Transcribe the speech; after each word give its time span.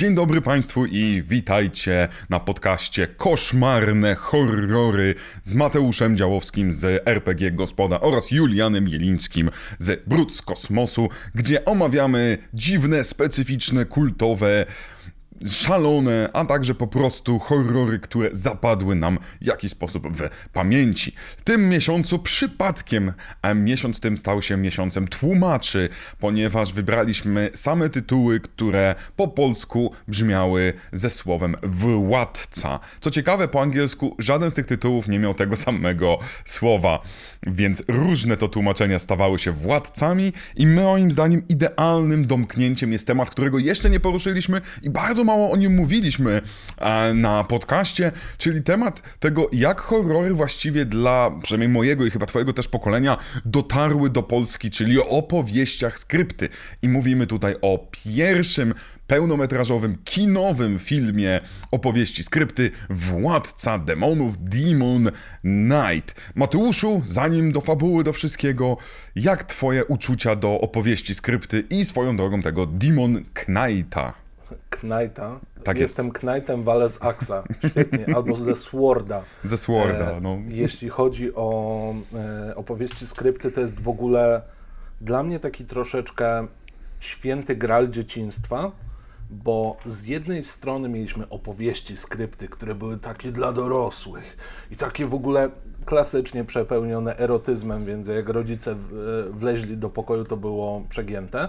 Dzień 0.00 0.14
dobry 0.14 0.40
Państwu 0.40 0.86
i 0.86 1.22
witajcie 1.26 2.08
na 2.30 2.40
podcaście 2.40 3.06
Koszmarne 3.06 4.14
Horrory 4.14 5.14
z 5.44 5.54
Mateuszem 5.54 6.16
Działowskim 6.16 6.72
z 6.72 7.02
RPG 7.08 7.50
Gospoda 7.50 8.00
oraz 8.00 8.30
Julianem 8.30 8.88
Jelińskim 8.88 9.50
z 9.78 10.08
Brud 10.08 10.34
z 10.34 10.42
Kosmosu, 10.42 11.08
gdzie 11.34 11.64
omawiamy 11.64 12.38
dziwne, 12.54 13.04
specyficzne, 13.04 13.84
kultowe 13.84 14.66
szalone, 15.46 16.30
a 16.32 16.44
także 16.44 16.74
po 16.74 16.86
prostu 16.86 17.38
horrory, 17.38 17.98
które 17.98 18.28
zapadły 18.32 18.94
nam 18.94 19.18
w 19.40 19.46
jakiś 19.46 19.70
sposób 19.70 20.08
w 20.16 20.48
pamięci. 20.52 21.14
W 21.36 21.42
tym 21.42 21.68
miesiącu 21.68 22.18
przypadkiem, 22.18 23.12
a 23.42 23.54
miesiąc 23.54 24.00
tym 24.00 24.18
stał 24.18 24.42
się 24.42 24.56
miesiącem 24.56 25.08
tłumaczy, 25.08 25.88
ponieważ 26.18 26.72
wybraliśmy 26.72 27.50
same 27.54 27.90
tytuły, 27.90 28.40
które 28.40 28.94
po 29.16 29.28
polsku 29.28 29.94
brzmiały 30.08 30.72
ze 30.92 31.10
słowem 31.10 31.56
władca. 31.62 32.80
Co 33.00 33.10
ciekawe, 33.10 33.48
po 33.48 33.62
angielsku 33.62 34.16
żaden 34.18 34.50
z 34.50 34.54
tych 34.54 34.66
tytułów 34.66 35.08
nie 35.08 35.18
miał 35.18 35.34
tego 35.34 35.56
samego 35.56 36.18
słowa, 36.44 37.02
więc 37.46 37.82
różne 37.88 38.36
to 38.36 38.48
tłumaczenia 38.48 38.98
stawały 38.98 39.38
się 39.38 39.52
władcami 39.52 40.32
i 40.56 40.66
moim 40.66 41.12
zdaniem 41.12 41.42
idealnym 41.48 42.26
domknięciem 42.26 42.92
jest 42.92 43.06
temat, 43.06 43.30
którego 43.30 43.58
jeszcze 43.58 43.90
nie 43.90 44.00
poruszyliśmy 44.00 44.60
i 44.82 44.90
bardzo 44.90 45.24
mało 45.30 45.50
o 45.50 45.56
nim 45.56 45.74
mówiliśmy 45.74 46.42
e, 46.78 47.14
na 47.14 47.44
podcaście, 47.44 48.12
czyli 48.38 48.62
temat 48.62 49.18
tego, 49.18 49.48
jak 49.52 49.80
horrory 49.80 50.34
właściwie 50.34 50.84
dla, 50.84 51.30
przynajmniej 51.42 51.68
mojego 51.68 52.06
i 52.06 52.10
chyba 52.10 52.26
twojego 52.26 52.52
też 52.52 52.68
pokolenia, 52.68 53.16
dotarły 53.44 54.10
do 54.10 54.22
Polski, 54.22 54.70
czyli 54.70 55.00
o 55.00 55.08
opowieściach 55.08 55.98
skrypty. 55.98 56.48
I 56.82 56.88
mówimy 56.88 57.26
tutaj 57.26 57.54
o 57.62 57.88
pierwszym 57.90 58.74
pełnometrażowym, 59.06 59.98
kinowym 60.04 60.78
filmie 60.78 61.40
opowieści 61.70 62.22
skrypty 62.22 62.70
Władca 62.90 63.78
Demonów 63.78 64.34
Demon 64.42 65.10
Knight. 65.42 66.20
Mateuszu, 66.34 67.02
zanim 67.04 67.52
do 67.52 67.60
fabuły, 67.60 68.04
do 68.04 68.12
wszystkiego, 68.12 68.76
jak 69.16 69.44
twoje 69.44 69.84
uczucia 69.84 70.36
do 70.36 70.60
opowieści 70.60 71.14
skrypty 71.14 71.64
i 71.70 71.84
swoją 71.84 72.16
drogą 72.16 72.42
tego 72.42 72.66
Demon 72.66 73.24
Knighta? 73.34 74.29
Knighta. 74.70 75.40
Tak 75.64 75.78
Jestem 75.78 76.06
jest. 76.06 76.18
Knightem 76.18 76.62
Wale 76.62 76.88
z 76.88 77.02
Axa. 77.02 77.44
Świetnie. 77.68 78.06
Albo 78.16 78.36
ze 78.36 78.56
Sworda. 78.56 79.22
Ze 79.44 79.56
Sworda, 79.56 80.10
E, 80.10 80.20
no. 80.20 80.38
Jeśli 80.48 80.88
chodzi 80.88 81.34
o 81.34 81.94
e, 82.14 82.56
opowieści 82.56 83.06
skrypty, 83.06 83.50
to 83.50 83.60
jest 83.60 83.80
w 83.80 83.88
ogóle 83.88 84.42
dla 85.00 85.22
mnie 85.22 85.40
taki 85.40 85.64
troszeczkę 85.64 86.46
święty 87.00 87.56
gral 87.56 87.90
dzieciństwa, 87.90 88.72
bo 89.30 89.76
z 89.86 90.04
jednej 90.04 90.44
strony 90.44 90.88
mieliśmy 90.88 91.28
opowieści 91.28 91.96
skrypty, 91.96 92.48
które 92.48 92.74
były 92.74 92.98
takie 92.98 93.32
dla 93.32 93.52
dorosłych 93.52 94.36
i 94.70 94.76
takie 94.76 95.06
w 95.06 95.14
ogóle 95.14 95.50
klasycznie 95.84 96.44
przepełnione 96.44 97.18
erotyzmem, 97.18 97.84
więc 97.84 98.08
jak 98.08 98.28
rodzice 98.28 98.72
e, 98.72 98.76
wleźli 99.30 99.76
do 99.76 99.90
pokoju, 99.90 100.24
to 100.24 100.36
było 100.36 100.84
przegięte. 100.88 101.48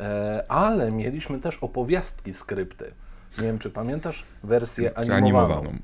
E, 0.00 0.44
Ale 0.48 0.92
mieliśmy 0.92 1.38
też 1.38 1.58
opowiastki 1.58 2.34
skrypty. 2.34 2.92
Nie 3.38 3.44
wiem, 3.44 3.58
czy 3.58 3.70
pamiętasz 3.70 4.24
wersję 4.42 4.98
animowaną. 4.98 5.16
Animowaną. 5.16 5.78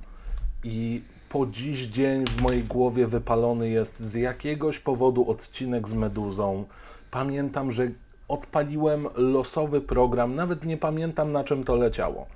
I 0.64 1.02
po 1.28 1.46
dziś 1.46 1.86
dzień 1.86 2.24
w 2.26 2.42
mojej 2.42 2.64
głowie 2.64 3.06
wypalony 3.06 3.68
jest 3.68 4.00
z 4.00 4.14
jakiegoś 4.14 4.78
powodu 4.78 5.30
odcinek 5.30 5.88
z 5.88 5.94
Meduzą. 5.94 6.64
Pamiętam, 7.10 7.72
że 7.72 7.88
odpaliłem 8.28 9.08
losowy 9.14 9.80
program, 9.80 10.34
nawet 10.34 10.64
nie 10.64 10.76
pamiętam 10.76 11.32
na 11.32 11.44
czym 11.44 11.64
to 11.64 11.74
leciało. 11.74 12.26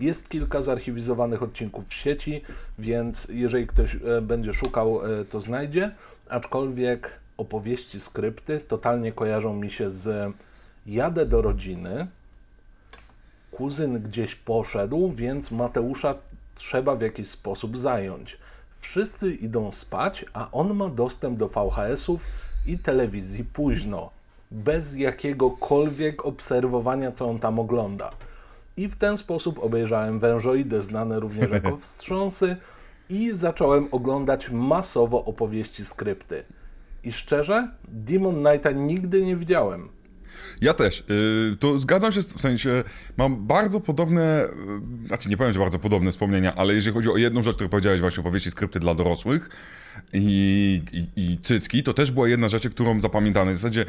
Jest 0.00 0.28
kilka 0.28 0.62
zarchiwizowanych 0.62 1.42
odcinków 1.42 1.88
w 1.88 1.94
sieci, 1.94 2.42
więc 2.78 3.28
jeżeli 3.32 3.66
ktoś 3.66 3.94
e, 3.94 4.20
będzie 4.22 4.52
szukał, 4.52 5.00
e, 5.20 5.24
to 5.24 5.40
znajdzie. 5.40 5.90
Aczkolwiek 6.28 7.18
opowieści, 7.36 8.00
skrypty 8.00 8.60
totalnie 8.60 9.12
kojarzą 9.12 9.54
mi 9.54 9.70
się 9.70 9.90
z 9.90 10.34
jadę 10.86 11.26
do 11.26 11.42
rodziny, 11.42 12.06
kuzyn 13.50 14.02
gdzieś 14.02 14.34
poszedł, 14.34 15.12
więc 15.12 15.50
Mateusza 15.50 16.14
trzeba 16.54 16.96
w 16.96 17.00
jakiś 17.00 17.28
sposób 17.28 17.78
zająć. 17.78 18.38
Wszyscy 18.80 19.34
idą 19.34 19.72
spać, 19.72 20.24
a 20.32 20.50
on 20.52 20.74
ma 20.74 20.88
dostęp 20.88 21.38
do 21.38 21.48
VHS-ów 21.48 22.26
i 22.66 22.78
telewizji 22.78 23.44
późno, 23.44 24.10
bez 24.50 24.96
jakiegokolwiek 24.96 26.26
obserwowania, 26.26 27.12
co 27.12 27.28
on 27.28 27.38
tam 27.38 27.58
ogląda. 27.58 28.10
I 28.76 28.88
w 28.88 28.96
ten 28.96 29.18
sposób 29.18 29.58
obejrzałem 29.58 30.18
wężoidy, 30.18 30.82
znane 30.82 31.20
również 31.20 31.50
jako 31.62 31.76
wstrząsy, 31.76 32.56
i 33.08 33.30
zacząłem 33.34 33.88
oglądać 33.90 34.50
masowo 34.50 35.24
opowieści 35.24 35.84
skrypty. 35.84 36.44
I 37.04 37.12
szczerze, 37.12 37.68
Demon 37.88 38.44
Knighta 38.44 38.70
nigdy 38.70 39.26
nie 39.26 39.36
widziałem. 39.36 39.88
Ja 40.60 40.74
też. 40.74 41.04
Yy, 41.08 41.56
to 41.56 41.78
zgadzam 41.78 42.12
się, 42.12 42.22
w 42.22 42.40
sensie 42.40 42.84
mam 43.16 43.46
bardzo 43.46 43.80
podobne, 43.80 44.48
yy, 45.02 45.06
znaczy 45.08 45.28
nie 45.28 45.36
powiem, 45.36 45.52
że 45.52 45.60
bardzo 45.60 45.78
podobne 45.78 46.12
wspomnienia, 46.12 46.54
ale 46.54 46.74
jeżeli 46.74 46.94
chodzi 46.94 47.10
o 47.10 47.16
jedną 47.16 47.42
rzecz, 47.42 47.54
którą 47.54 47.70
powiedziałeś 47.70 48.00
właśnie 48.00 48.20
opowieści 48.20 48.50
skrypty 48.50 48.80
dla 48.80 48.94
dorosłych 48.94 49.48
i, 50.12 50.82
i, 50.92 51.32
i 51.32 51.38
cycki, 51.42 51.82
to 51.82 51.94
też 51.94 52.10
była 52.10 52.28
jedna 52.28 52.48
rzecz, 52.48 52.68
którą 52.68 53.00
zapamiętałem. 53.00 53.54
W 53.54 53.56
zasadzie, 53.56 53.84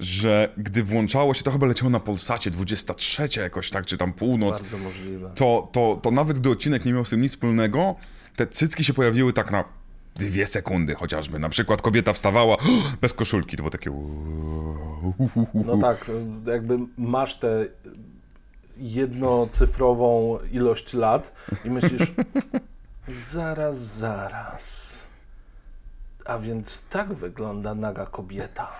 że 0.00 0.52
gdy 0.56 0.82
włączało 0.82 1.34
się, 1.34 1.42
to 1.42 1.50
chyba 1.50 1.66
leciało 1.66 1.90
na 1.90 2.00
Polsacie 2.00 2.50
23 2.50 3.28
jakoś 3.40 3.70
tak, 3.70 3.86
czy 3.86 3.98
tam 3.98 4.12
północ, 4.12 4.60
Bardzo 4.60 4.78
możliwe. 4.78 5.32
to, 5.34 5.68
to, 5.72 6.00
to 6.02 6.10
nawet 6.10 6.38
gdy 6.38 6.50
odcinek 6.50 6.84
nie 6.84 6.92
miał 6.92 7.04
z 7.04 7.10
tym 7.10 7.20
nic 7.20 7.32
wspólnego, 7.32 7.94
te 8.36 8.46
cycki 8.46 8.84
się 8.84 8.92
pojawiły 8.92 9.32
tak 9.32 9.50
na 9.50 9.64
dwie 10.18 10.46
sekundy 10.46 10.94
chociażby. 10.94 11.38
Na 11.38 11.48
przykład 11.48 11.82
kobieta 11.82 12.12
wstawała 12.12 12.56
bez 13.02 13.12
koszulki, 13.12 13.56
to 13.56 13.62
było 13.62 13.70
takie... 13.70 13.90
No 15.54 15.78
tak, 15.78 16.10
jakby 16.46 16.78
masz 16.98 17.38
tę 17.38 17.66
jednocyfrową 18.76 20.38
ilość 20.52 20.94
lat 20.94 21.34
i 21.64 21.70
myślisz, 21.70 22.02
zaraz, 23.32 23.78
zaraz. 23.78 24.96
A 26.24 26.38
więc 26.38 26.84
tak 26.90 27.12
wygląda 27.12 27.74
naga 27.74 28.06
kobieta. 28.06 28.72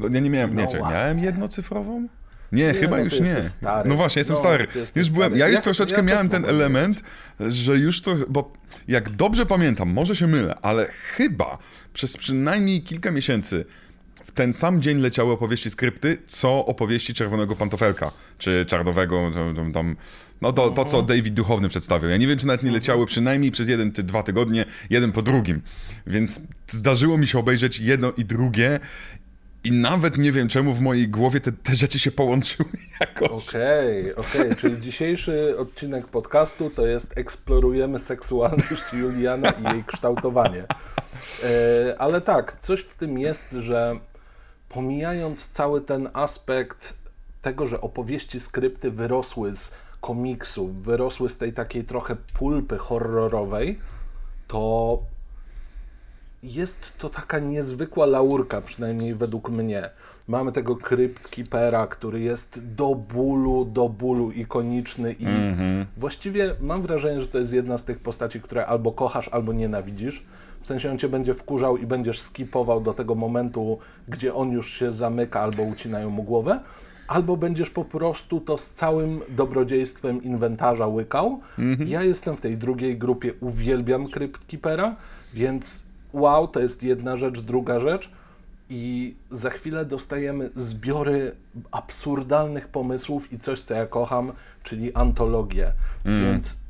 No 0.00 0.08
ja 0.12 0.20
nie 0.20 0.30
miałem, 0.30 0.56
nie, 0.56 0.62
No 0.62 0.70
czy 0.70 0.78
miałem 0.78 1.18
jednocyfrową? 1.18 2.08
Nie, 2.52 2.74
chyba 2.74 2.96
no 2.96 3.04
już 3.04 3.20
nie. 3.20 3.44
stary. 3.44 3.88
No 3.88 3.94
właśnie, 3.96 4.20
jestem 4.20 4.34
No, 4.34 4.40
stary. 4.40 4.66
Już 4.96 5.10
byłem, 5.10 5.28
stary. 5.28 5.40
ja 5.40 5.48
już 5.48 5.60
troszeczkę 5.60 6.02
miałem 6.02 6.28
ten 6.28 6.44
element, 6.44 7.02
że 7.40 7.76
już 7.76 8.02
to, 8.02 8.14
bo 8.28 8.52
jak 8.88 9.10
dobrze 9.10 9.46
pamiętam, 9.46 9.88
może 9.92 10.16
się 10.16 10.26
mylę, 10.26 10.54
ale 10.62 10.86
chyba 10.86 11.58
przez 11.92 12.16
przynajmniej 12.16 12.82
kilka 12.82 13.10
miesięcy 13.10 13.64
w 14.24 14.32
ten 14.32 14.52
sam 14.52 14.82
dzień 14.82 14.98
leciały 14.98 15.32
opowieści 15.32 15.70
skrypty, 15.70 16.18
co 16.26 16.66
opowieści 16.66 17.14
Czerwonego 17.14 17.56
Pantofelka, 17.56 18.12
czy 18.38 18.64
Czarnowego, 18.68 19.30
tam- 19.56 19.72
tam, 19.72 19.96
no 20.40 20.52
to, 20.52 20.70
to, 20.70 20.84
co 20.84 21.02
David 21.02 21.34
Duchowny 21.34 21.68
przedstawiał. 21.68 22.10
Ja 22.10 22.16
nie 22.16 22.26
wiem, 22.26 22.38
czy 22.38 22.46
nawet 22.46 22.62
nie 22.62 22.70
leciały 22.70 23.06
przynajmniej 23.06 23.50
przez 23.50 23.68
jeden 23.68 23.92
czy 23.92 24.02
dwa 24.02 24.22
tygodnie, 24.22 24.64
jeden 24.90 25.12
po 25.12 25.22
drugim. 25.22 25.62
Więc 26.06 26.40
zdarzyło 26.68 27.18
mi 27.18 27.26
się 27.26 27.38
obejrzeć 27.38 27.78
jedno 27.78 28.12
i 28.12 28.24
drugie 28.24 28.80
i 29.66 29.72
nawet 29.72 30.18
nie 30.18 30.32
wiem, 30.32 30.48
czemu 30.48 30.72
w 30.72 30.80
mojej 30.80 31.08
głowie 31.08 31.40
te, 31.40 31.52
te 31.52 31.74
rzeczy 31.74 31.98
się 31.98 32.10
połączyły 32.10 32.68
jakoś. 33.00 33.48
Okej, 33.48 34.14
okej, 34.14 34.56
czyli 34.56 34.80
dzisiejszy 34.80 35.58
odcinek 35.58 36.06
podcastu 36.06 36.70
to 36.70 36.86
jest 36.86 37.18
eksplorujemy 37.18 37.98
seksualność 38.00 38.92
Juliana 39.00 39.50
i 39.50 39.74
jej 39.74 39.84
kształtowanie. 39.84 40.64
E, 41.44 41.98
ale 41.98 42.20
tak, 42.20 42.56
coś 42.60 42.80
w 42.80 42.94
tym 42.94 43.18
jest, 43.18 43.52
że 43.52 43.98
pomijając 44.68 45.48
cały 45.48 45.80
ten 45.80 46.08
aspekt 46.12 46.94
tego, 47.42 47.66
że 47.66 47.80
opowieści, 47.80 48.40
skrypty 48.40 48.90
wyrosły 48.90 49.56
z 49.56 49.74
komiksów, 50.00 50.82
wyrosły 50.82 51.30
z 51.30 51.38
tej 51.38 51.52
takiej 51.52 51.84
trochę 51.84 52.16
pulpy 52.38 52.78
horrorowej, 52.78 53.78
to 54.48 54.98
jest 56.46 56.92
to 56.98 57.08
taka 57.08 57.38
niezwykła 57.38 58.06
laurka, 58.06 58.60
przynajmniej 58.60 59.14
według 59.14 59.50
mnie. 59.50 59.90
Mamy 60.28 60.52
tego 60.52 60.76
Crypt 60.76 61.28
Keepera, 61.28 61.86
który 61.86 62.20
jest 62.20 62.60
do 62.74 62.94
bólu, 62.94 63.64
do 63.64 63.88
bólu 63.88 64.32
ikoniczny 64.32 65.14
i 65.18 65.26
właściwie 65.96 66.54
mam 66.60 66.82
wrażenie, 66.82 67.20
że 67.20 67.26
to 67.26 67.38
jest 67.38 67.52
jedna 67.52 67.78
z 67.78 67.84
tych 67.84 67.98
postaci, 67.98 68.40
które 68.40 68.66
albo 68.66 68.92
kochasz, 68.92 69.28
albo 69.28 69.52
nienawidzisz. 69.52 70.22
W 70.60 70.66
sensie 70.66 70.90
on 70.90 70.98
cię 70.98 71.08
będzie 71.08 71.34
wkurzał 71.34 71.76
i 71.76 71.86
będziesz 71.86 72.20
skipował 72.20 72.80
do 72.80 72.92
tego 72.92 73.14
momentu, 73.14 73.78
gdzie 74.08 74.34
on 74.34 74.50
już 74.50 74.70
się 74.70 74.92
zamyka 74.92 75.40
albo 75.40 75.62
ucinają 75.62 76.10
mu 76.10 76.22
głowę, 76.22 76.60
albo 77.08 77.36
będziesz 77.36 77.70
po 77.70 77.84
prostu 77.84 78.40
to 78.40 78.58
z 78.58 78.70
całym 78.70 79.20
dobrodziejstwem 79.28 80.22
inwentarza 80.22 80.86
łykał. 80.86 81.40
Ja 81.86 82.02
jestem 82.02 82.36
w 82.36 82.40
tej 82.40 82.56
drugiej 82.56 82.98
grupie, 82.98 83.32
uwielbiam 83.40 84.08
Crypt 84.08 84.46
Keepera, 84.46 84.96
więc 85.34 85.86
wow, 86.16 86.48
to 86.48 86.60
jest 86.60 86.82
jedna 86.82 87.16
rzecz. 87.16 87.40
Druga 87.40 87.80
rzecz, 87.80 88.10
i 88.70 89.14
za 89.30 89.50
chwilę 89.50 89.84
dostajemy 89.84 90.50
zbiory 90.56 91.36
absurdalnych 91.70 92.68
pomysłów 92.68 93.32
i 93.32 93.38
coś, 93.38 93.60
co 93.60 93.74
ja 93.74 93.86
kocham, 93.86 94.32
czyli 94.62 94.94
antologię. 94.94 95.72
Więc 96.04 96.60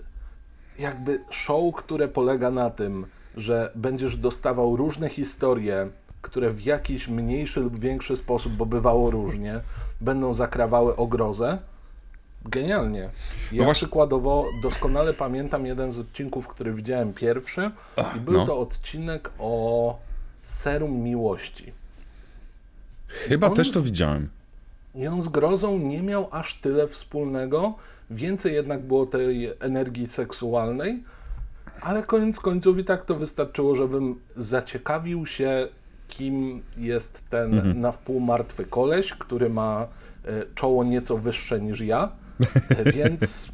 jakby 0.78 1.20
show, 1.30 1.74
które 1.74 2.08
polega 2.08 2.50
na 2.50 2.70
tym, 2.70 3.06
że 3.36 3.70
będziesz 3.74 4.16
dostawał 4.16 4.76
różne 4.76 5.08
historie, 5.08 5.88
które 6.22 6.50
w 6.50 6.64
jakiś 6.64 7.08
mniejszy 7.08 7.60
lub 7.60 7.78
większy 7.78 8.16
sposób, 8.16 8.52
bo 8.52 8.66
bywało 8.66 9.10
różnie, 9.10 9.60
będą 10.00 10.34
zakrawały 10.34 10.96
o 10.96 11.06
grozę. 11.06 11.58
Genialnie. 12.48 12.98
Ja 13.00 13.08
No 13.58 13.64
właśnie- 13.64 13.74
przykładowo 13.86 14.44
doskonale 14.62 15.14
pamiętam 15.14 15.66
jeden 15.66 15.92
z 15.92 15.98
odcinków, 15.98 16.48
który 16.48 16.72
widziałem 16.72 17.12
pierwszy 17.14 17.70
i 18.16 18.20
był 18.20 18.34
no. 18.34 18.46
to 18.46 18.58
odcinek 18.58 19.30
o 19.38 19.98
serum 20.42 20.92
miłości. 20.92 21.72
Chyba 23.08 23.46
On 23.46 23.54
też 23.56 23.68
z- 23.68 23.72
to 23.72 23.82
widziałem. 23.82 24.28
I 24.94 25.06
on 25.06 25.22
z 25.22 25.28
grozą 25.28 25.78
nie 25.78 26.02
miał 26.02 26.28
aż 26.30 26.54
tyle 26.54 26.88
wspólnego. 26.88 27.74
Więcej 28.10 28.54
jednak 28.54 28.82
było 28.82 29.06
tej 29.06 29.52
energii 29.60 30.06
seksualnej, 30.06 31.04
ale 31.80 32.02
koniec 32.02 32.40
końców 32.40 32.78
i 32.78 32.84
tak 32.84 33.04
to 33.04 33.14
wystarczyło, 33.14 33.74
żebym 33.74 34.20
zaciekawił 34.36 35.26
się, 35.26 35.68
kim 36.08 36.62
jest 36.76 37.28
ten 37.30 37.54
Mhm. 37.54 37.80
na 37.80 37.92
wpół 37.92 38.20
martwy 38.20 38.64
koleś, 38.64 39.12
który 39.12 39.50
ma 39.50 39.86
e, 40.24 40.28
czoło 40.54 40.84
nieco 40.84 41.18
wyższe 41.18 41.60
niż 41.60 41.80
ja, 41.80 42.12
więc 42.94 43.48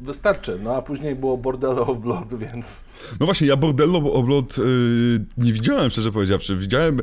wystarczy. 0.00 0.58
No 0.62 0.76
a 0.76 0.82
później 0.82 1.14
było 1.14 1.38
Bordello 1.38 1.86
of 1.86 1.98
Blood, 1.98 2.38
więc 2.38 2.84
No 3.20 3.26
właśnie, 3.26 3.46
ja 3.46 3.56
Bordello 3.56 4.12
Oblot 4.12 4.58
yy, 4.58 4.64
nie 5.38 5.52
widziałem, 5.52 5.90
szczerze 5.90 6.12
powiedziawszy. 6.12 6.56
Widziałem, 6.56 7.00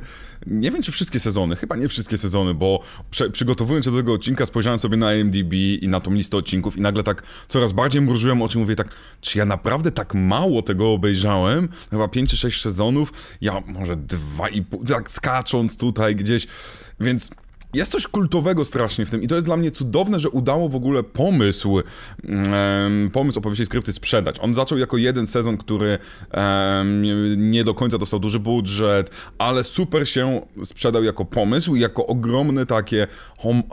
nie 0.47 0.71
wiem 0.71 0.81
czy 0.81 0.91
wszystkie 0.91 1.19
sezony, 1.19 1.55
chyba 1.55 1.75
nie 1.75 1.87
wszystkie 1.87 2.17
sezony, 2.17 2.53
bo 2.53 2.79
prze, 3.11 3.29
przygotowując 3.29 3.85
się 3.85 3.91
do 3.91 3.97
tego 3.97 4.13
odcinka 4.13 4.45
spojrzałem 4.45 4.79
sobie 4.79 4.97
na 4.97 5.13
IMDb 5.13 5.53
i 5.81 5.87
na 5.87 5.99
tą 5.99 6.11
listę 6.13 6.37
odcinków 6.37 6.77
i 6.77 6.81
nagle 6.81 7.03
tak 7.03 7.23
coraz 7.47 7.73
bardziej 7.73 8.01
mrużyłem 8.01 8.41
oczy 8.41 8.57
mówię 8.57 8.75
tak, 8.75 8.87
czy 9.21 9.37
ja 9.37 9.45
naprawdę 9.45 9.91
tak 9.91 10.13
mało 10.13 10.61
tego 10.61 10.93
obejrzałem? 10.93 11.69
Chyba 11.89 12.07
5 12.07 12.29
czy 12.29 12.37
6 12.37 12.61
sezonów, 12.61 13.13
ja 13.41 13.63
może 13.67 13.95
dwa 13.95 14.49
i 14.49 14.61
pół, 14.61 14.85
tak 14.85 15.11
skacząc 15.11 15.77
tutaj 15.77 16.15
gdzieś, 16.15 16.47
więc... 16.99 17.29
Jest 17.75 17.91
coś 17.91 18.07
kultowego 18.07 18.65
strasznie 18.65 19.05
w 19.05 19.09
tym 19.09 19.21
i 19.21 19.27
to 19.27 19.35
jest 19.35 19.47
dla 19.47 19.57
mnie 19.57 19.71
cudowne, 19.71 20.19
że 20.19 20.29
udało 20.29 20.69
w 20.69 20.75
ogóle 20.75 21.03
pomysł, 21.03 21.81
em, 22.23 23.09
pomysł 23.13 23.39
opowieści 23.39 23.65
skrypty 23.65 23.93
sprzedać. 23.93 24.35
On 24.41 24.53
zaczął 24.53 24.77
jako 24.77 24.97
jeden 24.97 25.27
sezon, 25.27 25.57
który 25.57 25.97
em, 26.31 27.01
nie 27.51 27.63
do 27.63 27.73
końca 27.73 27.97
dostał 27.97 28.19
duży 28.19 28.39
budżet, 28.39 29.09
ale 29.37 29.63
super 29.63 30.09
się 30.09 30.41
sprzedał 30.63 31.03
jako 31.03 31.25
pomysł 31.25 31.75
i 31.75 31.79
jako 31.79 32.07
ogromny 32.07 32.65
takie 32.65 33.07
hom 33.37 33.63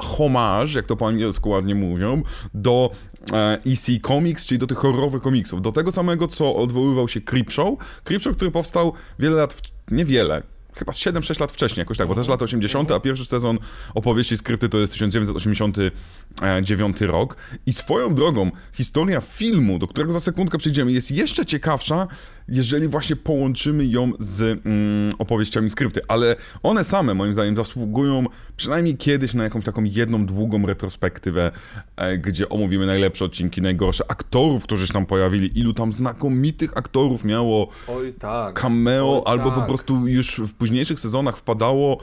jak 0.74 0.86
to 0.86 0.96
po 0.96 1.08
angielsku 1.08 1.50
ładnie 1.50 1.74
mówią, 1.74 2.22
do 2.54 2.90
e, 3.32 3.58
EC 3.66 3.90
Comics, 4.06 4.46
czyli 4.46 4.58
do 4.58 4.66
tych 4.66 4.78
horrorowych 4.78 5.22
komiksów. 5.22 5.62
Do 5.62 5.72
tego 5.72 5.92
samego, 5.92 6.28
co 6.28 6.56
odwoływał 6.56 7.08
się 7.08 7.20
Creepshow. 7.20 7.78
Creepshow, 8.04 8.36
który 8.36 8.50
powstał 8.50 8.92
wiele 9.18 9.36
lat, 9.36 9.52
w... 9.52 9.62
niewiele, 9.90 10.51
chyba 10.74 10.92
z 10.92 10.98
7-6 10.98 11.40
lat 11.40 11.52
wcześniej, 11.52 11.82
jakoś 11.82 11.98
tak, 11.98 12.08
bo 12.08 12.14
też 12.14 12.28
lata 12.28 12.44
80., 12.44 12.92
a 12.92 13.00
pierwszy 13.00 13.24
sezon 13.24 13.58
opowieści 13.94 14.36
skrypty 14.36 14.68
to 14.68 14.78
jest 14.78 14.92
1989 14.92 17.00
rok. 17.00 17.36
I 17.66 17.72
swoją 17.72 18.14
drogą, 18.14 18.50
historia 18.72 19.20
filmu, 19.20 19.78
do 19.78 19.86
którego 19.86 20.12
za 20.12 20.20
sekundkę 20.20 20.58
przejdziemy, 20.58 20.92
jest 20.92 21.10
jeszcze 21.10 21.46
ciekawsza, 21.46 22.06
jeżeli 22.48 22.88
właśnie 22.88 23.16
połączymy 23.16 23.86
ją 23.86 24.12
z 24.18 24.42
mm, 24.42 25.12
opowieściami 25.18 25.70
skrypty. 25.70 26.00
Ale 26.08 26.36
one 26.62 26.84
same, 26.84 27.14
moim 27.14 27.32
zdaniem, 27.32 27.56
zasługują 27.56 28.24
przynajmniej 28.56 28.96
kiedyś 28.96 29.34
na 29.34 29.44
jakąś 29.44 29.64
taką 29.64 29.84
jedną 29.84 30.26
długą 30.26 30.66
retrospektywę, 30.66 31.50
e, 31.96 32.18
gdzie 32.18 32.48
omówimy 32.48 32.86
najlepsze 32.86 33.24
odcinki, 33.24 33.62
najgorsze, 33.62 34.04
aktorów, 34.08 34.62
którzy 34.62 34.86
się 34.86 34.92
tam 34.92 35.06
pojawili, 35.06 35.58
ilu 35.58 35.74
tam 35.74 35.92
znakomitych 35.92 36.76
aktorów 36.76 37.24
miało 37.24 37.68
oj 37.88 38.12
tak. 38.12 38.60
cameo, 38.60 39.24
oj, 39.24 39.32
albo 39.32 39.50
po 39.50 39.56
tak. 39.56 39.66
prostu 39.66 40.08
już 40.08 40.40
w 40.40 40.54
późniejszych 40.54 41.00
sezonach 41.00 41.36
wpadało. 41.36 41.98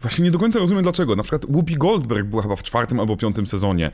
Właśnie 0.00 0.24
nie 0.24 0.30
do 0.30 0.38
końca 0.38 0.58
rozumiem 0.58 0.82
dlaczego. 0.82 1.16
Na 1.16 1.22
przykład 1.22 1.46
Whoopi 1.46 1.76
Goldberg 1.76 2.26
była 2.26 2.42
chyba 2.42 2.56
w 2.56 2.62
czwartym 2.62 3.00
albo 3.00 3.16
piątym 3.16 3.46
sezonie. 3.46 3.90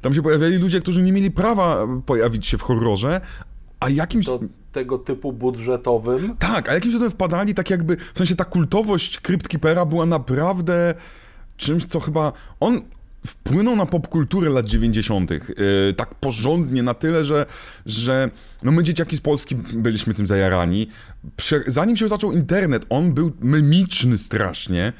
Tam 0.00 0.14
się 0.14 0.22
pojawiali 0.22 0.56
ludzie, 0.56 0.80
którzy 0.80 1.02
nie 1.02 1.12
mieli 1.12 1.30
prawa 1.30 1.86
pojawić 2.06 2.46
się 2.46 2.58
w 2.58 2.62
horrorze, 2.62 3.20
a 3.80 3.88
jakimś... 3.88 4.26
To 4.26 4.40
tego 4.72 4.98
typu 4.98 5.32
budżetowym 5.32 6.36
Tak, 6.38 6.68
a 6.68 6.74
jakimś 6.74 6.94
cudem 6.94 7.10
wpadali 7.10 7.54
tak 7.54 7.70
jakby... 7.70 7.96
W 7.96 8.18
sensie 8.18 8.36
ta 8.36 8.44
kultowość 8.44 9.20
Crypt 9.20 9.48
Keepera 9.48 9.84
była 9.84 10.06
naprawdę 10.06 10.94
czymś, 11.56 11.84
co 11.84 12.00
chyba... 12.00 12.32
On 12.60 12.82
wpłynął 13.26 13.76
na 13.76 13.86
popkulturę 13.86 14.50
lat 14.50 14.66
90. 14.66 15.30
Yy, 15.30 15.40
tak 15.96 16.14
porządnie, 16.14 16.82
na 16.82 16.94
tyle, 16.94 17.24
że, 17.24 17.46
że 17.86 18.30
no 18.62 18.72
my 18.72 18.82
dzieciaki 18.82 19.16
z 19.16 19.20
Polski 19.20 19.56
byliśmy 19.56 20.14
tym 20.14 20.26
zajarani. 20.26 20.88
Prze 21.36 21.60
zanim 21.66 21.96
się 21.96 22.08
zaczął 22.08 22.32
internet, 22.32 22.86
on 22.88 23.12
był 23.12 23.32
memiczny 23.40 24.18
strasznie. 24.18 24.92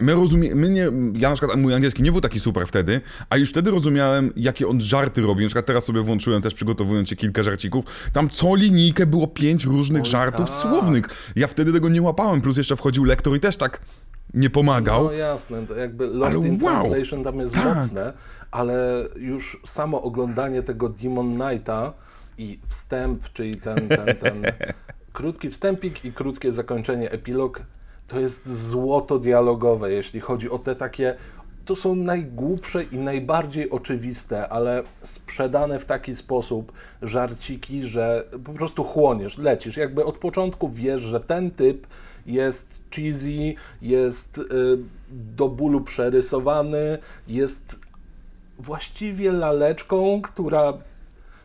My 0.00 0.14
rozumie, 0.14 0.54
my 0.54 0.70
nie, 0.70 0.88
ja 1.14 1.30
na 1.30 1.36
przykład 1.36 1.58
mój 1.58 1.74
angielski 1.74 2.02
nie 2.02 2.12
był 2.12 2.20
taki 2.20 2.40
super 2.40 2.66
wtedy, 2.66 3.00
a 3.30 3.36
już 3.36 3.50
wtedy 3.50 3.70
rozumiałem, 3.70 4.32
jakie 4.36 4.68
on 4.68 4.80
żarty 4.80 5.22
robi. 5.22 5.42
Na 5.42 5.48
przykład 5.48 5.66
teraz 5.66 5.84
sobie 5.84 6.00
włączyłem 6.00 6.42
też 6.42 6.54
przygotowując 6.54 7.08
się 7.08 7.16
kilka 7.16 7.42
żarcików. 7.42 7.84
Tam 8.12 8.30
co 8.30 8.54
linijkę 8.54 9.06
było 9.06 9.26
pięć 9.26 9.64
różnych 9.64 10.02
Oj, 10.02 10.08
żartów 10.10 10.50
tak. 10.50 10.60
słownych. 10.60 11.32
Ja 11.36 11.46
wtedy 11.46 11.72
tego 11.72 11.88
nie 11.88 12.02
łapałem, 12.02 12.40
plus 12.40 12.56
jeszcze 12.56 12.76
wchodził 12.76 13.04
lektor 13.04 13.36
i 13.36 13.40
też 13.40 13.56
tak 13.56 13.80
nie 14.34 14.50
pomagał. 14.50 15.04
No 15.04 15.12
jasne, 15.12 15.66
to 15.66 15.76
jakby 15.76 16.06
Lost 16.06 16.36
Ale 16.36 16.48
in 16.48 16.62
wow! 16.62 16.82
Translation 16.82 17.24
tam 17.24 17.38
jest 17.40 17.54
Tak. 17.54 17.76
mocne, 17.76 18.12
ale 18.50 19.08
już 19.16 19.60
samo 19.66 20.02
oglądanie 20.02 20.62
tego 20.62 20.88
Demon 20.88 21.38
Knighta 21.40 21.92
i 22.38 22.58
wstęp, 22.68 23.32
czyli 23.32 23.54
ten, 23.54 23.88
ten, 23.88 24.16
ten 24.16 24.42
krótki 25.12 25.50
wstępik 25.50 26.04
i 26.04 26.12
krótkie 26.12 26.52
zakończenie, 26.52 27.10
epilog, 27.10 27.60
to 28.08 28.20
jest 28.20 28.68
złoto 28.68 29.18
dialogowe, 29.18 29.92
jeśli 29.92 30.20
chodzi 30.20 30.50
o 30.50 30.58
te 30.58 30.76
takie 30.76 31.14
to 31.64 31.76
są 31.76 31.94
najgłupsze 31.94 32.84
i 32.84 32.98
najbardziej 32.98 33.70
oczywiste, 33.70 34.48
ale 34.48 34.82
sprzedane 35.02 35.78
w 35.78 35.84
taki 35.84 36.16
sposób 36.16 36.72
żarciki, 37.02 37.82
że 37.82 38.24
po 38.44 38.52
prostu 38.52 38.84
chłoniesz, 38.84 39.38
lecisz. 39.38 39.76
Jakby 39.76 40.04
od 40.04 40.18
początku 40.18 40.68
wiesz, 40.68 41.02
że 41.02 41.20
ten 41.20 41.50
typ 41.50 41.86
jest 42.26 42.82
cheesy, 42.94 43.54
jest 43.82 44.38
y, 44.38 44.42
do 45.10 45.48
bólu 45.48 45.80
przerysowany, 45.80 46.98
jest 47.28 47.78
właściwie 48.58 49.32
laleczką, 49.32 50.22
która 50.22 50.72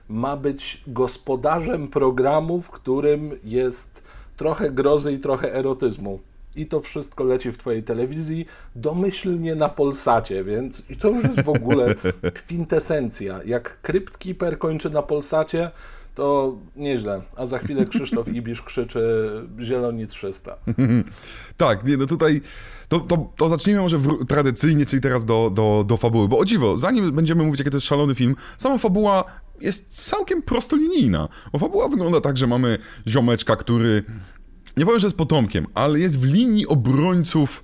ma 0.09 0.37
być 0.37 0.83
gospodarzem 0.87 1.87
programu, 1.87 2.61
w 2.61 2.69
którym 2.69 3.31
jest 3.43 4.03
trochę 4.37 4.71
grozy 4.71 5.13
i 5.13 5.19
trochę 5.19 5.53
erotyzmu. 5.53 6.19
I 6.59 6.65
to 6.65 6.81
wszystko 6.81 7.23
leci 7.23 7.51
w 7.51 7.57
twojej 7.57 7.83
telewizji, 7.83 8.45
domyślnie 8.75 9.55
na 9.55 9.69
Polsacie, 9.69 10.43
więc 10.43 10.83
i 10.89 10.97
to 10.97 11.09
już 11.09 11.23
jest 11.23 11.43
w 11.43 11.49
ogóle 11.49 11.95
kwintesencja. 12.43 13.39
Jak 13.45 13.81
Crypt 13.81 14.17
Keeper 14.17 14.59
kończy 14.59 14.89
na 14.89 15.01
Polsacie, 15.01 15.71
to 16.15 16.57
nieźle. 16.75 17.21
A 17.35 17.45
za 17.45 17.59
chwilę 17.59 17.85
Krzysztof 17.85 18.27
Ibisz 18.35 18.61
krzyczy 18.61 19.01
Zieloni 19.63 20.07
300. 20.07 20.57
Tak, 21.57 21.87
nie, 21.87 21.97
no 21.97 22.05
tutaj 22.05 22.41
to, 22.87 22.99
to, 22.99 23.31
to 23.37 23.49
zacznijmy 23.49 23.81
może 23.81 23.97
wró- 23.97 24.25
tradycyjnie, 24.25 24.85
czyli 24.85 25.01
teraz 25.01 25.25
do, 25.25 25.51
do, 25.53 25.85
do 25.87 25.97
fabuły, 25.97 26.27
bo 26.27 26.39
o 26.39 26.45
dziwo, 26.45 26.77
zanim 26.77 27.11
będziemy 27.11 27.43
mówić, 27.43 27.59
jaki 27.59 27.71
to 27.71 27.77
jest 27.77 27.87
szalony 27.87 28.15
film, 28.15 28.35
sama 28.57 28.77
fabuła 28.77 29.23
jest 29.61 30.07
całkiem 30.07 30.41
prostolinijna, 30.41 31.29
bo 31.53 31.59
fabuła 31.59 31.87
wygląda 31.87 32.21
tak, 32.21 32.37
że 32.37 32.47
mamy 32.47 32.77
ziomeczka, 33.07 33.55
który, 33.55 34.03
nie 34.77 34.85
powiem, 34.85 34.99
że 34.99 35.07
jest 35.07 35.17
potomkiem, 35.17 35.67
ale 35.73 35.99
jest 35.99 36.19
w 36.19 36.25
linii 36.25 36.67
obrońców 36.67 37.63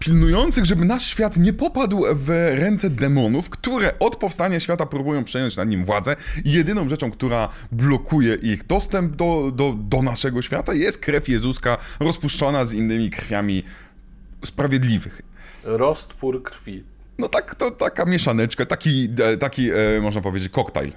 pilnujących, 0.00 0.64
żeby 0.64 0.84
nasz 0.84 1.06
świat 1.06 1.36
nie 1.36 1.52
popadł 1.52 2.04
w 2.14 2.28
ręce 2.54 2.90
demonów, 2.90 3.50
które 3.50 3.98
od 3.98 4.16
powstania 4.16 4.60
świata 4.60 4.86
próbują 4.86 5.24
przejąć 5.24 5.56
nad 5.56 5.68
nim 5.68 5.84
władzę 5.84 6.16
i 6.44 6.52
jedyną 6.52 6.88
rzeczą, 6.88 7.10
która 7.10 7.48
blokuje 7.72 8.34
ich 8.34 8.66
dostęp 8.66 9.16
do, 9.16 9.52
do, 9.54 9.74
do 9.78 10.02
naszego 10.02 10.42
świata 10.42 10.74
jest 10.74 10.98
krew 10.98 11.28
Jezuska 11.28 11.76
rozpuszczona 12.00 12.64
z 12.64 12.72
innymi 12.72 13.10
krwiami 13.10 13.62
sprawiedliwych. 14.44 15.22
Roztwór 15.64 16.42
krwi. 16.42 16.84
No 17.18 17.28
tak, 17.28 17.54
to 17.54 17.70
taka 17.70 18.04
mieszaneczka, 18.04 18.66
taki, 18.66 19.08
e, 19.22 19.36
taki 19.36 19.70
e, 19.70 20.00
można 20.02 20.20
powiedzieć, 20.20 20.48
koktajl. 20.48 20.92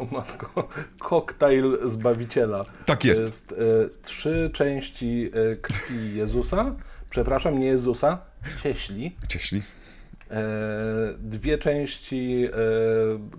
O 0.00 0.06
matko, 0.10 0.68
koktajl 0.98 1.88
Zbawiciela. 1.88 2.64
Tak 2.84 3.04
jest. 3.04 3.20
To 3.20 3.26
jest 3.26 3.52
e, 3.52 4.02
trzy 4.02 4.50
części 4.52 5.30
e, 5.52 5.56
krwi 5.56 6.16
Jezusa, 6.16 6.74
przepraszam, 7.10 7.58
nie 7.58 7.66
Jezusa, 7.66 8.18
cieśli. 8.62 9.16
Cieśli. 9.28 9.62
E, 10.30 10.44
dwie 11.18 11.58
części 11.58 12.44
e, 12.46 12.50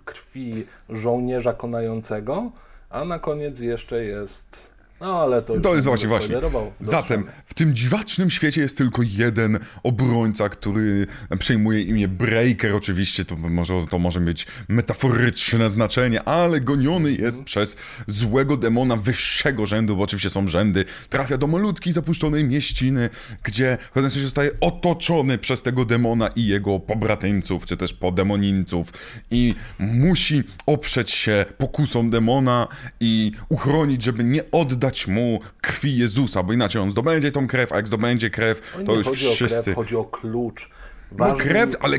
krwi 0.06 0.66
żołnierza 0.90 1.54
konającego, 1.54 2.52
a 2.90 3.06
na 3.06 3.20
koniec 3.20 3.60
jeszcze 3.60 4.04
jest 4.04 4.67
No 5.02 5.22
ale 5.22 5.42
to 5.42 5.60
To 5.60 5.76
jest 5.76 5.86
nie 5.86 5.90
właśnie, 5.90 6.08
właśnie. 6.08 6.36
Zatem 6.82 7.26
w 7.46 7.54
tym 7.54 7.76
dziwacznym 7.76 8.30
świecie 8.30 8.62
jest 8.62 8.78
tylko 8.78 9.02
jeden 9.04 9.60
obrońca, 9.84 10.50
który 10.50 11.08
przejmuje 11.40 11.82
imię 11.82 12.08
Breaker. 12.08 12.76
Oczywiście 12.76 13.26
to 13.26 13.36
może, 13.36 13.88
to 13.90 14.00
może 14.00 14.20
mieć 14.20 14.48
metaforyczne 14.68 15.70
znaczenie, 15.70 16.24
ale 16.24 16.62
goniony 16.62 17.12
jest 17.12 17.44
przez 17.44 17.78
złego 18.08 18.58
demona 18.58 18.96
wyższego 18.96 19.66
rzędu, 19.66 19.96
bo 19.96 20.04
oczywiście 20.04 20.30
są 20.30 20.48
rzędy. 20.48 20.86
Trafia 21.10 21.38
do 21.38 21.48
malutkiej, 21.48 21.94
zapuszczonej 21.94 22.44
mieściny, 22.44 23.10
gdzie 23.44 23.78
w 23.82 23.92
pewnym 23.92 24.12
sensie 24.12 24.26
zostaje 24.26 24.52
otoczony 24.62 25.38
przez 25.38 25.62
tego 25.62 25.86
demona 25.86 26.28
i 26.28 26.46
jego 26.46 26.80
pobratyńców, 26.80 27.66
czy 27.66 27.78
też 27.78 27.94
podemonińców 27.94 28.94
i 29.32 29.56
musi 29.80 30.44
oprzeć 30.66 31.12
się 31.12 31.46
pokusom 31.58 32.10
demona 32.10 32.68
i 33.00 33.32
uchronić, 33.50 34.04
żeby 34.04 34.24
nie 34.24 34.52
oddać 34.52 34.87
mu 35.08 35.40
krwi 35.62 35.98
Jezusa, 35.98 36.44
bo 36.44 36.54
inaczej 36.54 36.82
on 36.82 36.92
zdobędzie 36.92 37.32
tą 37.32 37.48
krew, 37.48 37.72
a 37.72 37.76
jak 37.76 37.88
zdobędzie 37.88 38.30
krew, 38.30 38.78
to 38.86 38.96
już 38.96 39.08
chodzi 39.08 39.28
o 39.28 39.32
wszyscy... 39.32 39.64
krew, 39.64 39.76
chodzi 39.76 39.96
o 39.96 40.04
klucz. 40.04 40.70
No 41.12 41.18
Ważnym- 41.18 41.48
krew, 41.48 41.76
ale 41.80 41.98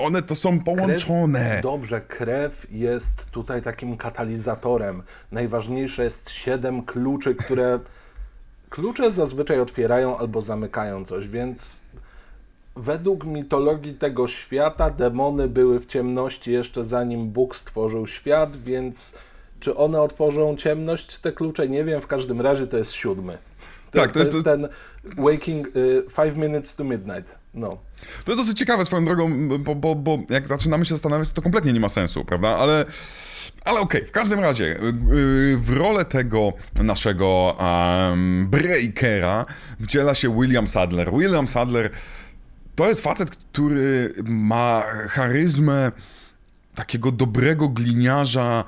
one 0.00 0.22
to 0.22 0.34
są 0.34 0.60
połączone. 0.60 1.50
Krew, 1.50 1.62
dobrze, 1.62 2.00
krew 2.00 2.66
jest 2.70 3.30
tutaj 3.30 3.62
takim 3.62 3.96
katalizatorem. 3.96 5.02
Najważniejsze 5.32 6.04
jest 6.04 6.30
siedem 6.30 6.82
kluczy, 6.82 7.34
które. 7.34 7.78
Klucze 8.70 9.12
zazwyczaj 9.12 9.60
otwierają 9.60 10.18
albo 10.18 10.42
zamykają 10.42 11.04
coś, 11.04 11.28
więc 11.28 11.80
według 12.76 13.24
mitologii 13.24 13.94
tego 13.94 14.28
świata 14.28 14.90
demony 14.90 15.48
były 15.48 15.80
w 15.80 15.86
ciemności 15.86 16.52
jeszcze 16.52 16.84
zanim 16.84 17.30
Bóg 17.30 17.56
stworzył 17.56 18.06
świat, 18.06 18.56
więc 18.56 19.14
czy 19.62 19.76
one 19.76 20.00
otworzą 20.02 20.56
ciemność, 20.56 21.18
te 21.18 21.32
klucze? 21.32 21.68
Nie 21.68 21.84
wiem, 21.84 22.00
w 22.00 22.06
każdym 22.06 22.40
razie 22.40 22.66
to 22.66 22.76
jest 22.76 22.92
siódmy. 22.92 23.38
To, 23.90 23.98
Tak, 23.98 24.08
to 24.08 24.14
to 24.14 24.20
jest- 24.20 24.32
jest 24.34 24.44
ten 24.44 24.68
Waking 25.04 25.66
y, 25.76 26.04
Five 26.10 26.36
Minutes 26.36 26.76
to 26.76 26.84
Midnight. 26.84 27.38
No. 27.54 27.68
To 28.24 28.32
jest 28.32 28.42
dosyć 28.42 28.58
ciekawe 28.58 28.84
swoją 28.84 29.04
drogą, 29.04 29.48
bo, 29.58 29.74
bo, 29.74 29.94
bo 29.94 30.18
jak 30.30 30.46
zaczynamy 30.48 30.84
się 30.84 30.94
zastanawiać, 30.94 31.30
to 31.32 31.42
kompletnie 31.42 31.72
nie 31.72 31.80
ma 31.80 31.88
sensu, 31.88 32.24
prawda? 32.24 32.48
Ale, 32.48 32.84
ale 33.64 33.80
okej, 33.80 34.06
w 34.06 34.12
każdym 34.12 34.40
razie, 34.40 34.64
yy, 34.64 35.56
w 35.58 35.70
rolę 35.70 36.04
tego 36.04 36.52
naszego 36.82 37.56
um, 37.60 38.46
breakera 38.50 39.46
wciela 39.82 40.14
się 40.14 40.40
William 40.40 40.68
Sadler. 40.68 41.10
William 41.12 41.48
Sadler 41.48 41.90
to 42.74 42.88
jest 42.88 43.00
facet, 43.00 43.30
który 43.30 44.14
ma 44.24 44.82
charyzmę 45.08 45.92
takiego 46.74 47.12
dobrego 47.12 47.68
gliniarza 47.68 48.64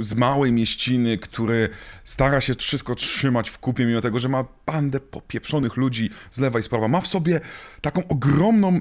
z 0.00 0.14
małej 0.14 0.52
mieściny, 0.52 1.18
który 1.18 1.68
stara 2.04 2.40
się 2.40 2.54
wszystko 2.54 2.94
trzymać 2.94 3.50
w 3.50 3.58
kupie, 3.58 3.86
mimo 3.86 4.00
tego, 4.00 4.18
że 4.18 4.28
ma 4.28 4.44
bandę 4.66 5.00
popieprzonych 5.00 5.76
ludzi 5.76 6.10
z 6.30 6.38
lewa 6.38 6.58
i 6.58 6.62
z 6.62 6.68
prawa. 6.68 6.88
Ma 6.88 7.00
w 7.00 7.06
sobie 7.06 7.40
taką 7.80 8.08
ogromną 8.08 8.80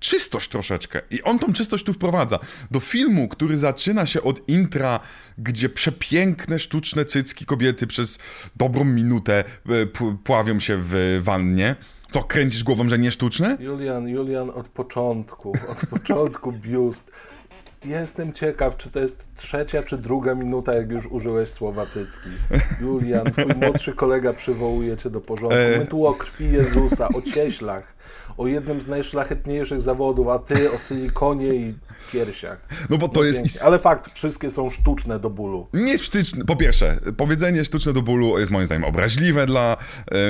czystość 0.00 0.48
troszeczkę. 0.48 1.00
I 1.10 1.22
on 1.22 1.38
tą 1.38 1.52
czystość 1.52 1.84
tu 1.84 1.92
wprowadza. 1.92 2.38
Do 2.70 2.80
filmu, 2.80 3.28
który 3.28 3.56
zaczyna 3.56 4.06
się 4.06 4.22
od 4.22 4.48
intra, 4.48 5.00
gdzie 5.38 5.68
przepiękne, 5.68 6.58
sztuczne 6.58 7.04
cycki 7.04 7.46
kobiety 7.46 7.86
przez 7.86 8.18
dobrą 8.56 8.84
minutę 8.84 9.44
e, 9.68 9.86
pławią 10.24 10.60
się 10.60 10.76
w 10.80 11.18
wannie. 11.20 11.76
Co, 12.10 12.22
kręcisz 12.22 12.64
głową, 12.64 12.88
że 12.88 12.98
nie 12.98 13.10
sztuczne? 13.10 13.56
Julian, 13.60 14.08
Julian 14.08 14.50
od 14.50 14.68
początku, 14.68 15.52
od 15.68 15.86
początku 15.90 16.52
biust. 16.52 17.10
Jestem 17.84 18.32
ciekaw, 18.32 18.76
czy 18.76 18.90
to 18.90 19.00
jest 19.00 19.28
trzecia 19.36 19.82
czy 19.82 19.98
druga 19.98 20.34
minuta, 20.34 20.74
jak 20.74 20.90
już 20.90 21.06
użyłeś 21.06 21.50
słowa 21.50 21.86
cycki. 21.86 22.30
Julian, 22.80 23.24
twój 23.24 23.54
młodszy 23.62 23.92
kolega 23.92 24.32
przywołuje 24.32 24.96
cię 24.96 25.10
do 25.10 25.20
porządku. 25.20 25.58
My 25.78 25.86
tu 25.86 26.06
o 26.06 26.14
krwi 26.14 26.52
Jezusa, 26.52 27.08
o 27.08 27.22
cieślach, 27.22 27.94
o 28.40 28.46
jednym 28.46 28.80
z 28.80 28.86
najszlachetniejszych 28.88 29.82
zawodów, 29.82 30.28
a 30.28 30.38
ty 30.38 30.72
o 30.72 30.78
silikonie 30.78 31.54
i 31.54 31.74
piersiach. 32.12 32.68
No 32.90 32.98
bo 32.98 33.08
to 33.08 33.24
jest... 33.24 33.42
Pięknie. 33.42 33.62
Ale 33.62 33.78
fakt, 33.78 34.14
wszystkie 34.14 34.50
są 34.50 34.70
sztuczne 34.70 35.20
do 35.20 35.30
bólu. 35.30 35.66
Nie 35.74 35.98
sztuczne. 35.98 36.44
Po 36.44 36.56
pierwsze, 36.56 37.00
powiedzenie 37.16 37.64
sztuczne 37.64 37.92
do 37.92 38.02
bólu 38.02 38.38
jest 38.38 38.50
moim 38.50 38.66
zdaniem 38.66 38.84
obraźliwe 38.84 39.46
dla 39.46 39.76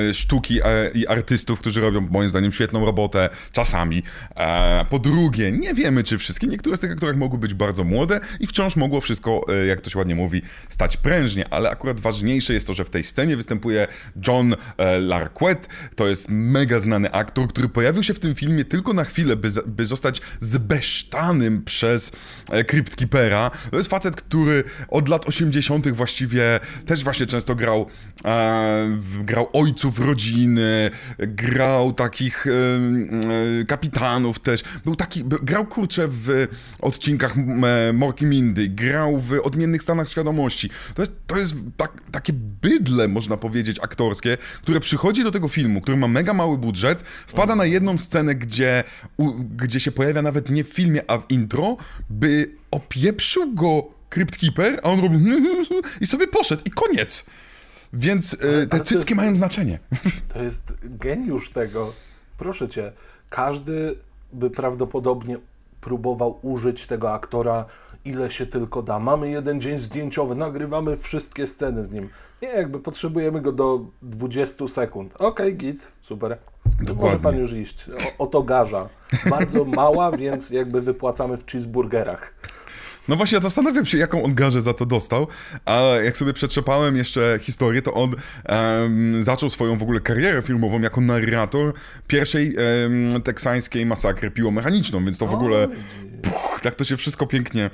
e, 0.09 0.13
sztuki 0.13 0.59
e, 0.63 0.91
i 0.93 1.07
artystów, 1.07 1.59
którzy 1.59 1.81
robią 1.81 2.01
moim 2.01 2.29
zdaniem 2.29 2.51
świetną 2.51 2.85
robotę 2.85 3.29
czasami. 3.51 4.03
E, 4.35 4.85
po 4.89 4.99
drugie, 4.99 5.51
nie 5.51 5.73
wiemy 5.73 6.03
czy 6.03 6.17
wszystkie. 6.17 6.47
Niektóre 6.47 6.77
z 6.77 6.79
tych 6.79 6.91
aktorek 6.91 7.17
mogły 7.17 7.39
być 7.39 7.53
bardzo 7.53 7.83
młode 7.83 8.19
i 8.39 8.47
wciąż 8.47 8.75
mogło 8.75 9.01
wszystko, 9.01 9.41
e, 9.49 9.65
jak 9.65 9.81
to 9.81 9.89
się 9.89 9.99
ładnie 9.99 10.15
mówi, 10.15 10.41
stać 10.69 10.97
prężnie, 10.97 11.53
ale 11.53 11.69
akurat 11.69 11.99
ważniejsze 11.99 12.53
jest 12.53 12.67
to, 12.67 12.73
że 12.73 12.85
w 12.85 12.89
tej 12.89 13.03
scenie 13.03 13.37
występuje 13.37 13.87
John 14.27 14.55
e, 14.77 14.99
Larquette. 14.99 15.67
To 15.95 16.07
jest 16.07 16.25
mega 16.29 16.79
znany 16.79 17.11
aktor, 17.11 17.47
który 17.47 17.69
pojawił 17.69 18.00
się 18.03 18.13
w 18.13 18.19
tym 18.19 18.35
filmie 18.35 18.65
tylko 18.65 18.93
na 18.93 19.03
chwilę, 19.03 19.35
by, 19.35 19.49
by 19.65 19.85
zostać 19.85 20.21
zbesztanym 20.39 21.63
przez 21.63 22.11
e, 22.49 22.63
Crypt 22.63 22.95
Keepera. 22.95 23.51
To 23.71 23.77
jest 23.77 23.89
facet, 23.89 24.15
który 24.15 24.63
od 24.87 25.09
lat 25.09 25.27
80. 25.27 25.89
właściwie 25.89 26.59
też 26.85 27.03
właśnie 27.03 27.25
często 27.25 27.55
grał, 27.55 27.85
e, 28.25 28.97
grał 29.23 29.49
ojców 29.53 29.99
rodziny, 29.99 30.91
grał 31.19 31.93
takich 31.93 32.47
e, 32.47 33.65
kapitanów 33.65 34.39
też. 34.39 34.63
Był 34.85 34.95
taki, 34.95 35.23
grał 35.23 35.65
kurczę 35.65 36.07
w 36.07 36.47
odcinkach 36.79 37.35
e, 37.37 37.93
Morki 37.93 38.25
Mindy, 38.25 38.67
grał 38.67 39.17
w 39.17 39.39
Odmiennych 39.43 39.83
Stanach 39.83 40.09
Świadomości. 40.09 40.69
To 40.95 41.01
jest, 41.01 41.27
to 41.27 41.37
jest 41.37 41.55
tak, 41.77 41.91
takie 42.11 42.33
bydle, 42.33 43.07
można 43.07 43.37
powiedzieć, 43.37 43.79
aktorskie, 43.81 44.37
które 44.61 44.79
przychodzi 44.79 45.23
do 45.23 45.31
tego 45.31 45.47
filmu, 45.47 45.81
który 45.81 45.97
ma 45.97 46.07
mega 46.07 46.33
mały 46.33 46.57
budżet, 46.57 47.01
wpada 47.01 47.55
na 47.55 47.65
jedną 47.65 47.90
scenę, 47.97 48.35
gdzie, 48.35 48.83
u, 49.17 49.31
gdzie 49.57 49.79
się 49.79 49.91
pojawia 49.91 50.21
nawet 50.21 50.49
nie 50.49 50.63
w 50.63 50.67
filmie, 50.69 51.01
a 51.11 51.17
w 51.17 51.25
intro, 51.29 51.77
by 52.09 52.51
opieprzył 52.71 53.53
go 53.53 53.83
Crypt 54.09 54.37
Keeper, 54.37 54.79
a 54.83 54.89
on 54.89 55.01
robi 55.01 55.17
i 56.01 56.07
sobie 56.07 56.27
poszedł 56.27 56.61
i 56.65 56.69
koniec. 56.69 57.25
Więc 57.93 58.33
e, 58.33 58.37
te 58.37 58.75
ale 58.75 58.83
cycki 58.83 58.95
jest- 58.95 59.15
mają 59.15 59.35
znaczenie. 59.35 59.79
To 60.33 60.43
jest 60.43 60.73
geniusz 60.83 61.49
tego. 61.49 61.93
Proszę 62.37 62.69
cię, 62.69 62.91
każdy 63.29 63.95
by 64.33 64.49
prawdopodobnie 64.49 65.37
próbował 65.81 66.39
użyć 66.41 66.87
tego 66.87 67.13
aktora 67.13 67.65
ile 68.05 68.31
się 68.31 68.45
tylko 68.45 68.81
da. 68.83 68.99
Mamy 68.99 69.29
jeden 69.31 69.61
dzień 69.61 69.79
zdjęciowy, 69.79 70.35
nagrywamy 70.35 70.97
wszystkie 70.97 71.47
sceny 71.47 71.85
z 71.85 71.91
nim. 71.91 72.09
Nie, 72.41 72.47
jakby 72.47 72.79
potrzebujemy 72.79 73.41
go 73.41 73.51
do 73.51 73.85
20 74.01 74.67
sekund. 74.67 75.15
Okej, 75.19 75.57
git, 75.57 75.87
super. 76.01 76.37
Dokładnie. 76.81 77.11
Może 77.11 77.19
pan 77.19 77.37
już 77.37 77.53
iść. 77.53 77.85
O, 77.89 78.23
oto 78.23 78.43
garza. 78.43 78.89
Bardzo 79.29 79.65
mała, 79.65 80.11
więc 80.17 80.49
jakby 80.49 80.81
wypłacamy 80.81 81.37
w 81.37 81.45
cheeseburgerach. 81.45 82.33
No 83.07 83.15
właśnie, 83.15 83.35
ja 83.35 83.41
zastanawiam 83.41 83.85
się, 83.85 83.97
jaką 83.97 84.23
on 84.23 84.35
garzę 84.35 84.61
za 84.61 84.73
to 84.73 84.85
dostał, 84.85 85.27
a 85.65 85.79
jak 85.81 86.17
sobie 86.17 86.33
przetrzepałem 86.33 86.95
jeszcze 86.95 87.39
historię, 87.41 87.81
to 87.81 87.93
on 87.93 88.15
em, 88.45 89.23
zaczął 89.23 89.49
swoją 89.49 89.77
w 89.77 89.83
ogóle 89.83 89.99
karierę 89.99 90.41
filmową 90.41 90.81
jako 90.81 91.01
narrator 91.01 91.73
pierwszej 92.07 92.55
em, 92.83 93.21
teksańskiej 93.21 93.85
masakry 93.85 94.31
piłomechaniczną, 94.31 95.05
więc 95.05 95.17
to 95.17 95.27
w 95.27 95.33
ogóle, 95.33 95.67
puch, 96.21 96.59
tak 96.61 96.75
to 96.75 96.83
się 96.83 96.97
wszystko 96.97 97.27
pięknie, 97.27 97.69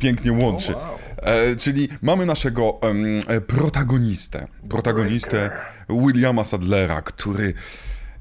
pięknie 0.00 0.32
łączy. 0.32 0.72
wow. 0.74 0.98
E, 1.16 1.56
czyli 1.56 1.88
mamy 2.02 2.26
naszego 2.26 2.80
e, 3.28 3.40
protagonistę, 3.40 4.46
protagonistę 4.68 5.50
Williama 5.88 6.44
Sadlera, 6.44 7.02
który 7.02 7.54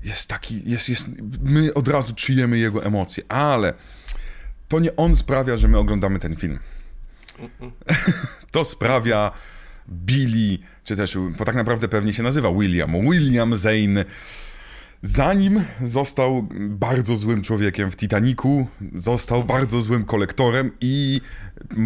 jest 0.03 0.27
taki, 0.27 0.69
jest, 0.69 0.89
jest, 0.89 1.07
my 1.43 1.73
od 1.73 1.87
razu 1.87 2.13
czujemy 2.15 2.57
jego 2.57 2.85
emocje, 2.85 3.23
ale 3.29 3.73
to 4.67 4.79
nie 4.79 4.95
on 4.95 5.15
sprawia, 5.15 5.57
że 5.57 5.67
my 5.67 5.77
oglądamy 5.77 6.19
ten 6.19 6.35
film. 6.35 6.59
to 8.51 8.65
sprawia 8.65 9.31
Billy, 9.89 10.57
czy 10.83 10.95
też, 10.95 11.17
bo 11.37 11.45
tak 11.45 11.55
naprawdę 11.55 11.87
pewnie 11.87 12.13
się 12.13 12.23
nazywa 12.23 12.51
William, 12.51 12.91
William 13.09 13.55
Zane. 13.55 14.05
Zanim 15.01 15.63
został 15.85 16.47
bardzo 16.69 17.15
złym 17.15 17.41
człowiekiem 17.41 17.91
w 17.91 17.95
Titanicu, 17.95 18.67
został 18.95 19.43
bardzo 19.43 19.81
złym 19.81 20.05
kolektorem 20.05 20.71
i 20.81 21.21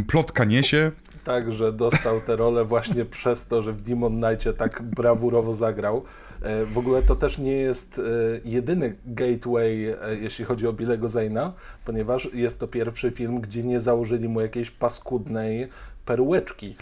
plotka 0.08 0.44
niesie, 0.46 0.92
Także 1.24 1.72
dostał 1.72 2.22
tę 2.28 2.36
rolę 2.36 2.66
właśnie 2.66 3.06
przez 3.20 3.48
to, 3.48 3.62
że 3.62 3.74
w 3.74 3.82
Demon 3.82 4.22
Knightie 4.22 4.54
tak 4.54 4.82
brawurowo 4.82 5.54
zagrał. 5.54 6.04
E, 6.42 6.66
W 6.66 6.78
ogóle 6.78 7.02
to 7.02 7.16
też 7.16 7.38
nie 7.38 7.52
jest 7.52 8.00
e, 8.00 8.02
jedyny 8.46 8.96
gateway, 9.06 9.86
e, 9.86 10.16
jeśli 10.22 10.46
chodzi 10.46 10.68
o 10.68 10.74
Billego 10.74 11.10
Zayna, 11.10 11.54
ponieważ 11.86 12.30
jest 12.34 12.60
to 12.60 12.68
pierwszy 12.68 13.12
film, 13.12 13.42
gdzie 13.42 13.64
nie 13.64 13.80
założyli 13.80 14.30
mu 14.30 14.42
jakiejś 14.42 14.72
paskudnej 14.72 15.68
perłeczki. 16.06 16.76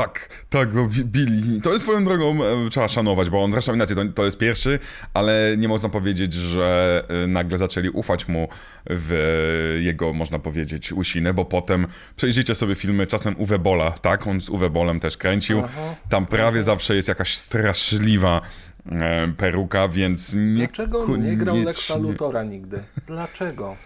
Tak, 0.00 0.28
tak, 0.50 0.74
bo 0.74 0.86
Bi- 0.86 1.04
Billy, 1.04 1.60
to 1.60 1.72
jest 1.72 1.82
swoją 1.82 2.04
drogą, 2.04 2.44
e, 2.44 2.70
trzeba 2.70 2.88
szanować, 2.88 3.30
bo 3.30 3.44
on 3.44 3.52
zresztą 3.52 3.74
inaczej, 3.74 3.96
to, 3.96 4.04
to 4.14 4.24
jest 4.24 4.38
pierwszy, 4.38 4.78
ale 5.14 5.54
nie 5.58 5.68
można 5.68 5.88
powiedzieć, 5.88 6.32
że 6.32 7.02
e, 7.08 7.26
nagle 7.26 7.58
zaczęli 7.58 7.88
ufać 7.88 8.28
mu 8.28 8.48
w 8.90 9.78
jego, 9.82 10.12
można 10.12 10.38
powiedzieć, 10.38 10.92
usinę, 10.92 11.34
bo 11.34 11.44
potem 11.44 11.86
przejrzyjcie 12.16 12.54
sobie 12.54 12.74
filmy 12.74 13.06
czasem 13.06 13.34
Uwe 13.38 13.58
Bola, 13.58 13.90
tak, 13.90 14.26
on 14.26 14.40
z 14.40 14.48
Uwe 14.48 14.70
Bolem 14.70 15.00
też 15.00 15.16
kręcił, 15.16 15.62
Aha. 15.64 15.94
tam 16.08 16.26
prawie 16.26 16.62
zawsze 16.62 16.96
jest 16.96 17.08
jakaś 17.08 17.36
straszliwa 17.36 18.40
e, 18.92 19.32
peruka, 19.36 19.88
więc 19.88 20.34
nie 20.34 20.66
Dlaczego 20.66 21.16
nie 21.16 21.36
grał 21.36 21.56
Lexa 21.64 21.96
Lutora 21.96 22.42
nigdy? 22.42 22.82
Dlaczego? 23.06 23.76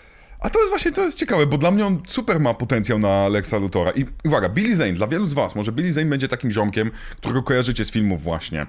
A 0.44 0.50
to 0.50 0.58
jest 0.58 0.70
właśnie, 0.70 0.92
to 0.92 1.04
jest 1.04 1.18
ciekawe, 1.18 1.46
bo 1.46 1.58
dla 1.58 1.70
mnie 1.70 1.86
on 1.86 2.02
super 2.06 2.40
ma 2.40 2.54
potencjał 2.54 2.98
na 2.98 3.28
Lexa 3.28 3.54
Luthora. 3.54 3.90
I 3.90 4.04
uwaga, 4.24 4.48
Billy 4.48 4.76
Zane, 4.76 4.92
dla 4.92 5.06
wielu 5.06 5.26
z 5.26 5.34
was, 5.34 5.54
może 5.54 5.72
Billy 5.72 5.92
Zane 5.92 6.06
będzie 6.06 6.28
takim 6.28 6.50
ziomkiem, 6.50 6.90
którego 7.16 7.42
kojarzycie 7.42 7.84
z 7.84 7.90
filmów 7.90 8.22
właśnie 8.22 8.66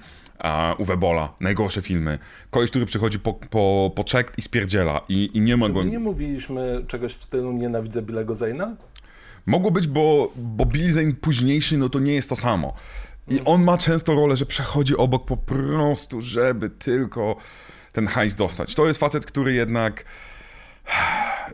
Uwe 0.77 0.97
Bola, 0.97 1.33
najgorsze 1.39 1.81
filmy. 1.81 2.19
Koleś, 2.49 2.69
który 2.69 2.85
przychodzi 2.85 3.19
po, 3.19 3.33
po, 3.33 3.91
po 3.95 4.03
check 4.11 4.37
i 4.37 4.41
spierdziela 4.41 5.01
i, 5.09 5.29
i 5.33 5.41
nie 5.41 5.57
mogłem... 5.57 5.91
Nie 5.91 5.99
mówiliśmy 5.99 6.85
czegoś 6.87 7.13
w 7.13 7.23
stylu 7.23 7.51
nienawidzę 7.51 8.01
Billego 8.01 8.35
Zayna? 8.35 8.75
Mogło 9.45 9.71
być, 9.71 9.87
bo, 9.87 10.31
bo 10.35 10.65
Billy 10.65 10.93
Zane 10.93 11.13
późniejszy, 11.13 11.77
no 11.77 11.89
to 11.89 11.99
nie 11.99 12.13
jest 12.13 12.29
to 12.29 12.35
samo. 12.35 12.73
I 13.27 13.39
on 13.45 13.63
ma 13.63 13.77
często 13.77 14.15
rolę, 14.15 14.35
że 14.35 14.45
przechodzi 14.45 14.97
obok 14.97 15.25
po 15.25 15.37
prostu, 15.37 16.21
żeby 16.21 16.69
tylko 16.69 17.35
ten 17.93 18.07
hajs 18.07 18.35
dostać. 18.35 18.75
To 18.75 18.87
jest 18.87 18.99
facet, 18.99 19.25
który 19.25 19.53
jednak 19.53 20.05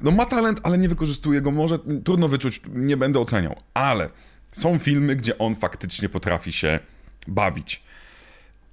no 0.01 0.11
ma 0.11 0.25
talent, 0.25 0.59
ale 0.63 0.77
nie 0.77 0.89
wykorzystuje 0.89 1.41
go. 1.41 1.51
Może 1.51 1.79
trudno 2.03 2.27
wyczuć, 2.27 2.61
nie 2.73 2.97
będę 2.97 3.19
oceniał. 3.19 3.55
Ale 3.73 4.09
są 4.51 4.79
filmy, 4.79 5.15
gdzie 5.15 5.37
on 5.37 5.55
faktycznie 5.55 6.09
potrafi 6.09 6.51
się 6.51 6.79
bawić. 7.27 7.83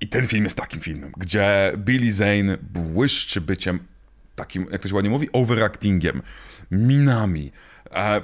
I 0.00 0.08
ten 0.08 0.26
film 0.26 0.44
jest 0.44 0.56
takim 0.56 0.80
filmem, 0.80 1.12
gdzie 1.16 1.72
Billy 1.76 2.12
Zane 2.12 2.58
błyszczy 2.72 3.40
byciem 3.40 3.80
takim, 4.38 4.66
jak 4.70 4.82
to 4.82 4.88
się 4.88 4.94
ładnie 4.94 5.10
mówi, 5.10 5.28
overactingiem, 5.32 6.22
minami. 6.70 7.52
E, 7.94 8.20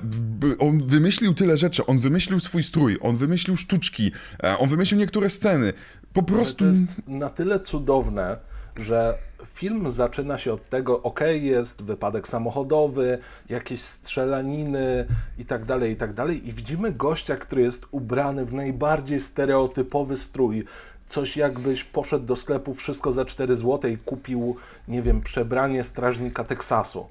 on 0.58 0.86
wymyślił 0.86 1.34
tyle 1.34 1.56
rzeczy, 1.56 1.86
on 1.86 1.98
wymyślił 1.98 2.40
swój 2.40 2.62
strój, 2.62 2.98
on 3.00 3.16
wymyślił 3.16 3.56
sztuczki, 3.56 4.12
e, 4.44 4.58
on 4.58 4.68
wymyślił 4.68 5.00
niektóre 5.00 5.30
sceny. 5.30 5.72
Po 6.12 6.22
prostu... 6.22 6.64
To 6.64 6.70
jest 6.70 6.82
na 7.06 7.30
tyle 7.30 7.60
cudowne, 7.60 8.36
że 8.76 9.18
film 9.46 9.90
zaczyna 9.90 10.38
się 10.38 10.52
od 10.52 10.68
tego, 10.68 11.02
ok, 11.02 11.20
jest 11.40 11.82
wypadek 11.82 12.28
samochodowy, 12.28 13.18
jakieś 13.48 13.80
strzelaniny 13.80 15.06
i 15.38 15.44
tak 15.44 15.64
dalej, 15.64 15.92
i 15.92 15.96
tak 15.96 16.12
dalej. 16.12 16.48
I 16.48 16.52
widzimy 16.52 16.92
gościa, 16.92 17.36
który 17.36 17.62
jest 17.62 17.86
ubrany 17.90 18.44
w 18.44 18.54
najbardziej 18.54 19.20
stereotypowy 19.20 20.16
strój. 20.16 20.64
Coś 21.08 21.36
jakbyś 21.36 21.84
poszedł 21.84 22.26
do 22.26 22.36
sklepu 22.36 22.74
wszystko 22.74 23.12
za 23.12 23.24
4 23.24 23.56
zł 23.56 23.90
i 23.90 23.98
kupił, 23.98 24.56
nie 24.88 25.02
wiem, 25.02 25.20
przebranie 25.20 25.84
strażnika 25.84 26.44
Teksasu. 26.44 27.06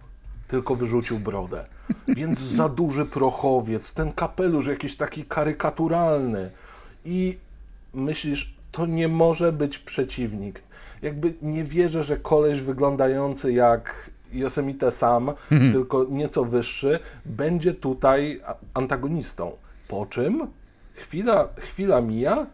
Tylko 0.47 0.75
wyrzucił 0.75 1.19
brodę. 1.19 1.65
Więc 2.07 2.39
za 2.39 2.69
duży 2.69 3.05
prochowiec, 3.05 3.93
ten 3.93 4.11
kapelusz 4.11 4.67
jakiś 4.67 4.95
taki 4.95 5.25
karykaturalny. 5.25 6.51
I 7.05 7.37
myślisz, 7.93 8.55
to 8.71 8.85
nie 8.85 9.07
może 9.07 9.51
być 9.51 9.79
przeciwnik. 9.79 10.63
Jakby 11.03 11.33
nie 11.41 11.63
wierzę, 11.63 12.03
że 12.03 12.17
koleś 12.17 12.61
wyglądający 12.61 13.53
jak 13.53 14.11
Yosemite 14.31 14.91
Sam, 14.91 15.31
tylko 15.71 16.05
nieco 16.09 16.45
wyższy, 16.45 16.99
będzie 17.25 17.73
tutaj 17.73 18.41
antagonistą. 18.73 19.51
Po 19.87 20.05
czym 20.05 20.47
chwila, 20.93 21.49
chwila 21.57 22.01
mija 22.01 22.45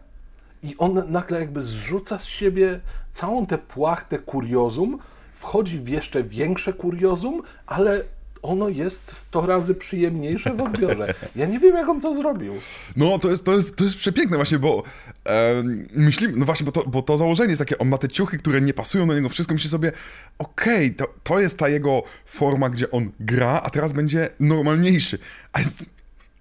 i 0.62 0.74
on 0.78 1.02
nagle 1.08 1.40
jakby 1.40 1.62
zrzuca 1.62 2.18
z 2.18 2.24
siebie 2.24 2.80
całą 3.10 3.46
tę 3.46 3.58
płachtę 3.58 4.18
kuriozum, 4.18 4.98
wchodzi 5.34 5.78
w 5.78 5.88
jeszcze 5.88 6.24
większe 6.24 6.72
kuriozum, 6.72 7.42
ale 7.66 8.04
ono 8.42 8.68
jest 8.68 9.16
100 9.16 9.46
razy 9.46 9.74
przyjemniejsze 9.74 10.54
w 10.54 10.60
odbiorze. 10.60 11.14
Ja 11.36 11.46
nie 11.46 11.58
wiem, 11.58 11.76
jak 11.76 11.88
on 11.88 12.00
to 12.00 12.14
zrobił. 12.14 12.54
No, 12.96 13.18
to 13.18 13.30
jest, 13.30 13.44
to 13.44 13.52
jest, 13.52 13.76
to 13.76 13.84
jest 13.84 13.96
przepiękne 13.96 14.36
właśnie, 14.36 14.58
bo 14.58 14.82
e, 15.26 15.62
myślimy, 15.92 16.36
no 16.36 16.46
właśnie, 16.46 16.66
bo 16.66 16.72
to, 16.72 16.82
bo 16.86 17.02
to 17.02 17.16
założenie 17.16 17.48
jest 17.48 17.58
takie, 17.58 17.78
on 17.78 17.88
ma 17.88 17.98
te 17.98 18.08
ciuchy, 18.08 18.38
które 18.38 18.60
nie 18.60 18.74
pasują 18.74 19.08
do 19.08 19.14
niego, 19.14 19.28
wszystko 19.28 19.54
myśli 19.54 19.70
sobie, 19.70 19.92
okej, 20.38 20.94
to, 20.94 21.14
to 21.22 21.40
jest 21.40 21.58
ta 21.58 21.68
jego 21.68 22.02
forma, 22.24 22.70
gdzie 22.70 22.90
on 22.90 23.10
gra, 23.20 23.60
a 23.64 23.70
teraz 23.70 23.92
będzie 23.92 24.28
normalniejszy. 24.40 25.18
A 25.52 25.58
jest, 25.58 25.84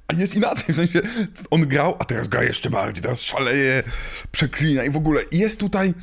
a 0.07 0.13
jest 0.13 0.35
inaczej, 0.35 0.73
w 0.73 0.77
sensie 0.77 1.01
on 1.51 1.61
grał, 1.61 1.95
a 1.99 2.05
teraz 2.05 2.27
gra 2.27 2.43
jeszcze 2.43 2.69
bardziej, 2.69 3.01
teraz 3.01 3.21
szaleje, 3.21 3.83
przeklina 4.31 4.83
i 4.83 4.89
w 4.89 4.97
ogóle 4.97 5.21
jest 5.31 5.59
tutaj... 5.59 5.93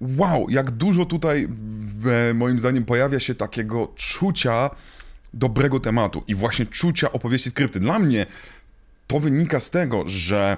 Wow, 0.00 0.46
jak 0.50 0.70
dużo 0.70 1.04
tutaj 1.04 1.48
moim 2.34 2.58
zdaniem 2.58 2.84
pojawia 2.84 3.20
się 3.20 3.34
takiego 3.34 3.92
czucia 3.96 4.70
dobrego 5.34 5.80
tematu 5.80 6.24
i 6.26 6.34
właśnie 6.34 6.66
czucia 6.66 7.12
opowieści 7.12 7.50
skrypty. 7.50 7.80
Dla 7.80 7.98
mnie 7.98 8.26
to 9.06 9.20
wynika 9.20 9.60
z 9.60 9.70
tego, 9.70 10.04
że 10.06 10.56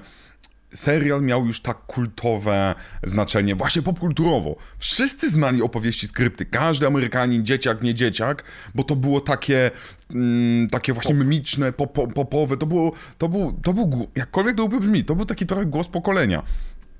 serial 0.74 1.22
miał 1.22 1.46
już 1.46 1.60
tak 1.60 1.78
kultowe 1.86 2.74
znaczenie, 3.02 3.54
właśnie 3.54 3.82
popkulturowo. 3.82 4.56
Wszyscy 4.78 5.30
znali 5.30 5.62
opowieści 5.62 6.08
skrypty, 6.08 6.46
każdy 6.46 6.86
Amerykanin, 6.86 7.44
dzieciak, 7.44 7.82
nie 7.82 7.94
dzieciak, 7.94 8.44
bo 8.74 8.84
to 8.84 8.96
było 8.96 9.20
takie, 9.20 9.70
mm, 10.10 10.70
takie 10.70 10.92
właśnie 10.92 11.14
mimiczne, 11.14 11.72
pop, 11.72 11.92
pop, 11.92 12.14
popowe, 12.14 12.56
to 12.56 12.66
było, 12.66 12.92
to 13.18 13.28
był, 13.28 13.52
to 13.62 13.72
był, 13.72 14.08
jakkolwiek 14.14 14.56
to 14.56 14.68
brzmi, 14.68 15.04
to 15.04 15.14
był 15.14 15.26
taki 15.26 15.46
trochę 15.46 15.66
głos 15.66 15.88
pokolenia. 15.88 16.42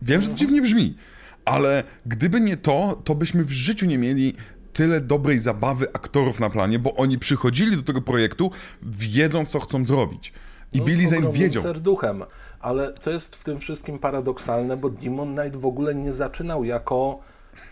Wiem, 0.02 0.22
że 0.22 0.28
to 0.28 0.34
dziwnie 0.34 0.62
brzmi, 0.62 0.96
ale 1.44 1.84
gdyby 2.06 2.40
nie 2.40 2.56
to, 2.56 3.02
to 3.04 3.14
byśmy 3.14 3.44
w 3.44 3.52
życiu 3.52 3.86
nie 3.86 3.98
mieli 3.98 4.34
tyle 4.72 5.00
dobrej 5.00 5.38
zabawy 5.38 5.88
aktorów 5.92 6.40
na 6.40 6.50
planie, 6.50 6.78
bo 6.78 6.94
oni 6.94 7.18
przychodzili 7.18 7.76
do 7.76 7.82
tego 7.82 8.00
projektu 8.00 8.50
wiedząc, 8.82 9.50
co 9.50 9.60
chcą 9.60 9.86
zrobić. 9.86 10.32
I 10.72 10.78
No, 10.78 10.84
Billy 10.84 11.06
Zane 11.08 11.32
wiedział. 11.32 11.62
serduchem. 11.62 12.24
Ale 12.60 12.92
to 12.92 13.10
jest 13.10 13.36
w 13.36 13.44
tym 13.44 13.60
wszystkim 13.60 13.98
paradoksalne, 13.98 14.76
bo 14.76 14.90
Demon 14.90 15.36
Knight 15.36 15.56
w 15.56 15.66
ogóle 15.66 15.94
nie 15.94 16.12
zaczynał 16.12 16.64
jako 16.64 17.18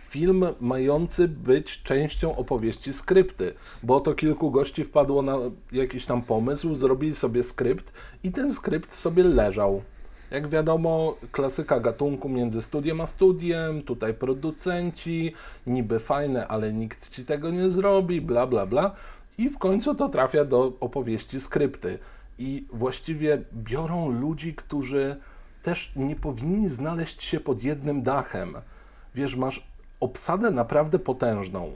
film 0.09 0.45
mający 0.61 1.29
być 1.29 1.83
częścią 1.83 2.37
opowieści 2.37 2.93
skrypty, 2.93 3.55
bo 3.83 3.97
oto 3.97 4.15
kilku 4.15 4.51
gości 4.51 4.85
wpadło 4.85 5.23
na 5.23 5.39
jakiś 5.73 6.07
tam 6.07 6.23
pomysł, 6.23 6.75
zrobili 6.75 7.15
sobie 7.15 7.45
skrypt 7.45 7.93
i 8.25 8.33
ten 8.33 8.55
skrypt 8.55 8.95
sobie 8.95 9.25
leżał. 9.25 9.83
Jak 10.31 10.49
wiadomo, 10.49 11.17
klasyka 11.33 11.81
gatunku 11.81 12.29
między 12.29 12.63
studiem 12.63 13.01
a 13.01 13.07
studiem, 13.07 13.83
tutaj 13.83 14.15
producenci, 14.15 15.35
niby 15.67 15.99
fajne, 15.99 16.49
ale 16.49 16.73
nikt 16.73 17.09
ci 17.09 17.25
tego 17.25 17.51
nie 17.51 17.71
zrobi, 17.71 18.21
bla 18.21 18.47
bla 18.47 18.67
bla. 18.67 18.95
I 19.39 19.49
w 19.51 19.59
końcu 19.59 19.95
to 19.95 20.09
trafia 20.09 20.45
do 20.45 20.73
opowieści 20.81 21.41
skrypty. 21.41 21.99
I 22.39 22.67
właściwie 22.73 23.43
biorą 23.55 24.09
ludzi, 24.09 24.55
którzy 24.55 25.17
też 25.63 25.93
nie 25.97 26.17
powinni 26.17 26.69
znaleźć 26.69 27.23
się 27.23 27.41
pod 27.41 27.65
jednym 27.65 28.03
dachem. 28.03 28.55
Wiesz, 29.15 29.37
masz 29.37 29.67
obsadę 30.01 30.51
naprawdę 30.51 30.99
potężną, 30.99 31.73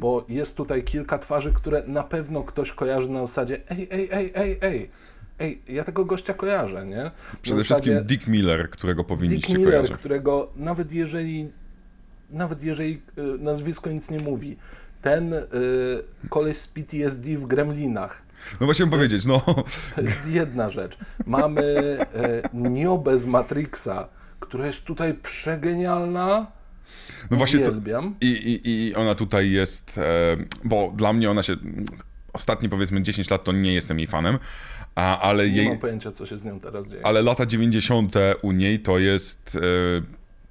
bo 0.00 0.24
jest 0.28 0.56
tutaj 0.56 0.84
kilka 0.84 1.18
twarzy, 1.18 1.52
które 1.52 1.82
na 1.86 2.02
pewno 2.02 2.42
ktoś 2.42 2.72
kojarzy 2.72 3.10
na 3.10 3.20
zasadzie 3.20 3.60
ej, 3.70 3.88
ej, 3.90 4.08
ej, 4.12 4.32
ej, 4.34 4.58
ej, 4.62 4.90
ej, 5.38 5.62
ja 5.68 5.84
tego 5.84 6.04
gościa 6.04 6.34
kojarzę, 6.34 6.86
nie? 6.86 7.10
Przede 7.42 7.58
zasadzie 7.62 7.64
wszystkim 7.82 8.06
Dick 8.06 8.26
Miller, 8.26 8.70
którego 8.70 9.02
Dick 9.02 9.08
powinniście 9.08 9.58
Miller, 9.58 9.72
kojarzyć. 9.72 9.96
którego 9.96 10.50
nawet 10.56 10.92
jeżeli 10.92 11.48
nawet 12.30 12.62
jeżeli 12.62 13.02
y, 13.18 13.22
nazwisko 13.38 13.90
nic 13.90 14.10
nie 14.10 14.20
mówi, 14.20 14.56
ten 15.02 15.32
y, 15.32 15.46
koleś 16.30 16.58
z 16.58 16.68
PTSD 16.68 17.38
w 17.38 17.46
Gremlinach, 17.46 18.22
No 18.60 18.66
właśnie 18.66 18.86
powiedzieć, 18.86 19.26
no. 19.26 19.40
to 19.96 20.02
jest 20.02 20.26
jedna 20.28 20.70
rzecz. 20.70 20.98
Mamy 21.26 21.62
e, 22.14 22.42
Niobę 22.70 23.18
z 23.18 23.26
Matrixa, 23.26 24.08
która 24.40 24.66
jest 24.66 24.84
tutaj 24.84 25.14
przegenialna. 25.14 26.46
No 27.30 27.36
właśnie 27.36 27.58
to, 27.58 27.70
Uwielbiam. 27.70 28.14
i, 28.20 28.26
i, 28.26 28.70
I 28.88 28.94
ona 28.94 29.14
tutaj 29.14 29.50
jest, 29.50 29.98
e, 29.98 30.36
bo 30.64 30.92
dla 30.96 31.12
mnie 31.12 31.30
ona 31.30 31.42
się, 31.42 31.56
ostatnie 32.32 32.68
powiedzmy 32.68 33.02
10 33.02 33.30
lat 33.30 33.44
to 33.44 33.52
nie 33.52 33.74
jestem 33.74 33.98
jej 33.98 34.06
fanem, 34.08 34.38
a, 34.94 35.20
ale 35.20 35.48
Nie 35.50 35.56
jej, 35.56 35.68
mam 35.68 35.78
pojęcia, 35.78 36.12
co 36.12 36.26
się 36.26 36.38
z 36.38 36.44
nią 36.44 36.60
teraz 36.60 36.88
dzieje. 36.88 37.06
ale 37.06 37.22
lata 37.22 37.46
90 37.46 38.14
u 38.42 38.52
niej 38.52 38.78
to 38.80 38.98
jest, 38.98 39.56
e, 39.56 39.60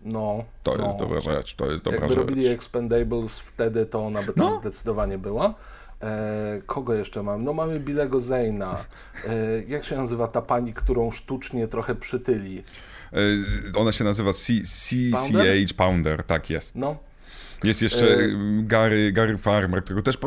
No, 0.05 0.43
to 0.63 0.77
no. 0.77 0.85
jest 0.85 0.97
dobra 0.97 1.19
rzecz, 1.21 1.55
to 1.55 1.71
jest 1.71 1.83
dobra 1.83 1.99
Jakby 1.99 2.15
robili 2.15 2.43
rzecz. 2.43 2.53
Expendables 2.53 3.39
wtedy, 3.39 3.85
to 3.85 4.05
ona 4.05 4.19
by 4.23 4.33
tam 4.33 4.45
No. 4.45 4.57
zdecydowanie 4.59 5.17
była. 5.17 5.53
E, 6.01 6.61
kogo 6.65 6.93
jeszcze 6.93 7.23
mam? 7.23 7.43
No 7.43 7.53
mamy 7.53 7.79
Billego 7.79 8.19
Zayna. 8.19 8.85
E, 9.27 9.33
jak 9.67 9.85
się 9.85 9.95
nazywa 9.97 10.27
ta 10.27 10.41
pani, 10.41 10.73
którą 10.73 11.11
sztucznie 11.11 11.67
trochę 11.67 11.95
przytyli? 11.95 12.63
E, 13.13 13.17
ona 13.79 13.91
się 13.91 14.03
nazywa 14.03 14.33
C, 14.33 14.53
CCH 14.63 15.73
Pounder, 15.77 16.23
tak 16.23 16.49
jest. 16.49 16.75
No. 16.75 16.95
Jest 17.63 17.81
jeszcze 17.81 18.17
Gary, 18.61 19.11
Gary 19.11 19.37
Farmer, 19.37 19.83
którego 19.83 20.01
też... 20.01 20.17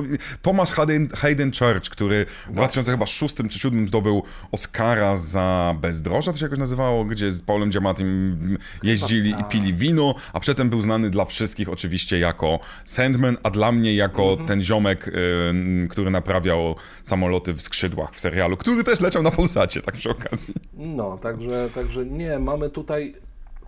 Thomas 0.43 0.73
Hayden, 0.73 1.09
Hayden 1.09 1.53
Church, 1.53 1.91
który 1.91 2.27
w 2.49 2.53
2006 2.53 3.35
czy 3.35 3.43
2007 3.43 3.89
zdobył 3.89 4.23
Oscara 4.53 5.17
za 5.17 5.75
Bezdroża, 5.81 6.33
to 6.33 6.39
się 6.39 6.45
jakoś 6.45 6.59
nazywało, 6.59 7.05
gdzie 7.05 7.31
z 7.31 7.43
Paulem 7.43 7.71
Giamattim 7.71 8.59
jeździli 8.83 9.31
i 9.31 9.45
pili 9.45 9.75
wino, 9.75 10.15
a 10.33 10.41
przedtem 10.41 10.71
był 10.71 10.83
znany 10.83 11.11
dla 11.11 11.25
wszystkich 11.25 11.69
oczywiście 11.69 12.19
jako 12.19 12.61
Sandman, 12.85 13.37
a 13.43 13.51
dla 13.51 13.73
mnie 13.73 13.95
jako 13.95 14.37
ten 14.47 14.63
ziomek, 14.63 15.09
y, 15.09 15.89
który 15.89 16.11
naprawiał 16.11 16.77
samoloty 17.03 17.53
w 17.53 17.63
skrzydłach 17.63 18.15
w 18.15 18.21
serialu, 18.21 18.57
który 18.57 18.85
też 18.85 19.01
leciał 19.01 19.23
na 19.23 19.31
Polsacie, 19.31 19.83
tak 19.83 19.95
przy 19.95 20.11
okazji. 20.11 20.55
No, 20.75 21.19
także, 21.19 21.69
także 21.75 22.07
nie, 22.07 22.39
mamy 22.39 22.71
tutaj 22.71 23.15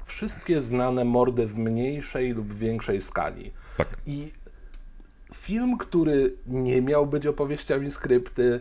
wszystkie 0.08 0.60
znane 0.60 1.04
mordy 1.04 1.46
w 1.46 1.58
mniejszej 1.58 2.32
lub 2.32 2.54
większej 2.54 3.00
skali. 3.00 3.52
Tak. 3.76 3.88
I 4.06 4.32
film, 5.34 5.78
który 5.78 6.34
nie 6.46 6.82
miał 6.82 7.06
być 7.06 7.26
opowieściami 7.26 7.90
skrypty, 7.90 8.60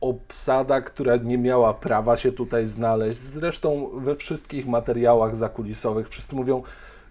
obsada, 0.00 0.80
która 0.80 1.16
nie 1.16 1.38
miała 1.38 1.74
prawa 1.74 2.16
się 2.16 2.32
tutaj 2.32 2.66
znaleźć. 2.66 3.20
Zresztą 3.20 3.90
we 3.94 4.16
wszystkich 4.16 4.66
materiałach 4.66 5.36
zakulisowych 5.36 6.08
wszyscy 6.08 6.36
mówią, 6.36 6.62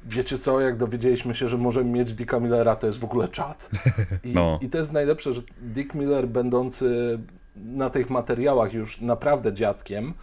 wiecie 0.06 0.38
co, 0.38 0.62
jak 0.62 0.78
dowiedzieliśmy 0.78 1.36
się, 1.36 1.48
że 1.48 1.58
możemy 1.58 1.90
mieć 1.90 2.14
Dicka 2.14 2.40
Millera, 2.40 2.76
to 2.76 2.88
jest 2.88 3.00
w 3.00 3.04
ogóle 3.04 3.30
czad. 3.30 3.70
I, 4.24 4.34
No. 4.34 4.60
I 4.62 4.70
to 4.70 4.78
jest 4.78 4.94
najlepsze, 4.94 5.34
że 5.34 5.42
Dick 5.62 5.94
Miller, 5.94 6.28
będący 6.28 7.20
na 7.56 7.90
tych 7.90 8.10
materiałach 8.10 8.74
już 8.74 9.02
naprawdę 9.02 9.54
dziadkiem, 9.54 10.14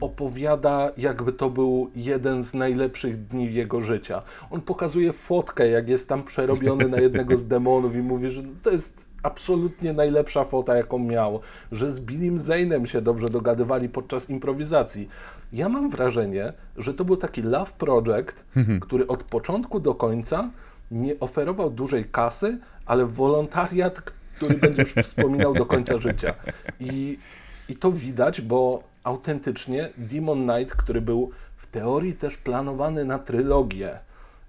opowiada, 0.00 0.90
jakby 0.96 1.32
to 1.32 1.50
był 1.50 1.90
jeden 1.94 2.42
z 2.42 2.54
najlepszych 2.54 3.26
dni 3.26 3.54
jego 3.54 3.80
życia. 3.80 4.22
On 4.50 4.60
pokazuje 4.60 5.12
fotkę, 5.12 5.68
jak 5.68 5.88
jest 5.88 6.08
tam 6.08 6.24
przerobiony 6.24 6.88
na 6.88 6.98
jednego 6.98 7.36
z 7.36 7.46
demonów 7.46 7.94
i 7.94 7.98
mówi, 7.98 8.30
że 8.30 8.42
to 8.62 8.70
jest 8.70 9.10
absolutnie 9.22 9.92
najlepsza 9.92 10.44
fota, 10.44 10.76
jaką 10.76 10.98
miał, 10.98 11.40
że 11.72 11.92
z 11.92 12.00
Billim 12.00 12.38
Zane'em 12.38 12.84
się 12.84 13.02
dobrze 13.02 13.28
dogadywali 13.28 13.88
podczas 13.88 14.30
improwizacji. 14.30 15.08
Ja 15.52 15.68
mam 15.68 15.90
wrażenie, 15.90 16.52
że 16.76 16.94
to 16.94 17.04
był 17.04 17.16
taki 17.16 17.42
love 17.42 17.72
project, 17.78 18.44
który 18.80 19.06
od 19.06 19.22
początku 19.22 19.80
do 19.80 19.94
końca 19.94 20.50
nie 20.90 21.20
oferował 21.20 21.70
dużej 21.70 22.04
kasy, 22.04 22.58
ale 22.86 23.06
wolontariat, 23.06 24.00
który 24.36 24.54
będziesz 24.54 24.92
wspominał 24.92 25.54
do 25.54 25.66
końca 25.66 25.98
życia. 25.98 26.34
I, 26.80 27.18
I 27.68 27.76
to 27.76 27.92
widać, 27.92 28.40
bo 28.40 28.89
autentycznie 29.04 29.88
Demon 29.96 30.48
Knight, 30.48 30.76
który 30.76 31.00
był 31.00 31.30
w 31.56 31.66
teorii 31.66 32.14
też 32.14 32.38
planowany 32.38 33.04
na 33.04 33.18
trylogię, 33.18 33.98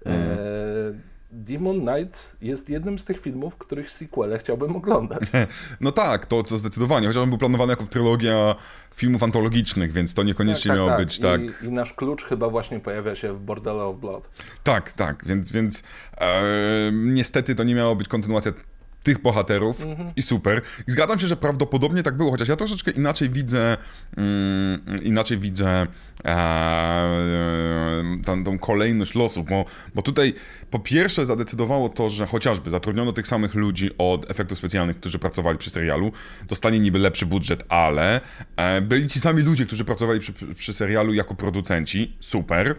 e, 0.06 1.12
Demon 1.32 1.80
Knight 1.80 2.36
jest 2.42 2.70
jednym 2.70 2.98
z 2.98 3.04
tych 3.04 3.20
filmów, 3.20 3.56
których 3.56 3.90
sequele 3.90 4.38
chciałbym 4.38 4.76
oglądać. 4.76 5.22
No 5.80 5.92
tak, 5.92 6.26
to, 6.26 6.42
to 6.42 6.58
zdecydowanie, 6.58 7.06
chociaż 7.06 7.22
on 7.22 7.28
był 7.28 7.38
planowany 7.38 7.72
jako 7.72 7.86
trylogia 7.86 8.54
filmów 8.94 9.22
antologicznych, 9.22 9.92
więc 9.92 10.14
to 10.14 10.22
niekoniecznie 10.22 10.72
miało 10.72 10.96
być 10.96 11.18
tak... 11.18 11.40
I, 11.40 11.66
I 11.66 11.70
nasz 11.70 11.94
klucz 11.94 12.24
chyba 12.24 12.48
właśnie 12.48 12.80
pojawia 12.80 13.14
się 13.14 13.32
w 13.32 13.40
Bordello 13.40 13.88
of 13.88 13.96
Blood. 13.96 14.30
Tak, 14.64 14.92
tak, 14.92 15.24
więc, 15.26 15.52
więc 15.52 15.82
e, 16.18 16.42
niestety 16.92 17.54
to 17.54 17.64
nie 17.64 17.74
miało 17.74 17.96
być 17.96 18.08
kontynuacja 18.08 18.52
tych 19.02 19.22
bohaterów 19.22 19.86
i 20.16 20.22
super. 20.22 20.62
I 20.88 20.90
zgadzam 20.90 21.18
się, 21.18 21.26
że 21.26 21.36
prawdopodobnie 21.36 22.02
tak 22.02 22.16
było, 22.16 22.30
chociaż 22.30 22.48
ja 22.48 22.56
troszeczkę 22.56 22.90
inaczej 22.90 23.30
widzę 23.30 23.76
mm, 24.16 24.80
inaczej 25.02 25.38
widzę 25.38 25.86
e, 26.24 28.02
tą, 28.24 28.44
tą 28.44 28.58
kolejność 28.58 29.14
losów, 29.14 29.46
bo, 29.46 29.64
bo 29.94 30.02
tutaj 30.02 30.34
po 30.70 30.78
pierwsze 30.78 31.26
zadecydowało 31.26 31.88
to, 31.88 32.10
że 32.10 32.26
chociażby 32.26 32.70
zatrudniono 32.70 33.12
tych 33.12 33.26
samych 33.26 33.54
ludzi 33.54 33.90
od 33.98 34.30
efektów 34.30 34.58
specjalnych, 34.58 34.96
którzy 34.96 35.18
pracowali 35.18 35.58
przy 35.58 35.70
serialu, 35.70 36.12
dostanie 36.48 36.80
niby 36.80 36.98
lepszy 36.98 37.26
budżet, 37.26 37.64
ale 37.68 38.20
e, 38.56 38.80
byli 38.80 39.08
ci 39.08 39.20
sami 39.20 39.42
ludzie, 39.42 39.66
którzy 39.66 39.84
pracowali 39.84 40.20
przy, 40.20 40.32
przy 40.54 40.72
serialu 40.72 41.14
jako 41.14 41.34
producenci, 41.34 42.16
super. 42.20 42.74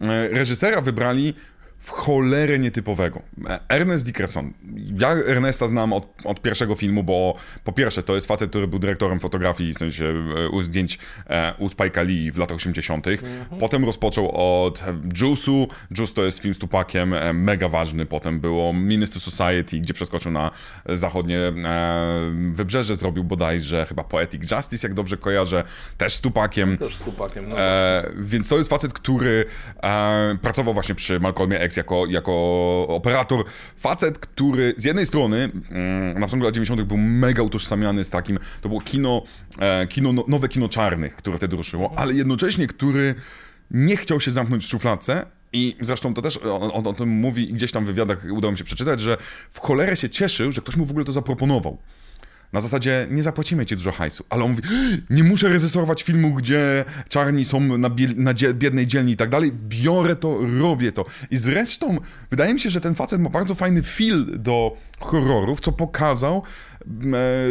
E, 0.00 0.28
reżysera 0.28 0.80
wybrali 0.80 1.34
w 1.80 1.90
cholerę 1.90 2.58
nietypowego. 2.58 3.22
Ernest 3.68 4.06
Dickerson. 4.06 4.52
Ja 4.98 5.08
Ernesta 5.08 5.68
znam 5.68 5.92
od, 5.92 6.06
od 6.24 6.42
pierwszego 6.42 6.74
filmu, 6.74 7.02
bo 7.02 7.34
po 7.64 7.72
pierwsze 7.72 8.02
to 8.02 8.14
jest 8.14 8.26
facet, 8.26 8.50
który 8.50 8.68
był 8.68 8.78
dyrektorem 8.78 9.20
fotografii, 9.20 9.74
w 9.74 9.78
sensie 9.78 10.04
e, 10.36 10.48
u 10.48 10.62
zdjęć 10.62 10.98
e, 11.26 11.54
u 11.58 11.66
Spike'a 11.66 12.06
Lee 12.06 12.30
w 12.30 12.38
latach 12.38 12.56
80. 12.56 13.06
Potem 13.60 13.84
rozpoczął 13.84 14.30
od 14.34 14.82
Juice'u. 15.14 15.66
Juice 15.98 16.14
to 16.14 16.24
jest 16.24 16.38
film 16.38 16.54
z 16.54 16.58
Tupakiem, 16.58 17.14
e, 17.14 17.32
mega 17.32 17.68
ważny. 17.68 18.06
Potem 18.06 18.40
było 18.40 18.72
Minister 18.72 19.22
Society, 19.22 19.80
gdzie 19.80 19.94
przeskoczył 19.94 20.32
na 20.32 20.50
zachodnie 20.86 21.38
e, 21.38 21.52
wybrzeże, 22.52 22.96
zrobił 22.96 23.24
bodajże 23.24 23.86
chyba 23.86 24.04
Poetic 24.04 24.50
Justice, 24.50 24.88
jak 24.88 24.94
dobrze 24.94 25.16
kojarzę, 25.16 25.64
też 25.98 26.14
z 26.14 26.20
Tupakiem. 26.20 26.78
Też 26.78 26.96
z 26.96 27.02
Tupakiem. 27.02 27.48
No 27.48 27.60
E, 27.60 28.10
więc 28.16 28.48
to 28.48 28.58
jest 28.58 28.70
facet, 28.70 28.92
który 28.92 29.44
pracował 30.42 30.74
właśnie 30.74 30.94
przy 30.94 31.20
Malcolmie 31.20 31.60
Jako, 31.76 32.06
jako 32.06 32.32
operator. 32.88 33.44
Facet, 33.76 34.18
który 34.18 34.74
z 34.76 34.84
jednej 34.84 35.06
strony 35.06 35.50
mm, 35.70 36.12
na 36.12 36.26
początku 36.26 36.44
lat 36.44 36.54
90. 36.54 36.82
był 36.82 36.96
mega 36.96 37.42
utożsamiany 37.42 38.04
z 38.04 38.10
takim, 38.10 38.38
to 38.60 38.68
było 38.68 38.80
kino, 38.80 39.22
e, 39.58 39.86
kino 39.86 40.12
no, 40.12 40.24
nowe 40.28 40.48
kino 40.48 40.68
czarnych, 40.68 41.16
które 41.16 41.36
wtedy 41.36 41.56
ruszyło, 41.56 41.92
ale 41.96 42.14
jednocześnie, 42.14 42.66
który 42.66 43.14
nie 43.70 43.96
chciał 43.96 44.20
się 44.20 44.30
zamknąć 44.30 44.64
w 44.64 44.68
szufladce, 44.68 45.26
i 45.52 45.76
zresztą 45.80 46.14
to 46.14 46.22
też 46.22 46.36
on, 46.36 46.70
on 46.74 46.86
o 46.86 46.92
tym 46.92 47.08
mówi 47.08 47.50
i 47.50 47.52
gdzieś 47.52 47.72
tam 47.72 47.84
w 47.84 47.86
wywiadach 47.86 48.26
udało 48.30 48.52
mi 48.52 48.58
się 48.58 48.64
przeczytać, 48.64 49.00
że 49.00 49.16
w 49.50 49.58
cholerę 49.58 49.96
się 49.96 50.10
cieszył, 50.10 50.52
że 50.52 50.60
ktoś 50.60 50.76
mu 50.76 50.84
w 50.84 50.90
ogóle 50.90 51.04
to 51.04 51.12
zaproponował. 51.12 51.78
Na 52.52 52.60
zasadzie 52.60 53.06
nie 53.10 53.22
zapłacimy 53.22 53.66
ci 53.66 53.76
dużo 53.76 53.92
hajsu, 53.92 54.24
ale 54.30 54.44
on 54.44 54.50
mówi, 54.50 54.62
nie 55.10 55.24
muszę 55.24 55.48
reżyserować 55.48 56.02
filmu, 56.02 56.34
gdzie 56.34 56.84
czarni 57.08 57.44
są 57.44 57.60
na, 57.60 57.90
na 58.16 58.34
biednej 58.54 58.86
dzielni 58.86 59.12
i 59.12 59.16
tak 59.16 59.28
dalej, 59.28 59.52
biorę 59.52 60.16
to, 60.16 60.38
robię 60.60 60.92
to. 60.92 61.04
I 61.30 61.36
zresztą 61.36 61.98
wydaje 62.30 62.54
mi 62.54 62.60
się, 62.60 62.70
że 62.70 62.80
ten 62.80 62.94
facet 62.94 63.20
ma 63.20 63.30
bardzo 63.30 63.54
fajny 63.54 63.82
feel 63.82 64.26
do 64.38 64.76
horrorów, 65.00 65.60
co 65.60 65.72
pokazał 65.72 66.36
e, 66.36 66.42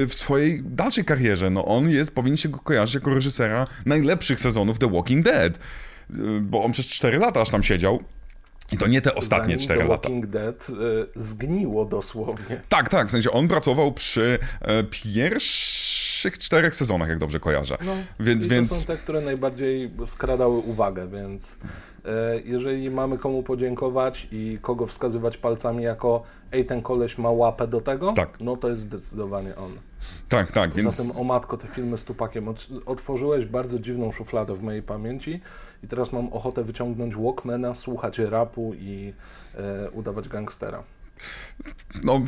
w 0.08 0.14
swojej 0.14 0.64
dalszej 0.64 1.06
karierze. 1.06 1.50
No 1.50 1.66
on 1.66 1.90
jest, 1.90 2.16
powinien 2.16 2.38
się 2.38 2.50
go 2.50 2.60
kojarzyć 2.60 2.96
jako 2.96 3.16
reżysera 3.16 3.68
najlepszych 3.86 4.40
sezonów 4.40 4.80
The 4.80 4.92
Walking 4.92 5.26
Dead, 5.26 5.60
Y, 6.16 6.42
bo 6.42 6.64
on 6.64 6.72
przez 6.72 6.88
4 6.88 7.18
lata 7.18 7.42
aż 7.42 7.50
tam 7.50 7.64
siedział. 7.64 8.04
I 8.72 8.78
to 8.78 8.88
nie 8.88 9.02
te 9.02 9.16
ostatnie 9.16 9.56
Zanim 9.56 9.60
4 9.66 9.80
The 9.80 9.88
lata. 9.88 10.02
Walking 10.10 10.26
Dead 10.28 10.68
y, 10.70 10.74
zgniło 11.16 11.86
dosłownie. 11.86 12.62
Tak, 12.70 12.90
tak, 12.90 13.08
w 13.08 13.12
sensie 13.12 13.32
on 13.32 13.48
pracował 13.48 13.92
przy 13.92 14.40
e, 14.62 14.84
pierwszych 14.84 16.38
czterech 16.40 16.76
sezonach, 16.76 17.10
jak 17.10 17.20
dobrze 17.20 17.40
kojarzę. 17.40 17.78
No, 17.86 17.96
więc, 18.20 18.46
I 18.46 18.50
więc 18.50 18.70
to 18.70 18.76
są 18.76 18.86
te, 18.86 18.98
które 18.98 19.22
najbardziej 19.22 19.92
skradały 20.08 20.58
uwagę, 20.58 21.08
więc 21.08 21.60
e, 22.06 22.40
jeżeli 22.46 22.92
mamy 22.92 23.18
komu 23.18 23.44
podziękować 23.44 24.28
i 24.32 24.58
kogo 24.62 24.88
wskazywać 24.88 25.38
palcami 25.38 25.84
jako 25.84 26.24
ej, 26.52 26.66
ten 26.66 26.82
koleś 26.82 27.18
ma 27.18 27.32
łapę 27.32 27.68
do 27.68 27.82
tego, 27.82 28.14
Tak. 28.14 28.40
no 28.40 28.58
to 28.58 28.70
jest 28.70 28.82
zdecydowanie 28.82 29.56
on. 29.56 29.72
tak, 30.30 30.52
tak, 30.52 30.74
więc 30.74 30.96
Zatem, 30.96 31.22
o 31.22 31.24
matko, 31.24 31.58
te 31.58 31.68
filmy 31.68 31.98
z 31.98 32.04
Tupakiem, 32.04 32.46
Ot- 32.46 32.82
otworzyłeś 32.86 33.46
bardzo 33.46 33.80
dziwną 33.80 34.12
szufladę 34.12 34.56
w 34.56 34.62
mojej 34.64 34.84
pamięci 34.84 35.42
i 35.84 35.88
teraz 35.88 36.14
mam 36.14 36.34
ochotę 36.34 36.64
wyciągnąć 36.64 37.16
Walkmana, 37.16 37.76
słuchać 37.76 38.20
rapu 38.20 38.74
i 38.80 39.14
e, 39.56 39.90
udawać 39.92 40.28
gangstera. 40.28 40.84
no, 42.04 42.22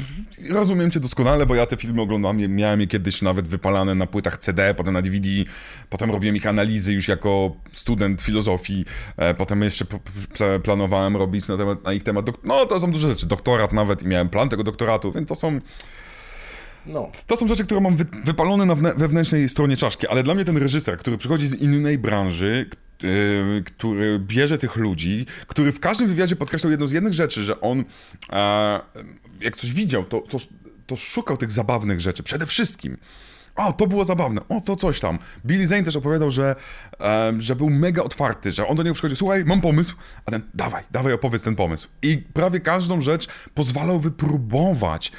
rozumiem 0.49 0.91
cię 0.91 0.99
doskonale, 0.99 1.45
bo 1.45 1.55
ja 1.55 1.65
te 1.65 1.77
filmy 1.77 2.01
oglądałem, 2.01 2.55
miałem 2.55 2.81
je 2.81 2.87
kiedyś 2.87 3.21
nawet 3.21 3.47
wypalane 3.47 3.95
na 3.95 4.07
płytach 4.07 4.37
CD, 4.37 4.73
potem 4.73 4.93
na 4.93 5.01
DVD, 5.01 5.29
potem 5.89 6.11
robiłem 6.11 6.35
ich 6.35 6.47
analizy 6.47 6.93
już 6.93 7.07
jako 7.07 7.55
student 7.71 8.21
filozofii, 8.21 8.85
e, 9.17 9.33
potem 9.33 9.61
jeszcze 9.61 9.85
planowałem 10.63 11.17
robić 11.17 11.47
na, 11.47 11.57
temat, 11.57 11.83
na 11.83 11.93
ich 11.93 12.03
temat, 12.03 12.25
no 12.43 12.65
to 12.65 12.79
są 12.79 12.91
duże 12.91 13.07
rzeczy, 13.07 13.27
doktorat 13.27 13.73
nawet 13.73 14.03
i 14.03 14.07
miałem 14.07 14.29
plan 14.29 14.49
tego 14.49 14.63
doktoratu, 14.63 15.11
więc 15.11 15.27
to 15.27 15.35
są, 15.35 15.59
No, 16.85 17.11
To 17.27 17.37
są 17.37 17.47
rzeczy, 17.47 17.65
które 17.65 17.81
mam 17.81 17.95
wy, 17.95 18.05
wypalone 18.25 18.65
na 18.65 18.75
wewnętrznej 18.75 19.49
stronie 19.49 19.77
czaszki, 19.77 20.07
ale 20.07 20.23
dla 20.23 20.35
mnie 20.35 20.45
ten 20.45 20.57
reżyser, 20.57 20.97
który 20.97 21.17
przychodzi 21.17 21.47
z 21.47 21.53
innej 21.53 21.97
branży, 21.97 22.69
który 23.65 24.19
bierze 24.19 24.57
tych 24.57 24.75
ludzi, 24.75 25.25
który 25.47 25.71
w 25.71 25.79
każdym 25.79 26.07
wywiadzie 26.07 26.35
podkreślał 26.35 26.71
jedną 26.71 26.87
z 26.87 26.91
jednych 26.91 27.13
rzeczy, 27.13 27.43
że 27.43 27.61
on 27.61 27.83
e, 28.31 28.79
jak 29.41 29.57
coś 29.57 29.73
widział, 29.73 30.03
to, 30.03 30.21
to, 30.21 30.37
to 30.87 30.95
szukał 30.95 31.37
tych 31.37 31.51
zabawnych 31.51 31.99
rzeczy, 31.99 32.23
przede 32.23 32.45
wszystkim. 32.45 32.97
O, 33.55 33.73
to 33.73 33.87
było 33.87 34.05
zabawne, 34.05 34.41
o, 34.49 34.61
to 34.61 34.75
coś 34.75 34.99
tam. 34.99 35.19
Billy 35.45 35.67
Zane 35.67 35.83
też 35.83 35.95
opowiadał, 35.95 36.31
że, 36.31 36.55
e, 36.99 37.33
że 37.37 37.55
był 37.55 37.69
mega 37.69 38.03
otwarty, 38.03 38.51
że 38.51 38.67
on 38.67 38.75
do 38.75 38.83
niego 38.83 38.93
przychodzi, 38.93 39.15
słuchaj, 39.15 39.45
mam 39.45 39.61
pomysł, 39.61 39.95
a 40.25 40.31
ten, 40.31 40.41
dawaj, 40.53 40.83
dawaj, 40.91 41.13
opowiedz 41.13 41.43
ten 41.43 41.55
pomysł. 41.55 41.87
I 42.01 42.17
prawie 42.17 42.59
każdą 42.59 43.01
rzecz 43.01 43.27
pozwalał 43.53 43.99
wypróbować. 43.99 45.11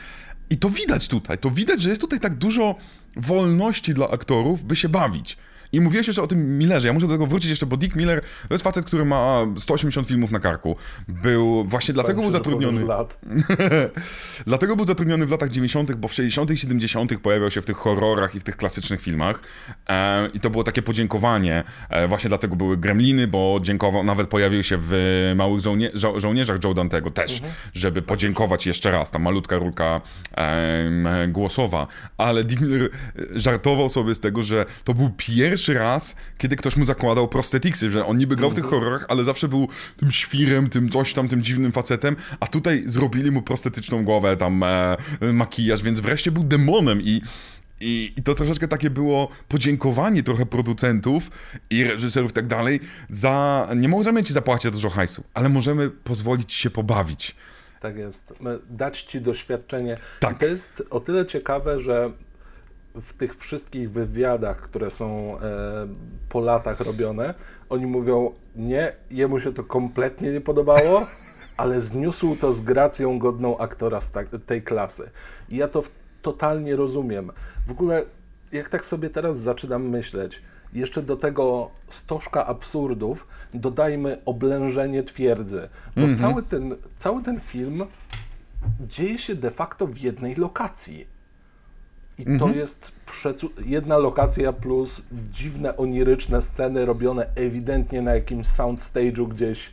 I 0.50 0.56
to 0.58 0.70
widać 0.70 1.08
tutaj, 1.08 1.38
to 1.38 1.50
widać, 1.50 1.80
że 1.82 1.88
jest 1.88 2.00
tutaj 2.00 2.20
tak 2.20 2.34
dużo 2.34 2.74
wolności 3.16 3.94
dla 3.94 4.10
aktorów, 4.10 4.64
by 4.64 4.76
się 4.76 4.88
bawić. 4.88 5.36
I 5.72 5.80
mówiłeś 5.80 6.06
jeszcze 6.06 6.22
o 6.22 6.26
tym 6.26 6.58
Millerze, 6.58 6.86
ja 6.88 6.92
muszę 6.94 7.06
do 7.06 7.12
tego 7.12 7.26
wrócić 7.26 7.50
jeszcze, 7.50 7.66
bo 7.66 7.76
Dick 7.76 7.96
Miller 7.96 8.20
to 8.48 8.54
jest 8.54 8.64
facet, 8.64 8.84
który 8.84 9.04
ma 9.04 9.40
180 9.58 10.08
filmów 10.08 10.30
na 10.30 10.40
karku. 10.40 10.76
Był, 11.08 11.64
właśnie 11.64 11.94
dlatego 11.94 12.22
był 12.22 12.30
zatrudniony... 12.30 12.84
Lat. 12.84 13.20
Dlatego 14.46 14.76
był 14.76 14.86
zatrudniony 14.86 15.26
w 15.26 15.30
latach 15.30 15.50
90., 15.50 15.92
bo 15.94 16.08
w 16.08 16.14
60., 16.14 16.50
i 16.50 16.56
70. 16.56 17.20
pojawiał 17.20 17.50
się 17.50 17.62
w 17.62 17.66
tych 17.66 17.76
horrorach 17.76 18.34
i 18.34 18.40
w 18.40 18.44
tych 18.44 18.56
klasycznych 18.56 19.00
filmach. 19.00 19.42
E, 19.88 20.28
I 20.34 20.40
to 20.40 20.50
było 20.50 20.64
takie 20.64 20.82
podziękowanie. 20.82 21.64
E, 21.88 22.08
właśnie 22.08 22.28
dlatego 22.28 22.56
były 22.56 22.76
Gremliny, 22.76 23.26
bo 23.26 23.58
dziękował, 23.62 24.04
nawet 24.04 24.28
pojawił 24.28 24.62
się 24.62 24.76
w 24.80 24.92
Małych 25.36 25.60
żołnie 25.60 25.90
żo 25.94 26.20
Żołnierzach 26.20 26.58
Joe 26.64 26.74
Dantego 26.74 27.10
też, 27.10 27.32
Mhm. 27.32 27.52
żeby 27.74 28.02
podziękować 28.02 28.66
jeszcze 28.66 28.90
raz. 28.90 29.10
Ta 29.10 29.18
malutka 29.18 29.56
rulka 29.58 30.00
e, 30.36 31.28
głosowa. 31.28 31.86
Ale 32.16 32.44
Dick 32.44 32.60
Miller 32.60 32.82
e, 32.82 32.88
żartował 33.38 33.88
sobie 33.88 34.14
z 34.14 34.20
tego, 34.20 34.42
że 34.42 34.66
to 34.84 34.94
był 34.94 35.10
pierwszy 35.16 35.61
raz, 35.68 36.16
kiedy 36.38 36.56
ktoś 36.56 36.76
mu 36.76 36.84
zakładał 36.84 37.28
prostetiksy, 37.28 37.90
że 37.90 38.06
on 38.06 38.18
niby 38.18 38.36
grał 38.36 38.50
w 38.50 38.54
tych 38.54 38.64
Mhm. 38.64 38.80
horrorach, 38.82 39.06
ale 39.08 39.24
zawsze 39.24 39.48
był 39.48 39.68
tym 39.96 40.10
świrem, 40.10 40.68
tym 40.68 40.88
coś 40.88 41.14
tam, 41.14 41.28
tym 41.28 41.42
dziwnym 41.42 41.72
facetem, 41.72 42.16
a 42.40 42.46
tutaj 42.46 42.82
zrobili 42.86 43.30
mu 43.30 43.42
prostetyczną 43.42 44.04
głowę, 44.04 44.36
tam 44.36 44.62
e, 44.62 44.96
makijaż, 45.32 45.82
więc 45.82 46.00
wreszcie 46.00 46.30
był 46.30 46.42
demonem 46.44 47.00
i 47.02 47.22
i, 47.84 48.12
I 48.16 48.22
to 48.22 48.34
troszeczkę 48.34 48.68
takie 48.68 48.90
było 48.90 49.28
podziękowanie 49.48 50.22
trochę 50.22 50.46
producentów 50.46 51.30
i 51.70 51.84
reżyserów 51.84 52.30
i 52.30 52.34
tak 52.34 52.46
dalej 52.46 52.80
za... 53.10 53.68
Nie 53.76 53.88
możemy 53.88 54.22
ci 54.22 54.32
zapłacić 54.32 54.62
za 54.62 54.70
dużo 54.70 54.90
hajsu, 54.90 55.24
ale 55.34 55.48
możemy 55.48 55.90
pozwolić 55.90 56.52
się 56.52 56.70
pobawić. 56.70 57.36
Tak 57.80 57.96
jest. 57.96 58.34
Dać 58.70 59.02
ci 59.02 59.20
doświadczenie. 59.20 59.96
Tak. 60.20 60.36
I 60.36 60.40
to 60.40 60.46
jest 60.46 60.82
o 60.90 61.00
tyle 61.00 61.26
ciekawe, 61.26 61.80
że 61.80 62.12
w 63.00 63.12
tych 63.12 63.36
wszystkich 63.36 63.90
wywiadach, 63.90 64.60
które 64.60 64.90
są 64.90 65.38
e, 65.38 65.42
po 66.28 66.40
latach 66.40 66.80
robione, 66.80 67.34
oni 67.68 67.86
mówią, 67.86 68.32
nie, 68.56 68.92
jemu 69.10 69.40
się 69.40 69.52
to 69.52 69.64
kompletnie 69.64 70.32
nie 70.32 70.40
podobało, 70.40 71.06
ale 71.56 71.80
zniósł 71.80 72.36
to 72.36 72.52
z 72.52 72.60
gracją 72.60 73.18
godną 73.18 73.58
aktora 73.58 74.00
z 74.00 74.12
ta- 74.12 74.38
tej 74.46 74.62
klasy. 74.62 75.10
I 75.48 75.56
ja 75.56 75.68
to 75.68 75.82
totalnie 76.22 76.76
rozumiem. 76.76 77.32
W 77.66 77.70
ogóle, 77.70 78.04
jak 78.52 78.68
tak 78.68 78.86
sobie 78.86 79.10
teraz 79.10 79.38
zaczynam 79.38 79.88
myśleć, 79.88 80.42
jeszcze 80.72 81.02
do 81.02 81.16
tego 81.16 81.70
stożka 81.88 82.46
absurdów 82.46 83.26
dodajmy 83.54 84.18
oblężenie 84.24 85.02
twierdzy, 85.02 85.68
bo 85.96 86.02
cały, 86.18 86.42
ten, 86.42 86.76
cały 86.96 87.22
ten 87.22 87.40
film 87.40 87.86
dzieje 88.80 89.18
się 89.18 89.34
de 89.34 89.50
facto 89.50 89.86
w 89.86 89.98
jednej 89.98 90.34
lokacji. 90.34 91.11
I 92.18 92.38
to 92.38 92.48
jest 92.48 92.92
jedna 93.64 93.98
lokacja 93.98 94.52
plus 94.52 95.02
dziwne, 95.30 95.76
oniryczne 95.76 96.42
sceny 96.42 96.86
robione 96.86 97.26
ewidentnie 97.34 98.02
na 98.02 98.14
jakimś 98.14 98.46
soundstage'u 98.46 99.28
gdzieś, 99.28 99.66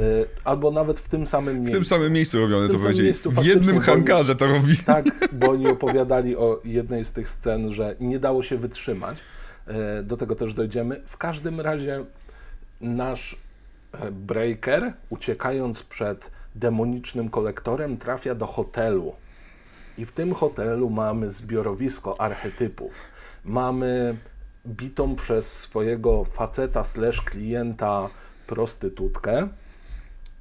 albo 0.44 0.70
nawet 0.70 1.00
w 1.00 1.08
tym 1.08 1.26
samym 1.26 1.54
W 1.54 1.58
miejscu. 1.58 1.74
tym 1.74 1.84
samym 1.84 2.12
miejscu 2.12 2.38
robione, 2.40 2.68
W 2.68 2.72
co 2.72 2.78
powiedzieli. 2.78 3.12
W 3.12 3.46
jednym 3.46 3.78
hangarze 3.80 4.36
to 4.36 4.46
robi. 4.46 4.76
Tak, 4.76 5.04
bo 5.32 5.50
oni 5.50 5.66
opowiadali 5.66 6.36
o 6.36 6.60
jednej 6.64 7.04
z 7.04 7.12
tych 7.12 7.30
scen, 7.30 7.72
że 7.72 7.96
nie 8.00 8.18
dało 8.18 8.42
się 8.42 8.56
wytrzymać. 8.56 9.18
E, 9.66 10.02
Do 10.02 10.16
tego 10.16 10.34
też 10.34 10.54
dojdziemy. 10.54 11.00
W 11.06 11.16
każdym 11.16 11.60
razie 11.60 12.04
nasz 12.80 13.36
e, 13.92 14.10
Breaker, 14.10 14.92
uciekając 15.10 15.82
przed 15.82 16.30
demonicznym 16.54 17.28
kolektorem, 17.30 17.96
trafia 17.96 18.34
do 18.34 18.46
hotelu. 18.46 19.14
I 19.98 20.04
w 20.04 20.12
tym 20.12 20.34
hotelu 20.34 20.90
mamy 20.90 21.30
zbiorowisko 21.30 22.20
archetypów. 22.20 23.10
Mamy 23.44 24.16
bitą 24.66 25.16
przez 25.16 25.58
swojego 25.58 26.24
faceta 26.24 26.84
slash 26.84 27.20
klienta 27.20 28.08
prostytutkę. 28.46 29.48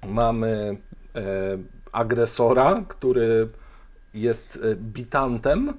Mamy 0.08 0.78
e, 1.16 1.22
agresora, 1.92 2.84
który 2.88 3.50
jest 4.14 4.60
e, 4.64 4.76
bitantem, 4.76 5.74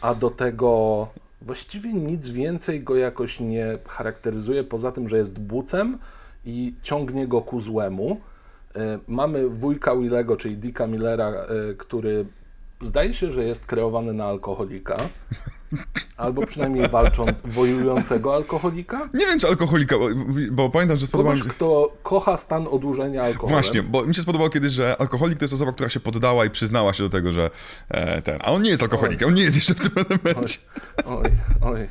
a 0.00 0.14
do 0.14 0.30
tego 0.30 1.08
właściwie 1.42 1.92
nic 1.92 2.28
więcej 2.28 2.80
go 2.80 2.96
jakoś 2.96 3.40
nie 3.40 3.78
charakteryzuje, 3.88 4.64
poza 4.64 4.92
tym, 4.92 5.08
że 5.08 5.18
jest 5.18 5.38
bucem 5.38 5.98
i 6.44 6.74
ciągnie 6.82 7.26
go 7.28 7.40
ku 7.40 7.60
złemu. 7.60 8.20
E, 8.76 8.98
Mamy 9.08 9.48
wujka 9.48 9.96
Willego, 9.96 10.36
czyli 10.36 10.56
Dicka 10.56 10.86
Millera, 10.86 11.28
e, 11.28 11.46
który 11.74 12.26
zdaje 12.82 13.14
się, 13.14 13.32
że 13.32 13.44
jest 13.44 13.66
kreowany 13.66 14.12
na 14.12 14.24
alkoholika, 14.24 14.96
albo 16.16 16.46
przynajmniej 16.46 16.88
walcząc, 16.88 17.30
wojującego 17.44 18.34
alkoholika. 18.34 19.08
Nie 19.14 19.26
wiem, 19.26 19.38
czy 19.38 19.48
alkoholika, 19.48 19.96
bo, 19.98 20.08
bo 20.50 20.70
pamiętam, 20.70 20.96
że 20.96 21.06
spodobał 21.06 21.32
mi 21.32 21.38
się... 21.38 21.44
kto 21.44 21.92
kocha 22.02 22.36
stan 22.36 22.66
odurzenia 22.70 23.22
alkoholem. 23.22 23.62
Właśnie, 23.62 23.82
bo 23.82 24.04
mi 24.06 24.14
się 24.14 24.22
spodobało 24.22 24.50
kiedyś, 24.50 24.72
że 24.72 24.96
alkoholik 25.00 25.38
to 25.38 25.44
jest 25.44 25.54
osoba, 25.54 25.72
która 25.72 25.88
się 25.88 26.00
poddała 26.00 26.44
i 26.44 26.50
przyznała 26.50 26.92
się 26.92 27.02
do 27.02 27.10
tego, 27.10 27.32
że 27.32 27.50
e, 27.88 28.22
ten... 28.22 28.38
A 28.42 28.52
on 28.52 28.62
nie 28.62 28.70
jest 28.70 28.82
alkoholikiem, 28.82 29.28
on 29.28 29.34
nie 29.34 29.42
jest 29.42 29.56
jeszcze 29.56 29.74
w 29.74 29.80
tym 29.80 30.04
elemencie. 30.10 30.58
Oj, 31.06 31.24
oj, 31.60 31.88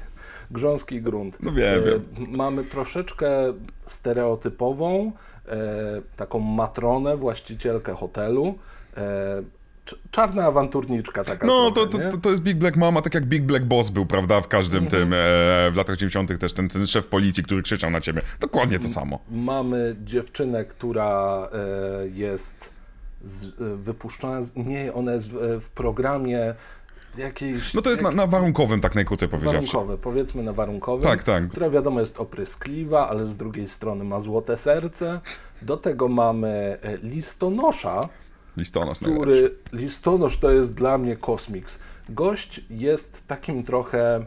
grząski 0.51 1.01
grunt. 1.01 1.37
No 1.43 1.51
wiem, 1.51 1.79
E, 1.83 1.85
wiem. 1.85 2.03
Mamy 2.17 2.63
troszeczkę 2.63 3.29
stereotypową, 3.85 5.11
e, 5.47 5.57
taką 6.15 6.39
matronę, 6.39 7.17
właścicielkę 7.17 7.93
hotelu. 7.93 8.55
Cz- 9.85 9.95
czarna 10.11 10.45
awanturniczka 10.45 11.23
taka 11.23 11.47
No, 11.47 11.71
to, 11.71 11.85
trochę, 11.87 12.05
to, 12.05 12.11
to, 12.11 12.21
to 12.21 12.29
jest 12.29 12.41
Big 12.41 12.57
Black 12.57 12.77
Mama, 12.77 13.01
tak 13.01 13.13
jak 13.13 13.25
Big 13.25 13.43
Black 13.43 13.65
Boss 13.65 13.89
był, 13.89 14.05
prawda, 14.05 14.41
w 14.41 14.47
każdym 14.47 14.83
Mhm. 14.83 15.01
tym, 15.01 15.13
e, 15.13 15.17
w 15.71 15.75
latach 15.75 15.97
90. 15.97 16.39
też 16.39 16.53
ten, 16.53 16.69
ten 16.69 16.87
szef 16.87 17.07
policji, 17.07 17.43
który 17.43 17.61
krzyczał 17.63 17.89
na 17.89 18.01
ciebie. 18.01 18.21
Dokładnie 18.39 18.79
to 18.79 18.87
samo. 18.87 19.19
Mamy 19.31 19.95
dziewczynę, 20.03 20.65
która 20.65 21.49
e, 21.53 22.07
jest 22.07 22.69
z, 23.23 23.45
e, 23.45 23.49
wypuszczona, 23.75 24.39
nie, 24.55 24.93
ona 24.93 25.13
jest 25.13 25.31
w, 25.31 25.43
e, 25.43 25.59
w 25.59 25.69
programie 25.69 26.55
jakiejś... 27.17 27.73
No 27.73 27.81
to 27.81 27.89
jest 27.89 28.01
na, 28.01 28.11
na 28.11 28.27
warunkowym, 28.27 28.81
tak 28.81 28.95
najkrócej 28.95 29.29
powiedziawszy. 29.29 29.67
Warunkowe, 29.73 29.97
powiedzmy 29.97 30.43
na 30.43 30.53
warunkowym, 30.53 31.03
Tak, 31.09 31.23
tak. 31.23 31.49
która 31.49 31.69
wiadomo 31.69 31.99
jest 31.99 32.19
opryskliwa, 32.19 33.09
ale 33.09 33.27
z 33.27 33.37
drugiej 33.37 33.67
strony 33.67 34.03
ma 34.03 34.19
złote 34.19 34.57
serce. 34.57 35.19
Do 35.61 35.77
tego 35.77 36.07
mamy 36.07 36.77
e, 36.81 36.97
listonosza, 36.97 38.01
Listonosz 38.57 39.01
najlepszy. 39.01 39.21
który 39.27 39.55
listonosz 39.73 40.37
to 40.37 40.51
jest 40.51 40.73
dla 40.75 40.97
mnie 40.97 41.15
kosmiks. 41.15 41.79
Gość 42.09 42.61
jest 42.69 43.27
takim 43.27 43.63
trochę 43.63 44.25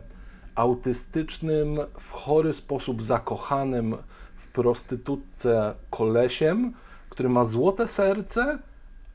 autystycznym, 0.54 1.78
w 2.00 2.10
chory 2.10 2.54
sposób 2.54 3.02
zakochanym 3.02 3.96
w 4.36 4.46
prostytutce 4.46 5.74
kolesiem, 5.90 6.74
który 7.08 7.28
ma 7.28 7.44
złote 7.44 7.88
serce, 7.88 8.58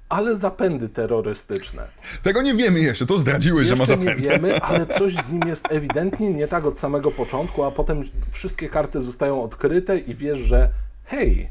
ale 0.10 0.36
zapędy 0.36 0.89
terrorystyczne. 0.89 1.88
Tego 2.24 2.41
nie 2.41 2.54
wiemy 2.56 2.80
jeszcze, 2.80 3.06
to 3.06 3.17
zdradziłeś, 3.17 3.67
że 3.67 3.76
ma 3.76 3.80
Jeszcze 3.82 3.98
nie 3.98 4.04
zapędy. 4.04 4.30
wiemy, 4.30 4.62
ale 4.62 4.88
coś 4.88 5.13
z 5.15 5.30
nim 5.30 5.41
jest 5.48 5.72
ewidentnie 5.72 6.34
nie 6.34 6.48
tak 6.48 6.65
od 6.65 6.80
samego 6.80 7.12
początku, 7.12 7.63
a 7.63 7.72
potem 7.72 8.04
wszystkie 8.32 8.69
karty 8.69 9.02
zostają 9.02 9.43
odkryte 9.43 9.98
i 9.98 10.15
wiesz, 10.15 10.39
że 10.39 10.69
hej, 11.06 11.50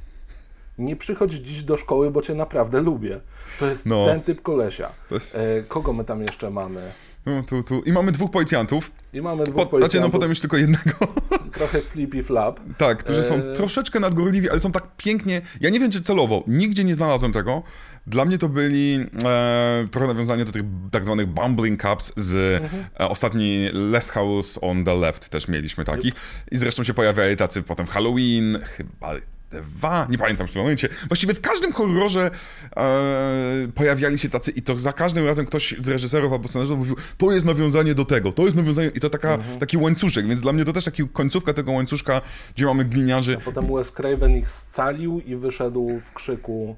nie 0.78 0.96
przychodź 0.96 1.32
dziś 1.32 1.62
do 1.62 1.76
szkoły, 1.76 2.10
bo 2.10 2.22
cię 2.22 2.34
naprawdę 2.34 2.80
lubię. 2.80 3.20
To 3.60 3.66
jest 3.66 3.86
No. 3.86 4.06
ten 4.06 4.20
typ 4.20 4.42
kolesia. 4.42 4.88
Jest- 5.10 5.34
E, 5.34 5.62
kogo 5.68 5.92
my 5.92 6.04
tam 6.04 6.22
jeszcze 6.22 6.50
mamy? 6.50 6.92
Tu, 7.24 7.42
tu, 7.42 7.62
tu. 7.62 7.80
I 7.82 7.92
mamy 7.92 8.12
dwóch 8.12 8.30
policjantów. 8.30 8.90
I 9.12 9.22
mamy 9.22 9.44
dwóch 9.44 9.54
Po, 9.54 9.60
znaczy, 9.62 9.72
no 9.72 9.78
policjantów, 9.80 10.12
potem 10.12 10.28
już 10.28 10.40
tylko 10.40 10.56
jednego. 10.56 10.90
trochę 11.58 11.80
flippy 11.80 12.22
flap. 12.22 12.60
Tak, 12.78 12.98
którzy 12.98 13.22
są 13.22 13.34
Eee. 13.34 13.56
troszeczkę 13.56 14.00
nadgorliwi, 14.00 14.50
ale 14.50 14.60
są 14.60 14.72
tak 14.72 14.84
pięknie. 14.96 15.40
Ja 15.60 15.70
nie 15.70 15.80
wiem, 15.80 15.90
czy 15.90 16.02
celowo, 16.02 16.44
nigdzie 16.46 16.84
nie 16.84 16.94
znalazłem 16.94 17.32
tego. 17.32 17.62
Dla 18.06 18.24
mnie 18.24 18.38
to 18.38 18.48
byli 18.48 19.06
e, 19.24 19.88
trochę 19.90 20.06
nawiązanie 20.06 20.44
do 20.44 20.52
tych 20.52 20.62
tak 20.90 21.04
zwanych 21.04 21.26
bumbling 21.26 21.82
cups 21.82 22.12
z 22.16 22.62
Mhm. 22.62 22.84
e, 23.00 23.08
ostatni 23.08 23.68
Last 23.72 24.10
House 24.10 24.58
on 24.62 24.84
the 24.84 24.94
Left 24.94 25.28
też 25.28 25.48
mieliśmy 25.48 25.84
takich. 25.84 26.14
I 26.50 26.56
zresztą 26.56 26.84
się 26.84 26.94
pojawiali 26.94 27.36
tacy 27.36 27.62
potem 27.62 27.86
w 27.86 27.90
Halloween, 27.90 28.58
chyba 28.76 29.14
dwa, 29.50 30.06
nie 30.10 30.18
pamiętam 30.18 30.46
w 30.46 30.50
tym 30.52 30.62
momencie. 30.62 30.88
Właściwie 31.08 31.34
w 31.34 31.40
każdym 31.40 31.72
horrorze 31.72 32.30
e, 32.76 33.68
pojawiali 33.74 34.18
się 34.18 34.28
tacy 34.28 34.50
i 34.50 34.62
to 34.62 34.78
za 34.78 34.92
każdym 34.92 35.26
razem 35.26 35.46
ktoś 35.46 35.74
z 35.78 35.88
reżyserów 35.88 36.32
albo 36.32 36.48
scenarzystów 36.48 36.78
mówił, 36.78 36.96
to 37.18 37.32
jest 37.32 37.46
nawiązanie 37.46 37.94
do 37.94 38.04
tego, 38.04 38.32
to 38.32 38.42
jest 38.44 38.56
nawiązanie 38.56 38.90
i 38.94 39.00
to 39.00 39.10
taka, 39.10 39.34
Mhm. 39.34 39.58
taki 39.58 39.76
łańcuszek, 39.76 40.26
więc 40.26 40.40
dla 40.40 40.52
mnie 40.52 40.64
to 40.64 40.72
też 40.72 40.84
taki 40.84 41.08
końcówka 41.08 41.52
tego 41.54 41.72
łańcuszka, 41.72 42.20
gdzie 42.56 42.66
mamy 42.66 42.84
gliniarzy. 42.84 43.38
Potem 43.44 43.74
Wes 43.74 43.92
Craven 43.92 44.36
ich 44.36 44.50
scalił 44.50 45.20
i 45.20 45.36
wyszedł 45.36 46.00
w 46.04 46.12
krzyku 46.12 46.76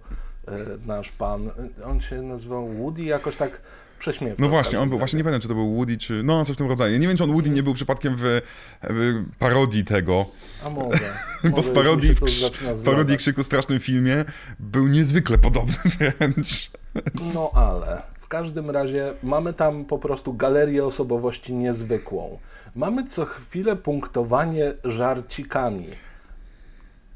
e, 0.48 0.52
nasz 0.86 1.12
pan. 1.12 1.48
E, 1.80 1.84
On 1.84 2.00
się 2.00 2.22
nazywał 2.22 2.68
Woody, 2.74 3.02
jakoś 3.02 3.36
tak 3.36 3.60
prześmiewczo. 4.00 4.42
No 4.42 4.48
właśnie, 4.48 4.62
każdym 4.64 4.82
on 4.82 4.88
był, 4.88 4.98
właśnie 4.98 5.16
nie 5.16 5.24
pamiętam, 5.24 5.42
czy 5.42 5.48
to 5.48 5.54
był 5.54 5.74
Woody, 5.74 5.96
czy 5.96 6.22
no 6.22 6.44
coś 6.44 6.54
w 6.54 6.58
tym 6.58 6.68
rodzaju. 6.68 6.98
Nie 6.98 7.08
wiem, 7.08 7.16
czy 7.16 7.24
on 7.24 7.32
Woody 7.32 7.50
nie 7.50 7.62
był 7.62 7.74
przypadkiem 7.74 8.16
w, 8.16 8.40
w 8.82 9.24
parodii 9.38 9.84
tego, 9.84 10.26
A 10.64 10.70
może. 10.70 10.98
bo 11.56 11.62
w 11.62 11.70
parodii, 11.70 12.14
w, 12.14 12.20
w 12.76 12.84
parodii. 12.84 13.16
Krzyku 13.16 13.42
Strasznym 13.42 13.80
filmie 13.80 14.24
był 14.60 14.88
niezwykle 14.88 15.38
podobny 15.38 15.74
wręcz. 15.98 16.70
No 17.34 17.50
ale 17.54 18.02
w 18.20 18.28
każdym 18.28 18.70
razie 18.70 19.12
mamy 19.22 19.52
tam 19.52 19.84
po 19.84 19.98
prostu 19.98 20.34
galerię 20.34 20.84
osobowości 20.84 21.54
niezwykłą. 21.54 22.38
Mamy 22.74 23.06
co 23.06 23.26
chwilę 23.26 23.76
punktowanie 23.76 24.72
żarcikami. 24.84 25.88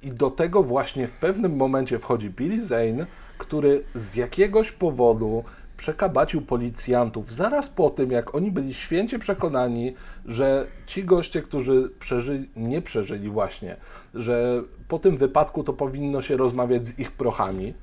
I 0.02 0.10
do 0.10 0.30
tego 0.30 0.62
właśnie 0.62 1.06
w 1.06 1.12
pewnym 1.12 1.56
momencie 1.56 1.98
wchodzi 1.98 2.30
Billy 2.30 2.62
Zane, 2.62 3.06
który 3.38 3.84
z 3.94 4.14
jakiegoś 4.14 4.72
powodu 4.72 5.44
przekabacił 5.76 6.42
policjantów 6.42 7.32
zaraz 7.32 7.68
po 7.68 7.90
tym, 7.90 8.10
jak 8.10 8.34
oni 8.34 8.50
byli 8.50 8.74
święcie 8.74 9.18
przekonani, 9.18 9.94
że 10.26 10.66
ci 10.86 11.04
goście, 11.04 11.42
którzy 11.42 11.90
przeżyli, 11.98 12.48
nie 12.56 12.82
przeżyli 12.82 13.30
właśnie, 13.30 13.76
że 14.14 14.62
po 14.88 14.98
tym 14.98 15.16
wypadku 15.16 15.64
to 15.64 15.72
powinno 15.72 16.22
się 16.22 16.36
rozmawiać 16.36 16.86
z 16.86 16.98
ich 16.98 17.12
prochami. 17.12 17.74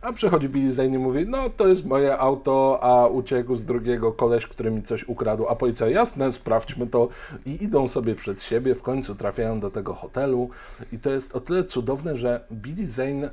A 0.00 0.12
przychodzi 0.12 0.48
Billy 0.48 0.72
Zane 0.72 0.94
i 0.94 0.98
mówi, 0.98 1.26
no 1.28 1.50
to 1.50 1.68
jest 1.68 1.86
moje 1.86 2.18
auto, 2.18 2.78
a 2.82 3.06
uciekł 3.06 3.56
z 3.56 3.64
drugiego 3.64 4.12
koleś, 4.12 4.46
który 4.46 4.70
mi 4.70 4.82
coś 4.82 5.08
ukradł. 5.08 5.48
A 5.48 5.56
policja, 5.56 5.88
jasne, 5.88 6.32
sprawdźmy 6.32 6.86
to. 6.86 7.08
I 7.46 7.64
idą 7.64 7.88
sobie 7.88 8.14
przed 8.14 8.42
siebie, 8.42 8.74
w 8.74 8.82
końcu 8.82 9.14
trafiają 9.14 9.60
do 9.60 9.70
tego 9.70 9.94
hotelu. 9.94 10.50
I 10.92 10.98
to 10.98 11.10
jest 11.10 11.36
o 11.36 11.40
tyle 11.40 11.64
cudowne, 11.64 12.16
że 12.16 12.44
Billy 12.52 12.86
Zane 12.86 13.30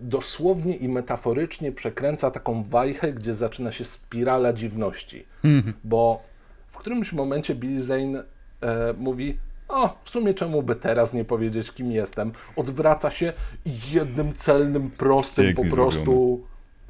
dosłownie 0.00 0.76
i 0.76 0.88
metaforycznie 0.88 1.72
przekręca 1.72 2.30
taką 2.30 2.62
wajchę, 2.64 3.12
gdzie 3.12 3.34
zaczyna 3.34 3.72
się 3.72 3.84
spirala 3.84 4.52
dziwności. 4.52 5.26
Bo 5.84 6.22
w 6.68 6.76
którymś 6.76 7.12
momencie 7.12 7.54
Billy 7.54 7.82
Zane 7.82 8.24
e, 8.62 8.94
mówi, 8.98 9.38
o, 9.68 9.98
w 10.04 10.10
sumie 10.10 10.34
czemu 10.34 10.62
by 10.62 10.76
teraz 10.76 11.12
nie 11.12 11.24
powiedzieć, 11.24 11.72
kim 11.72 11.92
jestem? 11.92 12.32
Odwraca 12.56 13.10
się 13.10 13.32
i 13.64 13.70
jednym 13.92 14.34
celnym, 14.34 14.90
prostym 14.90 15.44
Pięknie 15.44 15.64
po 15.64 15.74
prostu 15.76 16.44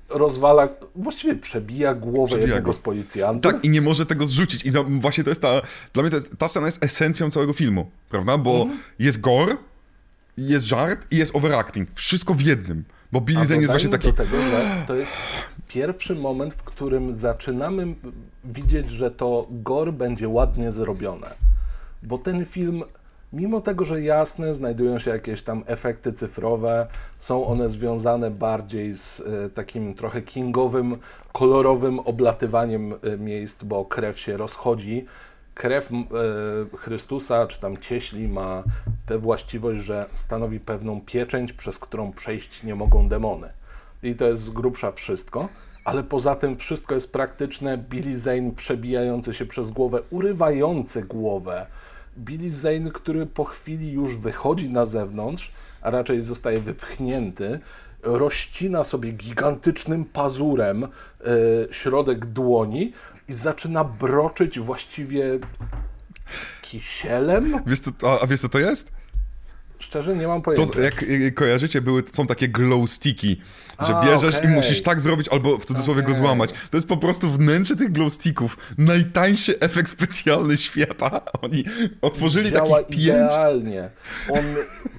rozwala, 0.08 0.68
właściwie 0.94 1.34
przebija 1.36 1.94
głowę 1.94 2.26
Przebija 2.28 2.46
jednego 2.48 2.66
go. 2.66 2.72
z 2.72 2.78
policjantów. 2.78 3.52
Tak, 3.52 3.64
i 3.64 3.70
nie 3.70 3.80
może 3.82 4.06
tego 4.06 4.26
zrzucić. 4.26 4.64
I 4.66 4.72
to, 4.72 4.84
właśnie 4.84 5.24
to 5.24 5.30
jest 5.30 5.42
ta. 5.42 5.62
Dla 5.92 6.02
mnie 6.02 6.10
to 6.10 6.16
jest, 6.16 6.36
ta 6.38 6.48
scena 6.48 6.66
jest 6.66 6.84
esencją 6.84 7.30
całego 7.30 7.52
filmu, 7.52 7.90
prawda? 8.10 8.38
Bo 8.38 8.52
Mhm. 8.62 8.78
jest 8.98 9.20
gore, 9.20 9.56
jest 10.46 10.66
żart 10.66 11.06
i 11.10 11.16
jest 11.16 11.36
overacting. 11.36 11.88
Wszystko 11.94 12.34
w 12.34 12.40
jednym. 12.40 12.84
Bo 13.12 13.20
Billy 13.20 13.46
Zane 13.46 13.60
jest 13.60 13.72
właśnie 13.72 13.90
taki. 13.90 14.12
tego, 14.12 14.36
to 14.86 14.94
jest 14.94 15.12
pierwszy 15.68 16.14
moment, 16.14 16.54
w 16.54 16.62
którym 16.62 17.14
zaczynamy 17.14 17.94
widzieć, 18.44 18.90
że 18.90 19.10
to 19.10 19.46
gore 19.50 19.92
będzie 19.92 20.28
ładnie 20.28 20.72
zrobione. 20.72 21.34
Bo 22.02 22.18
ten 22.18 22.46
film, 22.46 22.82
mimo 23.32 23.60
tego, 23.60 23.84
że 23.84 24.02
jasne, 24.02 24.54
znajdują 24.54 24.98
się 24.98 25.10
jakieś 25.10 25.42
tam 25.42 25.64
efekty 25.66 26.12
cyfrowe, 26.12 26.86
są 27.18 27.46
one 27.46 27.70
związane 27.70 28.30
bardziej 28.30 28.98
z 28.98 29.20
e, 29.20 29.50
takim 29.50 29.94
trochę 29.94 30.22
kingowym, 30.22 30.96
kolorowym 31.32 31.98
oblatywaniem 31.98 32.92
e, 32.92 33.16
miejsc, 33.18 33.64
bo 33.64 33.84
krew 33.84 34.20
się 34.20 34.36
rozchodzi. 34.36 35.06
Krew 35.58 35.90
e, 35.92 36.76
Chrystusa, 36.76 37.46
czy 37.46 37.60
tam 37.60 37.76
cieśli, 37.76 38.28
ma 38.28 38.62
tę 39.06 39.18
właściwość, 39.18 39.82
że 39.82 40.06
stanowi 40.14 40.60
pewną 40.60 41.00
pieczęć, 41.00 41.52
przez 41.52 41.78
którą 41.78 42.12
przejść 42.12 42.62
nie 42.62 42.74
mogą 42.74 43.08
demony. 43.08 43.50
I 44.02 44.14
to 44.14 44.28
jest 44.28 44.42
z 44.42 44.50
grubsza 44.50 44.92
wszystko. 44.92 45.48
Ale 45.84 46.02
poza 46.02 46.34
tym 46.34 46.56
wszystko 46.56 46.94
jest 46.94 47.12
praktyczne. 47.12 47.78
Billy 47.78 48.18
Zane 48.18 48.52
przebijający 48.56 49.34
się 49.34 49.46
przez 49.46 49.70
głowę, 49.70 50.02
urywający 50.10 51.02
głowę. 51.02 51.66
Billy 52.18 52.50
Zane, 52.50 52.90
który 52.90 53.26
po 53.26 53.44
chwili 53.44 53.92
już 53.92 54.16
wychodzi 54.16 54.70
na 54.70 54.86
zewnątrz, 54.86 55.52
a 55.82 55.90
raczej 55.90 56.22
zostaje 56.22 56.60
wypchnięty, 56.60 57.60
rozcina 58.02 58.84
sobie 58.84 59.12
gigantycznym 59.12 60.04
pazurem 60.04 60.84
e, 60.84 60.88
środek 61.70 62.26
dłoni 62.26 62.92
i 63.28 63.34
zaczyna 63.34 63.84
broczyć 63.84 64.60
właściwie 64.60 65.38
kisielem. 66.62 67.54
Wiesz 67.66 67.80
co, 67.80 67.90
a, 68.02 68.20
a 68.20 68.26
wiesz 68.26 68.40
co 68.40 68.48
to 68.48 68.58
jest? 68.58 68.97
Szczerze 69.78 70.16
nie 70.16 70.26
mam 70.26 70.40
To, 70.40 70.44
pojęcia. 70.44 70.80
jak 70.80 71.02
y, 71.02 71.32
kojarzycie, 71.32 71.80
były, 71.82 72.02
są 72.12 72.26
takie 72.26 72.48
glow 72.48 72.90
sticky, 72.90 73.36
że 73.80 73.96
A, 73.96 74.02
bierzesz 74.06 74.34
i 74.34 74.38
okej. 74.38 74.50
musisz 74.50 74.82
tak 74.82 75.00
zrobić, 75.00 75.28
albo 75.28 75.58
w 75.58 75.64
cudzysłowie 75.64 76.02
go 76.02 76.08
Okej. 76.08 76.22
złamać. 76.22 76.50
To 76.70 76.76
jest 76.76 76.88
po 76.88 76.96
prostu 76.96 77.30
wnętrze 77.30 77.76
tych 77.76 77.92
glow 77.92 78.12
sticków. 78.12 78.56
Najtańszy 78.78 79.60
efekt 79.60 79.90
specjalny 79.90 80.56
świata. 80.56 81.20
Oni 81.42 81.64
otworzyli 82.02 82.52
działa 82.52 82.78
takich 82.78 82.96
pięć. 82.96 83.08
idealnie. 83.08 83.88
On 84.30 84.40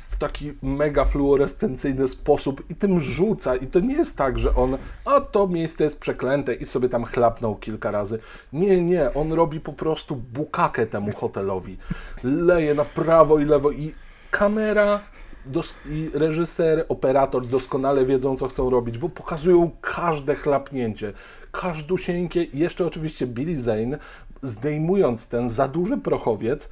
w 0.09 0.17
taki 0.17 0.53
mega 0.61 1.05
fluorescencyjny 1.05 2.07
sposób 2.07 2.63
i 2.69 2.75
tym 2.75 2.99
rzuca. 2.99 3.55
I 3.55 3.67
to 3.67 3.79
nie 3.79 3.93
jest 3.93 4.17
tak, 4.17 4.39
że 4.39 4.55
on, 4.55 4.77
a 5.05 5.21
to 5.21 5.47
miejsce 5.47 5.83
jest 5.83 5.99
przeklęte 5.99 6.53
i 6.53 6.65
sobie 6.65 6.89
tam 6.89 7.05
chlapnął 7.05 7.55
kilka 7.55 7.91
razy. 7.91 8.19
Nie, 8.53 8.83
nie, 8.83 9.13
on 9.13 9.33
robi 9.33 9.59
po 9.59 9.73
prostu 9.73 10.15
bukakę 10.15 10.85
temu 10.85 11.11
hotelowi. 11.15 11.77
Leje 12.23 12.73
na 12.73 12.85
prawo 12.85 13.39
i 13.39 13.45
lewo 13.45 13.71
i 13.71 13.93
kamera 14.31 14.99
dos- 15.45 15.73
i 15.89 16.09
reżyser, 16.13 16.85
operator 16.89 17.45
doskonale 17.47 18.05
wiedzą, 18.05 18.37
co 18.37 18.47
chcą 18.47 18.69
robić, 18.69 18.97
bo 18.97 19.09
pokazują 19.09 19.71
każde 19.81 20.35
chlapnięcie, 20.35 21.13
każdusieńkie 21.51 22.43
i 22.43 22.59
jeszcze 22.59 22.85
oczywiście 22.85 23.27
Billy 23.27 23.61
Zane, 23.61 23.97
zdejmując 24.41 25.27
ten 25.27 25.49
za 25.49 25.67
duży 25.67 25.97
prochowiec, 25.97 26.69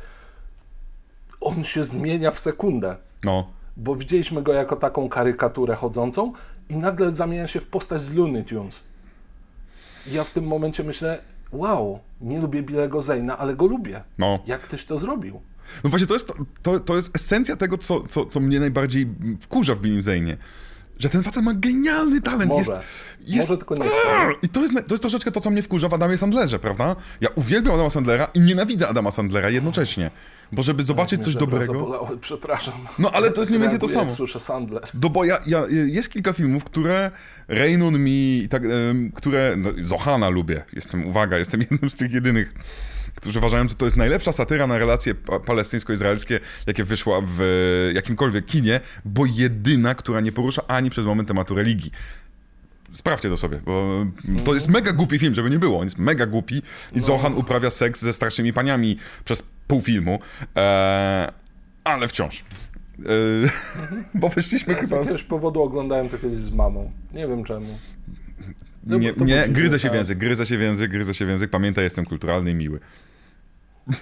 on 1.42 1.64
się 1.64 1.84
zmienia 1.84 2.32
w 2.32 2.40
sekundę, 2.40 2.96
No. 3.24 3.48
bo 3.78 3.96
widzieliśmy 3.96 4.42
go 4.44 4.54
jako 4.54 4.76
taką 4.76 5.10
karykaturę 5.10 5.76
chodzącą 5.76 6.34
i 6.70 6.76
nagle 6.76 7.12
zamienia 7.12 7.48
się 7.48 7.60
w 7.60 7.68
postać 7.68 8.02
z 8.02 8.14
Looney 8.16 8.44
Tunes. 8.44 8.84
I 10.08 10.14
ja 10.14 10.24
w 10.24 10.30
tym 10.30 10.48
momencie 10.48 10.84
myślę, 10.84 11.20
wow, 11.52 12.00
nie 12.22 12.40
lubię 12.40 12.64
Billego 12.64 13.02
Zayna, 13.02 13.38
ale 13.38 13.56
go 13.56 13.66
lubię. 13.66 14.04
No. 14.18 14.40
Jak 14.48 14.68
tyś 14.68 14.86
to 14.86 14.98
zrobił? 14.98 15.42
No 15.84 15.90
właśnie, 15.90 16.08
to 16.08 16.14
jest, 16.14 16.32
to, 16.62 16.80
to 16.80 16.96
jest 16.96 17.16
esencja 17.16 17.56
tego, 17.56 17.78
co, 17.78 18.08
co, 18.08 18.26
co 18.26 18.40
mnie 18.40 18.60
najbardziej 18.60 19.08
wkurza 19.42 19.76
w 19.76 19.80
Billim 19.80 20.02
Zane'ie. 20.02 20.38
Że 21.00 21.10
ten 21.10 21.24
facet 21.24 21.44
ma 21.44 21.54
genialny 21.54 22.22
talent. 22.22 22.52
Może. 22.52 22.72
Jest, 22.72 22.86
jest... 23.20 23.50
Może 23.50 23.58
tylko 23.58 23.76
nie. 23.76 23.90
I 24.44 24.50
to 24.50 24.62
jest, 24.62 24.74
to 24.74 24.94
jest 24.94 25.02
troszeczkę 25.02 25.32
to, 25.32 25.42
co 25.42 25.50
mnie 25.50 25.64
wkurza 25.64 25.90
w 25.90 25.94
Adamie 25.94 26.18
Sandlerze, 26.18 26.60
prawda? 26.60 26.96
Ja 27.22 27.30
uwielbiam 27.36 27.74
Adama 27.74 27.90
Sandlera 27.90 28.26
i 28.34 28.40
nienawidzę 28.40 28.88
Adama 28.88 29.12
Sandlera 29.12 29.50
jednocześnie. 29.50 30.12
Bo 30.52 30.64
żeby 30.64 30.84
zobaczyć 30.84 31.24
coś 31.24 31.34
żebra 31.34 31.48
dobrego... 31.48 31.74
Zabolały, 31.74 32.18
przepraszam. 32.18 32.74
No, 33.00 33.12
ale 33.12 33.32
to 33.32 33.42
jest 33.42 33.52
mniej 33.52 33.62
więcej 33.62 33.80
to 33.80 33.88
samo. 33.88 34.12
Słyszę 34.12 34.40
Sandler. 34.40 34.84
No 35.04 35.10
bo 35.10 35.26
ja, 35.26 35.40
ja, 35.46 35.64
jest 35.70 36.12
kilka 36.12 36.34
filmów, 36.34 36.64
które 36.64 37.12
Raynun 37.48 38.00
mi, 38.00 38.48
tak, 38.50 38.64
które, 39.14 39.56
no, 39.58 39.70
Zohana 39.82 40.30
lubię, 40.30 40.64
jestem, 40.74 41.08
uwaga, 41.08 41.38
jestem 41.38 41.62
jednym 41.72 41.90
z 41.90 41.96
tych 41.96 42.12
jedynych, 42.12 42.54
którzy 43.18 43.40
uważają, 43.40 43.70
że 43.70 43.76
to 43.76 43.86
jest 43.86 43.98
najlepsza 43.98 44.32
satyra 44.32 44.68
na 44.68 44.78
relacje 44.78 45.16
pa- 45.16 45.40
palestyńsko-izraelskie, 45.40 46.40
jakie 46.68 46.84
wyszła 46.84 47.22
w 47.22 47.42
e, 47.42 47.94
jakimkolwiek 47.94 48.46
kinie, 48.46 48.80
bo 49.06 49.26
jedyna, 49.26 49.96
która 49.96 50.22
nie 50.22 50.32
porusza 50.32 50.62
ani 50.68 50.90
przez 50.90 51.06
moment 51.06 51.28
tematu 51.28 51.56
religii. 51.56 51.92
Sprawdźcie 52.94 53.30
to 53.30 53.38
sobie, 53.38 53.60
bo 53.66 54.06
to 54.46 54.54
jest 54.54 54.68
mega 54.68 54.94
głupi 54.94 55.20
film, 55.20 55.34
żeby 55.34 55.50
nie 55.50 55.60
było. 55.60 55.78
On 55.80 55.84
jest 55.84 55.98
mega 55.98 56.26
głupi 56.26 56.62
i 56.94 57.00
Zohan 57.00 57.34
uprawia 57.34 57.70
seks 57.72 58.02
ze 58.02 58.14
starszymi 58.14 58.54
paniami 58.54 58.98
przez 59.26 59.44
pół 59.68 59.82
filmu, 59.82 60.20
e, 60.56 61.32
ale 61.84 62.08
wciąż. 62.08 62.40
E, 63.00 63.04
bo 64.20 64.30
weszliśmy 64.30 64.74
Z 64.74 64.78
chyba... 64.78 64.96
jakiegoś 64.98 65.24
powodu 65.24 65.62
oglądałem 65.62 66.10
to 66.10 66.18
kiedyś 66.18 66.40
z 66.40 66.52
mamą. 66.52 66.92
Nie 67.14 67.28
wiem 67.28 67.44
czemu. 67.44 67.78
To- 68.90 68.98
Nie, 68.98 69.14
to 69.14 69.26
nie 69.26 69.48
gryzę 69.50 69.80
się 69.80 69.90
w 69.90 69.94
język, 69.94 70.18
gryzę 70.18 70.46
się 70.46 70.58
w 70.58 70.62
język, 70.62 70.92
gryzę 70.92 71.14
się 71.14 71.26
w 71.26 71.30
język. 71.30 71.50
Pamiętaj, 71.50 71.84
jestem 71.84 72.06
kulturalny 72.06 72.52
i 72.52 72.56
miły. 72.56 72.80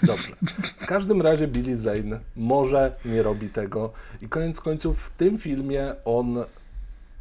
Dobrze. 0.04 0.36
W 0.78 0.86
każdym 0.86 1.22
razie 1.22 1.48
Billy 1.48 1.76
Zane 1.76 2.20
może 2.36 2.96
nie 3.06 3.24
robi 3.24 3.50
tego 3.50 3.92
i 4.22 4.30
koniec 4.30 4.62
końców 4.62 5.00
w 5.00 5.10
tym 5.10 5.38
filmie 5.38 5.94
on, 6.06 6.38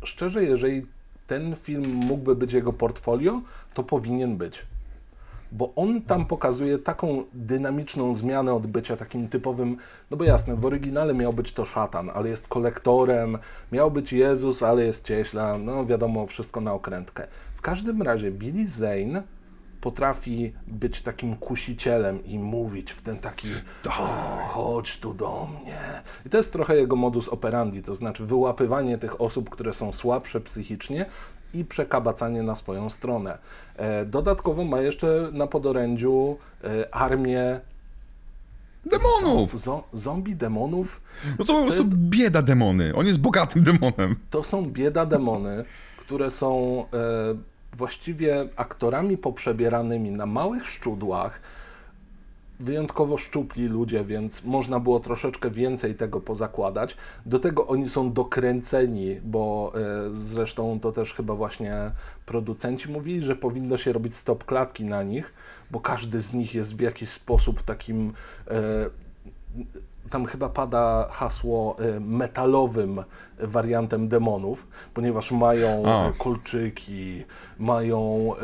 szczerze, 0.03 0.45
jeżeli 0.45 0.87
ten 1.27 1.57
film 1.57 1.91
mógłby 1.95 2.37
być 2.37 2.53
jego 2.53 2.73
portfolio, 2.73 3.41
to 3.75 3.83
powinien 3.83 4.37
być. 4.37 4.67
Bo 5.53 5.73
on 5.77 6.03
tam 6.03 6.27
pokazuje 6.27 6.79
taką 6.79 7.25
dynamiczną 7.35 8.15
zmianę 8.15 8.55
od 8.55 8.67
bycia 8.67 8.97
takim 8.97 9.29
typowym, 9.29 9.77
no 10.11 10.17
bo 10.17 10.25
jasne, 10.25 10.57
w 10.57 10.65
oryginale 10.65 11.15
miał 11.15 11.33
być 11.33 11.53
to 11.53 11.65
szatan, 11.65 12.11
ale 12.15 12.29
jest 12.29 12.49
kolektorem, 12.49 13.39
miał 13.73 13.91
być 13.91 14.13
Jezus, 14.13 14.63
ale 14.63 14.85
jest 14.85 15.07
cieśla, 15.07 15.59
no 15.59 15.87
wiadomo, 15.87 16.27
wszystko 16.27 16.61
na 16.61 16.73
okrętkę. 16.73 17.27
W 17.55 17.63
każdym 17.63 18.03
razie 18.03 18.31
Billy 18.31 18.69
Zane 18.69 19.23
potrafi 19.85 20.53
być 20.67 21.03
takim 21.03 21.37
kusicielem 21.37 22.25
i 22.25 22.39
mówić 22.39 22.91
w 22.91 23.03
ten 23.03 23.19
taki 23.19 23.49
o, 23.89 24.07
chodź 24.49 24.99
tu 24.99 25.15
do 25.15 25.49
mnie. 25.61 25.79
I 26.27 26.31
to 26.31 26.37
jest 26.37 26.53
trochę 26.53 26.77
jego 26.77 26.97
modus 26.97 27.29
operandi, 27.29 27.83
to 27.83 27.95
znaczy 27.95 28.27
wyłapywanie 28.27 28.99
tych 28.99 29.21
osób, 29.21 29.51
które 29.51 29.75
są 29.75 29.93
słabsze 29.93 30.41
psychicznie 30.41 31.07
i 31.55 31.65
przekabacanie 31.65 32.43
na 32.43 32.55
swoją 32.55 32.91
stronę. 32.91 33.39
E, 33.77 34.05
dodatkowo 34.05 34.65
ma 34.65 34.81
jeszcze 34.81 35.29
na 35.33 35.47
podorędziu 35.47 36.37
e, 36.65 36.95
armię 36.95 37.61
Demonów! 38.87 39.55
zo- 39.55 39.83
zombie 39.93 40.37
demonów. 40.37 41.01
No 41.39 41.45
co 41.45 41.55
po 41.55 41.63
prostu 41.63 41.85
bieda 41.97 42.43
demony. 42.43 42.95
On 42.95 43.07
jest 43.07 43.21
bogatym 43.21 43.63
demonem. 43.63 44.17
To 44.31 44.43
są 44.45 44.65
bieda 44.67 45.07
demony, 45.07 45.65
które 45.97 46.31
są 46.31 46.85
e, 46.93 47.54
właściwie 47.77 48.49
aktorami 48.57 49.19
poprzebieranymi 49.19 50.11
na 50.11 50.27
małych 50.27 50.67
szczudłach. 50.69 51.41
wyjątkowo 52.61 53.19
szczupli 53.19 53.69
ludzie, 53.69 54.05
więc 54.05 54.45
można 54.45 54.81
było 54.81 55.01
troszeczkę 55.01 55.51
więcej 55.51 55.95
tego 55.95 56.21
pozakładać. 56.21 56.97
Do 57.27 57.39
tego 57.39 57.67
oni 57.67 57.89
są 57.89 58.13
dokręceni, 58.13 59.21
bo 59.25 59.73
e, 59.75 60.15
zresztą 60.15 60.81
to 60.81 60.93
też 60.93 61.15
chyba 61.15 61.35
właśnie 61.35 61.91
producenci 62.27 62.91
mówili, 62.91 63.23
że 63.23 63.37
powinno 63.37 63.77
się 63.77 63.93
robić 63.93 64.17
stop 64.17 64.45
klatki 64.45 64.85
na 64.85 65.03
nich, 65.03 65.33
bo 65.71 65.81
każdy 65.81 66.23
z 66.23 66.33
nich 66.33 66.55
jest 66.55 66.77
w 66.77 66.81
jakiś 66.81 67.11
sposób 67.11 67.63
takim 67.63 68.13
e, 68.49 68.91
tam 70.11 70.27
chyba 70.27 70.49
pada 70.49 71.09
hasło 71.11 71.77
e, 71.79 72.01
metalowym 72.01 73.05
wariantem 73.39 74.09
demonów, 74.09 74.67
ponieważ 74.95 75.33
mają 75.33 75.85
e, 75.87 76.13
kolczyki, 76.19 77.25
mają 77.59 78.33
e, 78.35 78.41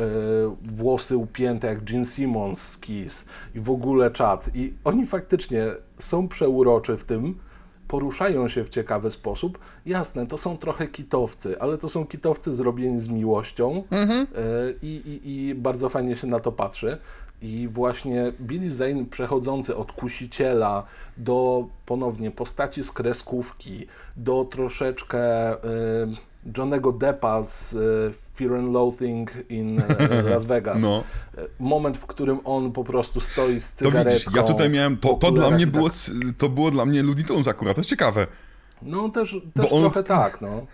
włosy 0.61 1.17
upięte 1.17 1.67
jak 1.67 1.83
Gene 1.83 2.05
Simmons 2.05 2.61
z 2.61 2.77
Kiss 2.77 3.25
i 3.55 3.59
w 3.59 3.69
ogóle 3.69 4.11
czat. 4.11 4.49
I 4.55 4.73
oni 4.83 5.05
faktycznie 5.05 5.65
są 5.99 6.27
przeuroczy 6.27 6.97
w 6.97 7.03
tym, 7.03 7.35
poruszają 7.91 8.47
się 8.47 8.63
w 8.63 8.69
ciekawy 8.69 9.11
sposób. 9.11 9.59
Jasne, 9.85 10.27
to 10.27 10.37
są 10.37 10.57
trochę 10.57 10.87
kitowcy, 10.87 11.61
ale 11.61 11.77
to 11.77 11.89
są 11.89 12.05
kitowcy 12.05 12.53
zrobieni 12.53 12.99
z 12.99 13.07
miłością 13.07 13.83
e, 13.91 14.07
i, 14.81 14.87
i, 14.87 15.49
i 15.49 15.55
bardzo 15.55 15.89
fajnie 15.89 16.15
się 16.15 16.27
na 16.27 16.39
to 16.39 16.51
patrzy. 16.51 16.97
I 17.41 17.67
właśnie 17.67 18.33
Billy 18.41 18.71
Zane 18.73 19.05
przechodzący 19.05 19.75
od 19.75 19.91
kusiciela 19.91 20.83
do 21.17 21.65
ponownie 21.85 22.31
postaci 22.31 22.83
z 22.83 22.91
kreskówki, 22.91 23.87
do 24.17 24.45
troszeczkę 24.51 25.53
y, 25.53 25.57
Johnego 26.57 26.91
Deppa 26.91 27.43
z 27.43 27.73
y, 27.73 28.13
Fear 28.35 28.53
and 28.53 28.73
Loathing 28.73 29.31
in 29.49 29.79
y, 29.81 29.83
Las 30.33 30.45
Vegas. 30.45 30.83
No. 30.83 31.03
Y, 31.37 31.47
Moment, 31.59 31.97
w 31.97 32.05
którym 32.05 32.39
on 32.43 32.71
po 32.71 32.83
prostu 32.83 33.21
stoi 33.21 33.61
z 33.61 33.71
To 33.73 33.77
cygaretką. 33.85 34.11
widzisz, 34.13 34.35
ja 34.35 34.43
tutaj 34.43 34.69
miałem, 34.69 34.97
to, 34.97 35.13
to 35.13 35.31
dla 35.31 35.49
mnie 35.51 35.65
tak 35.65 35.73
było, 35.73 35.89
to 36.37 36.49
było 36.49 36.71
dla 36.71 36.85
mnie 36.85 37.03
Looney 37.03 37.23
Tunes 37.23 37.47
akurat, 37.47 37.75
to 37.75 37.79
jest 37.81 37.89
ciekawe. 37.89 38.27
No 38.81 39.09
też, 39.09 39.35
też 39.53 39.73
on- 39.73 39.81
trochę 39.81 40.03
tak, 40.03 40.41
no. 40.41 40.65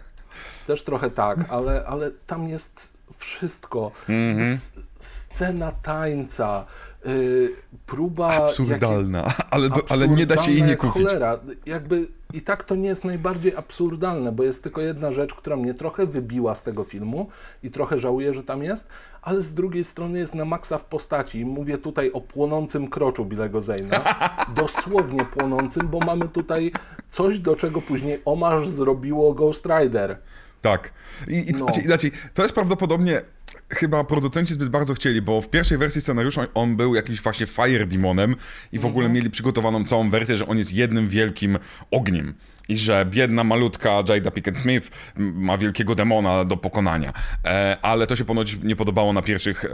Też 0.67 0.83
trochę 0.83 1.09
tak, 1.11 1.39
ale, 1.49 1.85
ale 1.85 2.11
tam 2.27 2.47
jest 2.47 2.89
wszystko. 3.17 3.91
Mhm. 4.09 4.39
S- 4.53 4.71
scena 4.99 5.71
tańca, 5.71 6.65
y, 7.05 7.49
próba... 7.85 8.33
Absurdalna, 8.33 9.33
ale, 9.51 9.69
do, 9.69 9.81
ale 9.89 10.07
nie 10.07 10.25
da 10.25 10.43
się 10.43 10.51
jej 10.51 10.63
nie 10.63 10.75
kupić. 10.75 11.03
Cholera. 11.03 11.39
Jakby 11.65 12.07
i 12.33 12.41
tak 12.41 12.63
to 12.63 12.75
nie 12.75 12.89
jest 12.89 13.05
najbardziej 13.05 13.55
absurdalne, 13.55 14.31
bo 14.31 14.43
jest 14.43 14.63
tylko 14.63 14.81
jedna 14.81 15.11
rzecz, 15.11 15.33
która 15.33 15.55
mnie 15.55 15.73
trochę 15.73 16.05
wybiła 16.05 16.55
z 16.55 16.63
tego 16.63 16.83
filmu 16.83 17.29
i 17.63 17.71
trochę 17.71 17.99
żałuję, 17.99 18.33
że 18.33 18.43
tam 18.43 18.63
jest, 18.63 18.87
ale 19.21 19.41
z 19.41 19.53
drugiej 19.53 19.83
strony 19.83 20.19
jest 20.19 20.35
na 20.35 20.45
maksa 20.45 20.77
w 20.77 20.85
postaci. 20.85 21.39
I 21.39 21.45
Mówię 21.45 21.77
tutaj 21.77 22.11
o 22.11 22.21
płonącym 22.21 22.87
kroczu 22.87 23.25
Bilego 23.25 23.61
Zayna, 23.61 24.03
dosłownie 24.61 25.25
płonącym, 25.25 25.87
bo 25.87 25.99
mamy 25.99 26.27
tutaj 26.27 26.71
coś, 27.11 27.39
do 27.39 27.55
czego 27.55 27.81
później 27.81 28.21
omarz 28.25 28.67
zrobiło 28.67 29.33
Ghost 29.33 29.65
Rider. 29.65 30.17
Tak. 30.61 30.91
I, 31.27 31.49
i 31.49 31.53
No. 31.53 31.65
znaczy, 31.85 32.11
to 32.33 32.41
jest 32.41 32.55
prawdopodobnie 32.55 33.21
chyba 33.69 34.03
producenci 34.03 34.53
zbyt 34.53 34.69
bardzo 34.69 34.93
chcieli, 34.93 35.21
bo 35.21 35.41
w 35.41 35.49
pierwszej 35.49 35.77
wersji 35.77 36.01
scenariusza 36.01 36.47
on- 36.53 36.75
był 36.75 36.95
jakimś 36.95 37.21
właśnie 37.21 37.45
Fire 37.45 37.85
Demonem 37.87 38.31
i 38.71 38.77
w 38.77 38.85
Mhm. 38.85 38.91
ogóle 38.93 39.09
mieli 39.09 39.29
przygotowaną 39.29 39.83
całą 39.83 40.09
wersję, 40.09 40.35
że 40.35 40.47
on 40.47 40.57
jest 40.57 40.73
jednym 40.73 41.09
wielkim 41.09 41.57
ogniem. 41.91 42.33
I 42.69 42.77
że 42.77 43.05
biedna 43.05 43.43
malutka 43.43 43.89
Jada 44.09 44.31
Pickett 44.31 44.59
Smith 44.59 44.89
ma 45.15 45.57
wielkiego 45.57 45.95
demona 45.95 46.45
do 46.45 46.57
pokonania. 46.57 47.13
E, 47.45 47.77
ale 47.81 48.07
to 48.07 48.15
się 48.15 48.25
ponoć 48.25 48.57
nie 48.63 48.75
podobało 48.75 49.13
na 49.13 49.21
pierwszych 49.21 49.65
e, 49.65 49.69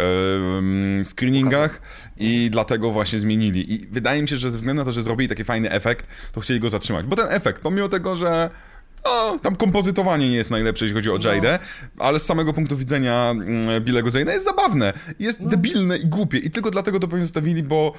screeningach 1.05 1.81
i 2.17 2.49
dlatego 2.51 2.91
właśnie 2.91 3.19
zmienili. 3.19 3.73
I 3.73 3.87
wydaje 3.87 4.21
mi 4.21 4.27
się, 4.27 4.37
że 4.37 4.51
ze 4.51 4.57
względu 4.57 4.81
na 4.81 4.85
to, 4.85 4.91
że 4.91 5.03
zrobili 5.03 5.29
taki 5.29 5.43
fajny 5.43 5.71
efekt, 5.71 6.07
to 6.31 6.41
chcieli 6.41 6.59
go 6.59 6.69
zatrzymać. 6.69 7.05
Bo 7.05 7.15
ten 7.15 7.27
efekt, 7.29 7.61
pomimo 7.61 7.87
tego, 7.89 8.15
że 8.15 8.49
no, 9.05 9.39
tam 9.41 9.55
kompozytowanie 9.55 10.29
nie 10.29 10.35
jest 10.35 10.49
najlepsze, 10.49 10.85
jeśli 10.85 10.95
chodzi 10.95 11.29
o 11.29 11.33
Jadę, 11.33 11.59
ale 11.99 12.19
z 12.19 12.25
samego 12.25 12.53
punktu 12.53 12.77
widzenia 12.77 13.31
mm, 13.31 13.83
Billego 13.83 14.11
Zayna 14.11 14.33
jest 14.33 14.45
zabawne. 14.45 14.93
Jest 15.19 15.45
debilne 15.45 15.97
i 15.97 16.05
głupie 16.05 16.37
i 16.37 16.51
tylko 16.51 16.71
dlatego 16.71 16.99
to 16.99 17.07
pewnie 17.07 17.25
zostawili, 17.25 17.63
bo, 17.63 17.93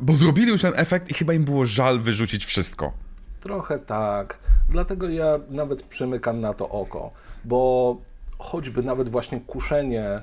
bo 0.00 0.14
zrobili 0.14 0.48
już 0.48 0.62
ten 0.62 0.72
efekt 0.76 1.10
i 1.10 1.14
chyba 1.14 1.32
im 1.32 1.44
było 1.44 1.66
żal 1.66 2.00
wyrzucić 2.00 2.44
wszystko. 2.44 2.92
Trochę 3.40 3.78
tak. 3.78 4.38
Dlatego 4.68 5.08
ja 5.08 5.38
nawet 5.50 5.82
przymykam 5.82 6.40
na 6.40 6.54
to 6.54 6.68
oko, 6.68 7.10
bo 7.44 7.96
choćby 8.38 8.82
nawet 8.82 9.08
właśnie 9.08 9.40
kuszenie 9.40 10.04
e, 10.04 10.22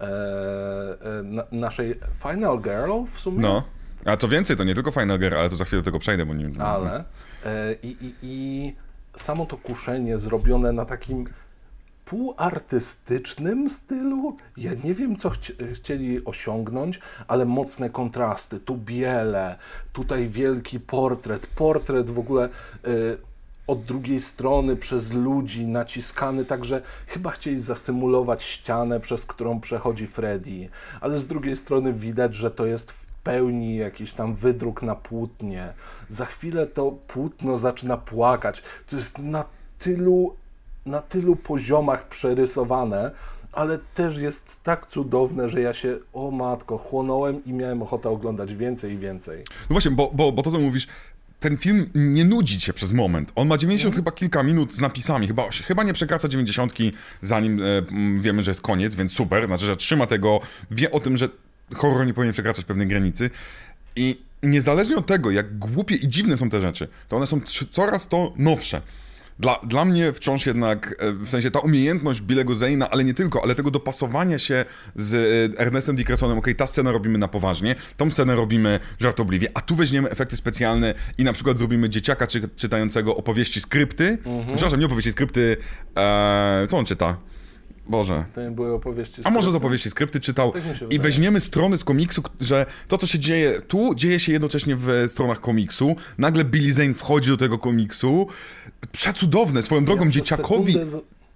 e, 0.00 1.22
na, 1.22 1.44
naszej 1.52 1.94
Final 2.22 2.60
Girl 2.60 3.04
w 3.12 3.20
sumie, 3.20 3.40
No. 3.40 3.62
A 4.04 4.16
co 4.16 4.28
więcej, 4.28 4.56
to 4.56 4.64
nie 4.64 4.74
tylko 4.74 4.90
Final 4.90 5.18
Girl, 5.18 5.36
ale 5.36 5.50
to 5.50 5.56
za 5.56 5.64
chwilę 5.64 5.82
do 5.82 5.84
tego 5.84 5.98
przejdę, 5.98 6.26
bo 6.26 6.34
nie... 6.34 6.62
ale 6.62 7.04
e, 7.44 7.74
i, 7.82 7.96
i, 8.00 8.14
i 8.22 8.74
samo 9.16 9.46
to 9.46 9.56
kuszenie 9.56 10.18
zrobione 10.18 10.72
na 10.72 10.84
takim 10.84 11.26
półartystycznym 12.04 13.70
stylu. 13.70 14.36
Ja 14.56 14.70
nie 14.84 14.94
wiem, 14.94 15.16
co 15.16 15.30
chci 15.30 15.52
chcieli 15.74 16.24
osiągnąć, 16.24 17.00
ale 17.28 17.44
mocne 17.44 17.90
kontrasty. 17.90 18.60
Tu 18.60 18.76
biele, 18.76 19.58
tutaj 19.92 20.28
wielki 20.28 20.80
portret. 20.80 21.46
Portret 21.46 22.10
w 22.10 22.18
ogóle 22.18 22.48
y, 22.86 23.18
od 23.66 23.84
drugiej 23.84 24.20
strony 24.20 24.76
przez 24.76 25.12
ludzi 25.12 25.66
naciskany, 25.66 26.44
także 26.44 26.82
chyba 27.06 27.30
chcieli 27.30 27.60
zasymulować 27.60 28.42
ścianę, 28.42 29.00
przez 29.00 29.26
którą 29.26 29.60
przechodzi 29.60 30.06
Freddy, 30.06 30.68
ale 31.00 31.20
z 31.20 31.26
drugiej 31.26 31.56
strony 31.56 31.92
widać, 31.92 32.34
że 32.34 32.50
to 32.50 32.66
jest 32.66 32.92
pełni 33.24 33.76
jakiś 33.76 34.12
tam 34.12 34.34
wydruk 34.34 34.82
na 34.82 34.94
płótnie. 34.94 35.72
Za 36.08 36.26
chwilę 36.26 36.66
to 36.66 36.90
płótno 36.90 37.58
zaczyna 37.58 37.96
płakać. 37.96 38.62
To 38.86 38.96
jest 38.96 39.18
na 39.18 39.44
tylu, 39.78 40.36
na 40.86 41.02
tylu 41.02 41.36
poziomach 41.36 42.08
przerysowane, 42.08 43.10
ale 43.52 43.78
też 43.94 44.18
jest 44.18 44.56
tak 44.62 44.86
cudowne, 44.86 45.48
że 45.48 45.60
ja 45.60 45.74
się, 45.74 45.98
o 46.12 46.30
matko, 46.30 46.78
chłonąłem 46.78 47.44
i 47.44 47.52
miałem 47.52 47.82
ochotę 47.82 48.10
oglądać 48.10 48.54
więcej 48.54 48.92
i 48.92 48.98
więcej. 48.98 49.38
No 49.48 49.74
właśnie, 49.74 49.90
bo, 49.90 50.10
bo, 50.14 50.32
bo 50.32 50.42
to 50.42 50.50
co 50.50 50.58
mówisz, 50.58 50.88
ten 51.40 51.56
film 51.56 51.90
nie 51.94 52.24
nudzi 52.24 52.58
cię 52.58 52.72
przez 52.72 52.92
moment. 52.92 53.32
On 53.34 53.48
ma 53.48 53.58
90 53.58 53.96
chyba 53.96 54.12
kilka 54.12 54.42
minut 54.42 54.74
z 54.74 54.80
napisami, 54.80 55.26
chyba, 55.26 55.48
chyba 55.50 55.82
nie 55.82 55.92
przekracza 55.92 56.28
90 56.28 56.72
zanim 57.22 57.62
e, 57.62 57.66
wiemy, 58.20 58.42
że 58.42 58.50
jest 58.50 58.60
koniec, 58.60 58.94
więc 58.94 59.12
super, 59.12 59.46
znaczy, 59.46 59.66
że 59.66 59.76
trzyma 59.76 60.06
tego, 60.06 60.40
wie 60.70 60.90
o 60.90 61.00
tym, 61.00 61.16
że 61.16 61.28
horror 61.74 62.06
nie 62.06 62.14
powinien 62.14 62.32
przekraczać 62.32 62.64
pewnej 62.64 62.86
granicy 62.86 63.30
i 63.96 64.20
niezależnie 64.42 64.96
od 64.96 65.06
tego, 65.06 65.30
jak 65.30 65.58
głupie 65.58 65.94
i 65.94 66.08
dziwne 66.08 66.36
są 66.36 66.50
te 66.50 66.60
rzeczy, 66.60 66.88
to 67.08 67.16
one 67.16 67.26
są 67.26 67.40
coraz 67.70 68.08
to 68.08 68.32
nowsze. 68.36 68.82
Dla, 69.38 69.60
dla 69.62 69.84
mnie 69.84 70.12
wciąż 70.12 70.46
jednak, 70.46 70.94
e, 70.98 71.12
w 71.12 71.28
sensie 71.28 71.50
ta 71.50 71.58
umiejętność 71.58 72.20
Billego 72.20 72.54
Zayna, 72.54 72.90
ale 72.90 73.04
nie 73.04 73.14
tylko, 73.14 73.42
ale 73.42 73.54
tego 73.54 73.70
dopasowania 73.70 74.38
się 74.38 74.64
z 74.96 75.14
e, 75.14 75.60
Ernestem 75.60 75.96
Dickersonem, 75.96 76.38
okej, 76.38 76.56
ta 76.56 76.66
scenę 76.66 76.92
robimy 76.92 77.18
na 77.18 77.28
poważnie, 77.28 77.74
tą 77.96 78.10
scenę 78.10 78.34
robimy 78.34 78.80
żartobliwie, 79.00 79.48
a 79.54 79.60
tu 79.60 79.74
weźmiemy 79.74 80.10
efekty 80.10 80.36
specjalne 80.36 80.94
i 81.18 81.24
na 81.24 81.32
przykład 81.32 81.58
zrobimy 81.58 81.88
dzieciaka 81.88 82.26
czy, 82.26 82.48
czytającego 82.56 83.16
opowieści 83.16 83.60
skrypty, 83.60 84.18
przepraszam, 84.46 84.80
nie 84.80 84.86
opowieści 84.86 85.12
skrypty, 85.12 85.56
e, 85.96 86.66
co 86.70 86.78
on 86.78 86.84
czyta? 86.84 87.16
Boże. 87.90 88.24
To 88.34 88.42
nie 88.42 88.50
były 88.50 88.72
opowieści. 88.74 89.22
A 89.24 89.30
może 89.30 89.50
z 89.50 89.54
opowieści 89.54 89.90
skrypty 89.90 90.20
czytał 90.20 90.52
Tak 90.52 90.62
i 90.90 90.98
weźmiemy 90.98 91.40
strony 91.40 91.78
z 91.78 91.84
komiksu, 91.84 92.22
że 92.40 92.66
to, 92.88 92.98
co 92.98 93.06
się 93.06 93.18
dzieje 93.18 93.60
tu, 93.68 93.94
dzieje 93.94 94.20
się 94.20 94.32
jednocześnie 94.32 94.76
w 94.76 94.88
stronach 95.08 95.40
komiksu. 95.40 95.96
Nagle 96.18 96.44
Billy 96.44 96.72
Zane 96.72 96.94
wchodzi 96.94 97.30
do 97.30 97.36
tego 97.36 97.58
komiksu. 97.58 98.26
Przecudowne. 98.92 99.62
Swoją 99.62 99.84
drogą 99.84 100.02
Przez 100.02 100.14
dzieciakowi 100.14 100.74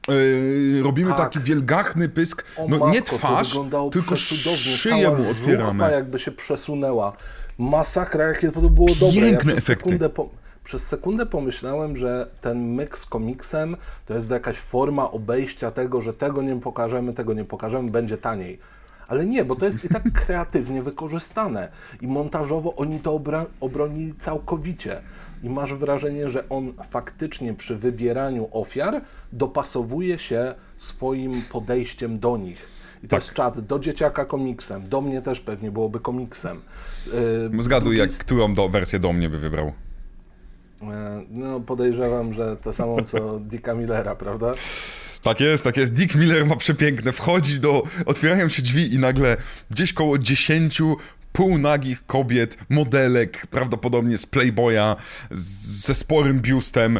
yy, 0.08 0.82
robimy 0.82 1.10
Tak. 1.10 1.18
taki 1.18 1.40
wielgachny 1.40 2.08
pysk. 2.08 2.44
O 2.56 2.66
No 2.68 2.78
matko, 2.78 2.90
nie 2.90 3.02
twarz, 3.02 3.58
tylko 3.92 4.16
szyję 4.16 5.10
mu 5.10 5.30
otwieramy. 5.30 5.90
jakby 5.90 6.18
się 6.18 6.32
przesunęła. 6.32 7.16
Masakra, 7.58 8.24
jakie 8.24 8.50
to 8.50 8.60
było 8.60 8.88
dobre. 9.00 9.20
Piękne 9.20 9.52
ja 9.52 9.58
efekty. 9.58 9.84
Sekundę 9.84 10.08
po, 10.08 10.30
przez 10.64 10.86
sekundę 10.86 11.26
pomyślałem, 11.26 11.96
że 11.96 12.26
ten 12.40 12.74
myk 12.74 12.98
z 12.98 13.06
komiksem 13.06 13.76
to 14.06 14.14
jest 14.14 14.30
jakaś 14.30 14.56
forma 14.58 15.10
obejścia 15.10 15.70
tego, 15.70 16.00
że 16.00 16.14
tego 16.14 16.42
nie 16.42 16.56
pokażemy, 16.56 17.12
tego 17.12 17.34
nie 17.34 17.44
pokażemy, 17.44 17.90
będzie 17.90 18.16
taniej. 18.18 18.58
Ale 19.08 19.26
nie, 19.26 19.44
bo 19.44 19.56
to 19.56 19.66
jest 19.66 19.84
i 19.84 19.88
tak 19.88 20.12
kreatywnie 20.24 20.82
wykorzystane. 20.82 21.68
I 22.00 22.06
montażowo 22.06 22.76
oni 22.76 23.00
to 23.00 23.20
obronili 23.60 24.14
całkowicie. 24.14 25.00
I 25.42 25.50
masz 25.50 25.74
wrażenie, 25.74 26.28
że 26.28 26.48
on 26.48 26.72
faktycznie 26.88 27.54
przy 27.54 27.76
wybieraniu 27.76 28.48
ofiar 28.52 29.00
dopasowuje 29.32 30.18
się 30.18 30.54
swoim 30.78 31.42
podejściem 31.52 32.18
do 32.18 32.36
nich. 32.36 32.68
I 33.02 33.08
to 33.08 33.16
Tak. 33.16 33.22
jest 33.22 33.34
czat 33.34 33.60
do 33.60 33.78
dzieciaka 33.78 34.24
komiksem, 34.24 34.88
do 34.88 35.00
mnie 35.00 35.22
też 35.22 35.40
pewnie 35.40 35.70
byłoby 35.70 36.00
komiksem. 36.00 36.60
Yy, 37.52 37.62
Zgaduj, 37.62 37.96
jak, 37.98 38.10
którą 38.10 38.54
do, 38.54 38.68
wersję 38.68 38.98
do 38.98 39.12
mnie 39.12 39.30
by 39.30 39.38
wybrał. 39.38 39.72
E, 40.82 41.24
No, 41.30 41.60
podejrzewam, 41.60 42.34
że 42.34 42.56
to 42.56 42.72
samo 42.72 43.02
co 43.02 43.40
Dicka 43.40 43.74
Millera, 43.74 44.14
prawda? 44.14 44.52
Tak 45.22 45.40
jest, 45.40 45.64
tak 45.64 45.76
jest. 45.76 45.92
Dick 45.92 46.14
Miller 46.14 46.46
ma 46.46 46.56
przepiękne. 46.56 47.12
Wchodzi 47.12 47.60
do. 47.60 47.82
Otwierają 48.06 48.48
się 48.48 48.62
drzwi 48.62 48.94
i 48.94 48.98
nagle 48.98 49.36
gdzieś 49.70 49.92
koło 49.92 50.18
10 50.18 50.82
półnagich 51.32 52.06
kobiet, 52.06 52.58
modelek, 52.68 53.46
prawdopodobnie 53.46 54.18
z 54.18 54.26
Playboya, 54.26 54.96
z, 55.30 55.40
ze 55.86 55.94
sporym 55.94 56.40
biustem, 56.40 56.98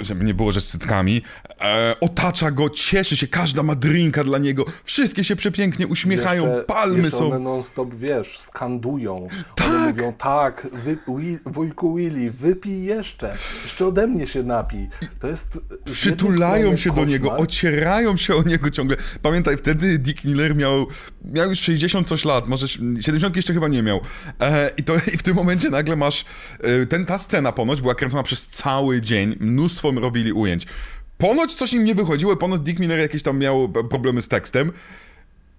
żeby 0.00 0.24
nie 0.24 0.34
było, 0.34 0.52
że 0.52 0.60
z 0.60 0.68
cyckami, 0.68 1.22
e, 1.60 1.96
otacza 2.00 2.50
go, 2.50 2.70
cieszy 2.70 3.16
się, 3.16 3.26
każda 3.26 3.62
ma 3.62 3.74
drinka 3.74 4.24
dla 4.24 4.38
niego, 4.38 4.64
wszystkie 4.84 5.24
się 5.24 5.36
przepięknie 5.36 5.86
uśmiechają, 5.86 6.46
Jeszcze- 6.46 6.64
palmy 6.64 6.98
jeszcze 6.98 7.18
są. 7.18 7.26
one 7.26 7.38
non-stop, 7.38 7.94
wiesz, 7.94 8.38
skandują. 8.40 9.28
Tak. 9.54 9.66
One 9.66 9.88
mówią, 9.88 10.12
tak, 10.12 10.68
wy, 10.72 10.98
wi, 11.18 11.38
wujku 11.46 11.94
Willy, 11.94 12.30
wypij 12.30 12.82
jeszcze, 12.84 13.36
jeszcze 13.64 13.86
ode 13.86 14.06
mnie 14.06 14.26
się 14.26 14.42
napij. 14.42 14.88
To 15.20 15.28
jest 15.28 15.58
Przytulają 15.92 16.76
się 16.76 16.90
do 16.90 17.04
niego, 17.04 17.28
koszmar, 17.28 17.42
ocierają 17.48 18.16
się 18.16 18.34
o 18.34 18.42
niego 18.42 18.70
ciągle. 18.70 18.96
Pamiętaj, 19.22 19.56
wtedy 19.56 19.98
Dick 19.98 20.24
Miller 20.24 20.56
miał, 20.56 20.86
miał 21.24 21.48
już 21.48 21.60
60 21.60 22.08
coś 22.08 22.24
lat, 22.24 22.48
może 22.48 22.68
70 22.68 23.36
jeszcze 23.36 23.54
chyba 23.54 23.68
nie 23.68 23.82
miał. 23.82 24.00
E, 24.40 24.70
i, 24.76 24.82
to, 24.82 24.94
I 25.14 25.16
w 25.16 25.22
tym 25.22 25.36
momencie 25.36 25.70
nagle 25.70 25.96
masz, 25.96 26.24
e, 26.60 26.86
ten, 26.86 27.06
ta 27.06 27.18
scena 27.18 27.52
ponoć 27.52 27.80
była 27.80 27.94
kręcona 27.94 28.22
przez 28.22 28.46
cały 28.46 29.00
dzień, 29.00 29.36
mnóstwo 29.40 29.63
robili 30.00 30.32
ujęć. 30.32 30.66
Ponoć 31.18 31.54
coś 31.54 31.72
im 31.72 31.84
nie 31.84 31.94
wychodziło, 31.94 32.36
ponoć 32.36 32.60
Dick 32.60 32.80
Miller 32.80 32.98
jakieś 32.98 33.22
tam 33.22 33.38
miał 33.38 33.68
problemy 33.68 34.22
z 34.22 34.28
tekstem. 34.28 34.72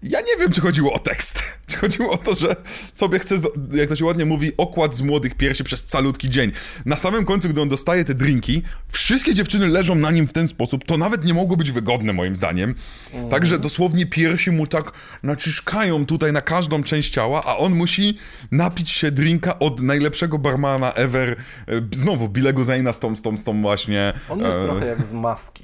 Ja 0.09 0.21
nie 0.21 0.37
wiem, 0.39 0.51
czy 0.51 0.61
chodziło 0.61 0.93
o 0.93 0.99
tekst. 0.99 1.43
Czy 1.67 1.77
chodziło 1.77 2.11
o 2.11 2.17
to, 2.17 2.33
że 2.33 2.55
sobie 2.93 3.19
chce, 3.19 3.35
jak 3.73 3.89
to 3.89 3.95
się 3.95 4.05
ładnie 4.05 4.25
mówi, 4.25 4.51
okład 4.57 4.95
z 4.95 5.01
młodych 5.01 5.35
piersi 5.35 5.63
przez 5.63 5.83
calutki 5.83 6.29
dzień. 6.29 6.51
Na 6.85 6.95
samym 6.95 7.25
końcu, 7.25 7.49
gdy 7.49 7.61
on 7.61 7.69
dostaje 7.69 8.05
te 8.05 8.13
drinki, 8.13 8.61
wszystkie 8.87 9.33
dziewczyny 9.33 9.67
leżą 9.67 9.95
na 9.95 10.11
nim 10.11 10.27
w 10.27 10.33
ten 10.33 10.47
sposób. 10.47 10.85
To 10.85 10.97
nawet 10.97 11.25
nie 11.25 11.33
mogło 11.33 11.57
być 11.57 11.71
wygodne, 11.71 12.13
moim 12.13 12.35
zdaniem. 12.35 12.75
Także 13.29 13.59
dosłownie 13.59 14.05
piersi 14.05 14.51
mu 14.51 14.67
tak 14.67 14.91
naciskają 15.23 16.05
tutaj 16.05 16.33
na 16.33 16.41
każdą 16.41 16.83
część 16.83 17.11
ciała, 17.11 17.43
a 17.45 17.57
on 17.57 17.73
musi 17.73 18.17
napić 18.51 18.89
się 18.89 19.11
drinka 19.11 19.59
od 19.59 19.81
najlepszego 19.81 20.37
barmana 20.37 20.93
ever. 20.93 21.29
E, 21.31 21.35
Znowu, 21.95 22.29
Bilego 22.29 22.63
Zaina 22.63 22.93
z 22.93 22.99
tą, 22.99 23.15
z 23.15 23.21
tą, 23.21 23.37
z 23.37 23.43
tą 23.43 23.61
właśnie... 23.61 24.13
On 24.29 24.39
jest 24.39 24.57
e, 24.57 24.63
trochę 24.63 24.85
jak 24.87 25.05
z 25.05 25.13
maski. 25.13 25.63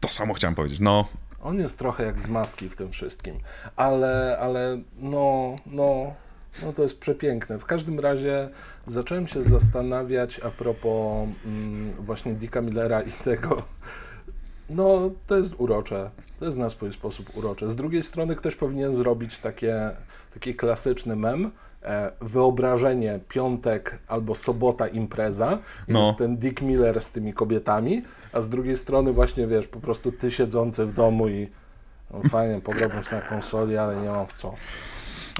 To 0.00 0.08
samo 0.08 0.34
chciałem 0.34 0.54
powiedzieć, 0.54 0.80
no. 0.80 1.08
On 1.46 1.58
jest 1.58 1.78
trochę 1.78 2.04
jak 2.04 2.20
z 2.22 2.28
maski 2.28 2.68
w 2.68 2.76
tym 2.76 2.92
wszystkim. 2.92 3.38
Ale, 3.76 4.38
ale 4.40 4.78
no, 4.98 5.56
no, 5.66 6.14
no 6.62 6.72
to 6.72 6.82
jest 6.82 6.98
przepiękne. 6.98 7.58
W 7.58 7.64
każdym 7.64 8.00
razie 8.00 8.48
zacząłem 8.86 9.26
się 9.26 9.42
zastanawiać 9.42 10.40
a 10.40 10.50
propos 10.50 11.28
mm, 11.44 11.92
właśnie 11.92 12.34
Dicka 12.34 12.60
Millera 12.60 13.02
i 13.02 13.10
tego. 13.10 13.62
No, 14.70 15.10
to 15.26 15.38
jest 15.38 15.54
urocze. 15.58 16.10
To 16.38 16.44
jest 16.44 16.58
na 16.58 16.70
swój 16.70 16.92
sposób 16.92 17.36
urocze. 17.36 17.70
Z 17.70 17.76
drugiej 17.76 18.02
strony 18.02 18.36
ktoś 18.36 18.56
powinien 18.56 18.94
zrobić 18.94 19.38
takie, 19.38 19.90
taki 20.34 20.54
klasyczny 20.54 21.16
mem. 21.16 21.50
E, 21.86 22.12
wyobrażenie 22.20 23.20
piątek 23.28 23.98
albo 24.08 24.34
sobota 24.34 24.88
impreza. 24.88 25.58
No. 25.88 26.06
Jest 26.06 26.18
ten 26.18 26.36
Dick 26.36 26.62
Miller 26.62 27.02
z 27.02 27.12
tymi 27.12 27.32
kobietami, 27.32 28.02
a 28.32 28.40
z 28.40 28.48
drugiej 28.48 28.76
strony 28.76 29.12
właśnie 29.12 29.46
wiesz, 29.46 29.66
po 29.66 29.80
prostu 29.80 30.12
ty 30.12 30.30
siedzący 30.30 30.84
w 30.84 30.92
domu 30.92 31.28
i 31.28 31.48
no 32.10 32.28
fajnie, 32.28 32.60
pograłbym 32.60 33.02
na 33.12 33.20
konsoli, 33.20 33.76
ale 33.76 33.96
nie 33.96 34.08
mam 34.08 34.26
w 34.26 34.32
co. 34.32 34.54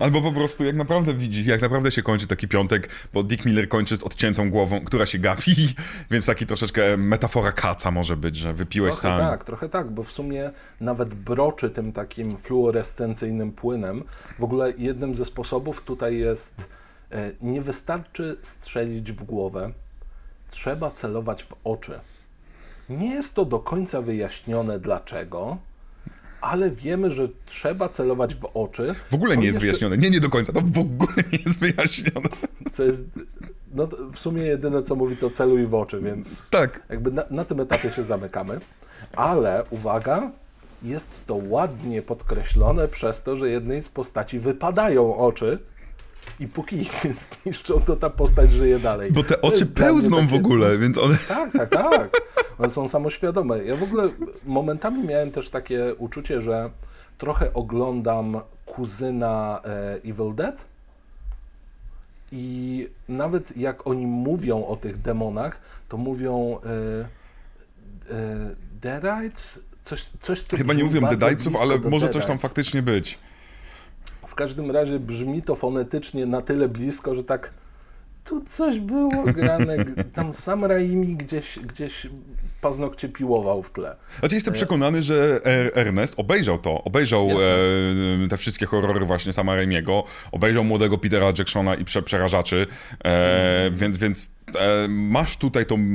Albo 0.01 0.23
po 0.23 0.33
prostu 0.33 0.65
jak 0.65 0.77
naprawdę 0.77 1.15
widzi, 1.15 1.45
jak 1.47 1.63
naprawdę 1.63 1.93
się 1.93 2.03
kończy 2.03 2.27
taki 2.27 2.49
piątek, 2.49 2.89
bo 3.13 3.23
Dick 3.23 3.45
Miller 3.45 3.69
kończy 3.69 3.97
z 3.97 4.03
odciętą 4.03 4.51
głową, 4.51 4.85
która 4.85 5.07
się 5.07 5.19
gapi, 5.19 5.55
więc 6.11 6.27
taki 6.27 6.47
troszeczkę 6.47 6.97
metafora 6.97 7.53
kaca 7.53 7.91
może 7.91 8.17
być, 8.17 8.37
że 8.37 8.55
wypiłeś 8.55 8.95
Trochę 8.95 9.19
sam. 9.19 9.31
tak, 9.31 9.45
trochę 9.45 9.69
tak, 9.69 9.91
bo 9.91 10.03
w 10.03 10.13
sumie 10.13 10.51
nawet 10.81 11.15
broczy 11.15 11.71
tym 11.71 11.93
takim 11.93 12.39
fluorescencyjnym 12.39 13.53
płynem. 13.53 14.05
W 14.39 14.45
ogóle 14.45 14.73
jednym 14.79 15.15
ze 15.15 15.25
sposobów 15.25 15.83
tutaj 15.83 16.19
jest, 16.19 16.71
e, 17.13 17.31
nie 17.41 17.63
wystarczy 17.63 18.37
strzelić 18.43 19.13
w 19.13 19.25
głowę, 19.25 19.73
trzeba 20.51 20.91
celować 20.91 21.45
w 21.45 21.55
oczy. 21.65 22.01
Nie 22.89 23.15
jest 23.15 23.35
to 23.35 23.45
do 23.45 23.59
końca 23.59 24.03
wyjaśnione 24.03 24.79
dlaczego, 24.81 25.59
ale 26.41 26.71
wiemy, 26.71 27.11
że 27.11 27.29
trzeba 27.47 27.89
celować 27.89 28.35
w 28.35 28.49
oczy. 28.55 28.95
W 29.11 29.15
ogóle 29.15 29.37
nie 29.37 29.47
jest 29.47 29.61
wyjaśnione. 29.61 29.99
Nie, 29.99 30.11
nie 30.11 30.21
do 30.21 30.31
końca. 30.31 30.53
To 30.53 30.61
w 30.61 30.79
ogóle 30.79 31.13
nie 31.33 31.39
jest 31.47 31.59
wyjaśnione. 31.59 32.29
Co 32.73 32.85
jest, 32.85 33.05
no 33.75 33.87
to 33.87 33.97
w 34.13 34.19
sumie 34.19 34.43
jedyne 34.43 34.83
co 34.83 34.95
mówi 34.95 35.17
to 35.17 35.31
celuj 35.31 35.67
w 35.67 35.75
oczy, 35.75 36.01
więc 36.01 36.43
Tak. 36.51 36.81
jakby 36.89 37.11
na, 37.11 37.25
na 37.31 37.45
tym 37.45 37.61
etapie 37.61 37.91
się 37.91 38.03
zamykamy. 38.03 38.59
Ale 39.17 39.65
uwaga, 39.71 40.31
jest 40.83 41.27
to 41.27 41.41
ładnie 41.49 42.03
podkreślone 42.03 42.89
przez 42.89 43.23
to, 43.23 43.37
że 43.37 43.49
jednej 43.49 43.83
z 43.83 43.89
postaci 43.89 44.39
wypadają 44.39 45.17
oczy 45.17 45.59
i 46.41 46.49
póki 46.49 46.77
ich 46.77 47.05
nie 47.05 47.15
zniszczą, 47.15 47.81
to 47.81 47.97
ta 47.97 48.11
postać 48.11 48.53
żyje 48.53 48.79
dalej. 48.79 49.13
Bo 49.13 49.23
te 49.23 49.43
oczy 49.43 49.67
pełzną 49.67 50.17
w 50.17 50.21
takie- 50.21 50.37
ogóle, 50.37 50.79
więc 50.79 50.99
one... 50.99 51.17
Tak, 51.29 51.53
tak, 51.53 51.71
tak. 51.71 52.11
One 52.59 52.71
są 52.71 52.89
samoświadome. 52.89 53.65
Ja 53.65 53.77
w 53.77 53.83
ogóle 53.83 54.09
momentami 54.47 55.07
miałem 55.07 55.31
też 55.31 55.51
takie 55.51 55.95
uczucie, 55.95 56.41
że 56.41 56.71
trochę 57.19 57.55
oglądam 57.55 58.41
kuzyna 58.67 59.61
e, 59.65 59.95
Evil 59.95 60.35
Dead 60.35 60.65
i 62.33 62.89
nawet 63.09 63.57
jak 63.57 63.87
oni 63.87 64.07
mówią 64.07 64.67
o 64.67 64.77
tych 64.77 65.01
demonach, 65.01 65.61
to 65.89 65.97
mówią 65.97 66.59
e, 66.65 68.15
e, 68.15 68.55
Deadites? 68.81 69.61
Coś, 69.83 70.05
coś, 70.21 70.43
co 70.43 70.57
Chyba 70.57 70.75
nie 70.75 70.85
mówią 70.85 71.01
blisko 71.01 71.61
ale 71.61 71.79
może 71.79 72.09
coś 72.09 72.27
tam 72.27 72.39
faktycznie 72.39 72.83
być. 72.83 73.19
W 74.37 74.39
każdym 74.39 74.71
razie 74.71 74.99
brzmi 74.99 75.43
to 75.43 75.55
fonetycznie 75.55 76.27
na 76.27 76.43
tyle 76.43 76.69
blisko, 76.69 77.15
że 77.15 77.25
tak 77.25 77.51
tu 78.25 78.45
coś 78.45 78.79
było 78.79 79.25
grane, 79.25 79.77
tam 80.13 80.35
sam 80.35 80.65
Raimi 80.65 81.17
gdzieś, 81.17 81.59
gdzieś 81.59 82.07
paznokcie 82.61 83.09
piłował 83.09 83.63
w 83.63 83.71
tle. 83.73 83.97
Znaczy 84.21 84.35
jestem 84.35 84.55
przekonany, 84.55 85.03
że 85.03 85.41
Er- 85.45 85.71
Ernest 85.75 86.15
obejrzał 86.17 86.59
to, 86.59 86.85
obejrzał 86.85 87.29
e, 87.31 88.29
te 88.29 88.37
wszystkie 88.37 88.67
horrory 88.67 89.07
właśnie 89.07 89.33
sama 89.33 89.57
Raimiego, 89.57 90.05
obejrzał 90.33 90.65
młodego 90.65 90.99
Petera 90.99 91.33
Jacksona 91.39 91.75
i 91.75 91.85
prze, 91.85 92.03
Przerażaczy, 92.03 92.67
e, 93.05 93.71
więc, 93.71 93.97
więc 93.97 94.37
e, 94.55 94.89
masz 94.89 95.37
tutaj 95.37 95.67
tą 95.67 95.95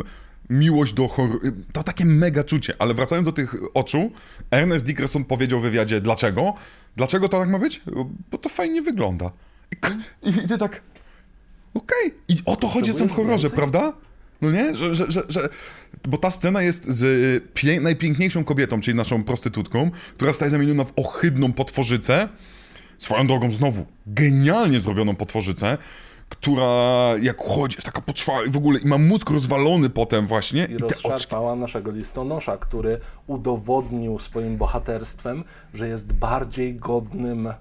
miłość 0.51 0.93
do 0.93 1.07
horroru, 1.07 1.39
to 1.73 1.83
takie 1.83 2.05
mega 2.05 2.43
czucie, 2.43 2.73
ale 2.79 2.93
wracając 2.93 3.25
do 3.25 3.31
tych 3.31 3.55
oczu, 3.73 4.11
Ernest 4.51 4.85
Dickerson 4.85 5.25
powiedział 5.25 5.59
w 5.59 5.63
wywiadzie 5.63 6.01
dlaczego, 6.01 6.53
dlaczego 6.95 7.29
to 7.29 7.39
tak 7.39 7.49
ma 7.49 7.59
być, 7.59 7.81
bo 8.31 8.37
to 8.37 8.49
fajnie 8.49 8.81
wygląda. 8.81 9.31
I, 9.71 10.29
i 10.29 10.43
idzie 10.43 10.57
tak, 10.57 10.81
okej, 11.73 12.13
i 12.27 12.37
o 12.45 12.55
to 12.55 12.67
chodzi 12.67 12.93
w 12.93 12.97
tym 12.97 13.07
Potrzebujesz 13.07 13.41
horrorze, 13.41 13.49
prawda? 13.49 13.93
No 14.41 14.51
nie? 14.51 14.75
Że, 14.75 14.95
że, 14.95 15.11
że, 15.11 15.23
że... 15.29 15.49
Bo 16.07 16.17
ta 16.17 16.31
scena 16.31 16.61
jest 16.61 16.89
z 16.89 17.03
y, 17.03 17.41
pię... 17.53 17.81
najpiękniejszą 17.81 18.43
kobietą, 18.43 18.81
czyli 18.81 18.97
naszą 18.97 19.23
prostytutką, 19.23 19.91
która 20.13 20.31
zostaje 20.31 20.51
zamieniona 20.51 20.83
w 20.83 20.93
ohydną 20.95 21.53
potworzycę. 21.53 22.29
Swoją 22.97 23.27
drogą 23.27 23.51
znowu 23.51 23.85
genialnie 24.07 24.79
zrobioną 24.79 25.15
potworzycę, 25.15 25.77
która 26.31 27.13
jak 27.21 27.37
chodzi, 27.37 27.75
jest 27.75 27.85
taka 27.85 28.01
potrwała 28.01 28.43
i 28.43 28.49
w 28.49 28.57
ogóle 28.57 28.79
i 28.79 28.87
ma 28.87 28.97
mózg 28.97 29.29
rozwalony 29.29 29.89
potem 29.89 30.27
właśnie. 30.27 30.65
I 30.65 30.71
I 30.71 30.77
rozszarpała 30.77 31.55
naszego 31.55 31.91
listonosza, 31.91 32.57
który 32.57 32.99
udowodnił 33.27 34.19
swoim 34.19 34.57
bohaterstwem, 34.57 35.43
że 35.73 35.87
jest 35.87 36.13
bardziej 36.13 36.75
godnym 36.75 37.53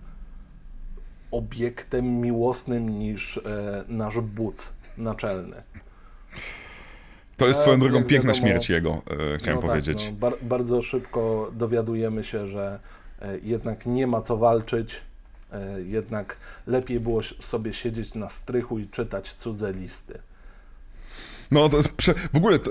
obiektem 1.30 2.20
miłosnym 2.20 2.98
niż 2.98 3.36
e, 3.38 3.84
nasz 3.88 4.20
buc 4.20 4.72
naczelny. 4.98 5.62
To 7.36 7.46
jest 7.48 7.60
swoją 7.60 7.78
drogą 7.80 7.96
jak 7.96 8.06
piękna 8.06 8.32
wiadomo- 8.32 8.40
śmierć 8.40 8.70
jego, 8.70 9.02
e, 9.34 9.38
chciałem 9.38 9.60
no 9.60 9.66
powiedzieć. 9.68 10.04
Tak, 10.04 10.12
no, 10.12 10.18
bar- 10.18 10.38
bardzo 10.42 10.82
szybko 10.82 11.50
dowiadujemy 11.52 12.24
się, 12.24 12.46
że 12.48 12.80
e, 13.22 13.38
jednak 13.42 13.86
nie 13.86 14.06
ma 14.06 14.20
co 14.20 14.36
walczyć, 14.36 14.94
e, 14.94 15.00
jednak 15.86 16.36
lepiej 16.66 17.00
było 17.00 17.22
sobie 17.22 17.74
siedzieć 17.74 18.14
na 18.14 18.28
strychu 18.28 18.78
i 18.78 18.88
czytać 18.88 19.34
cudze 19.34 19.72
listy. 19.72 20.18
No 21.50 21.68
to 21.68 21.76
jest 21.76 21.92
prze... 21.92 22.14
w 22.14 22.36
ogóle 22.36 22.58
to, 22.58 22.70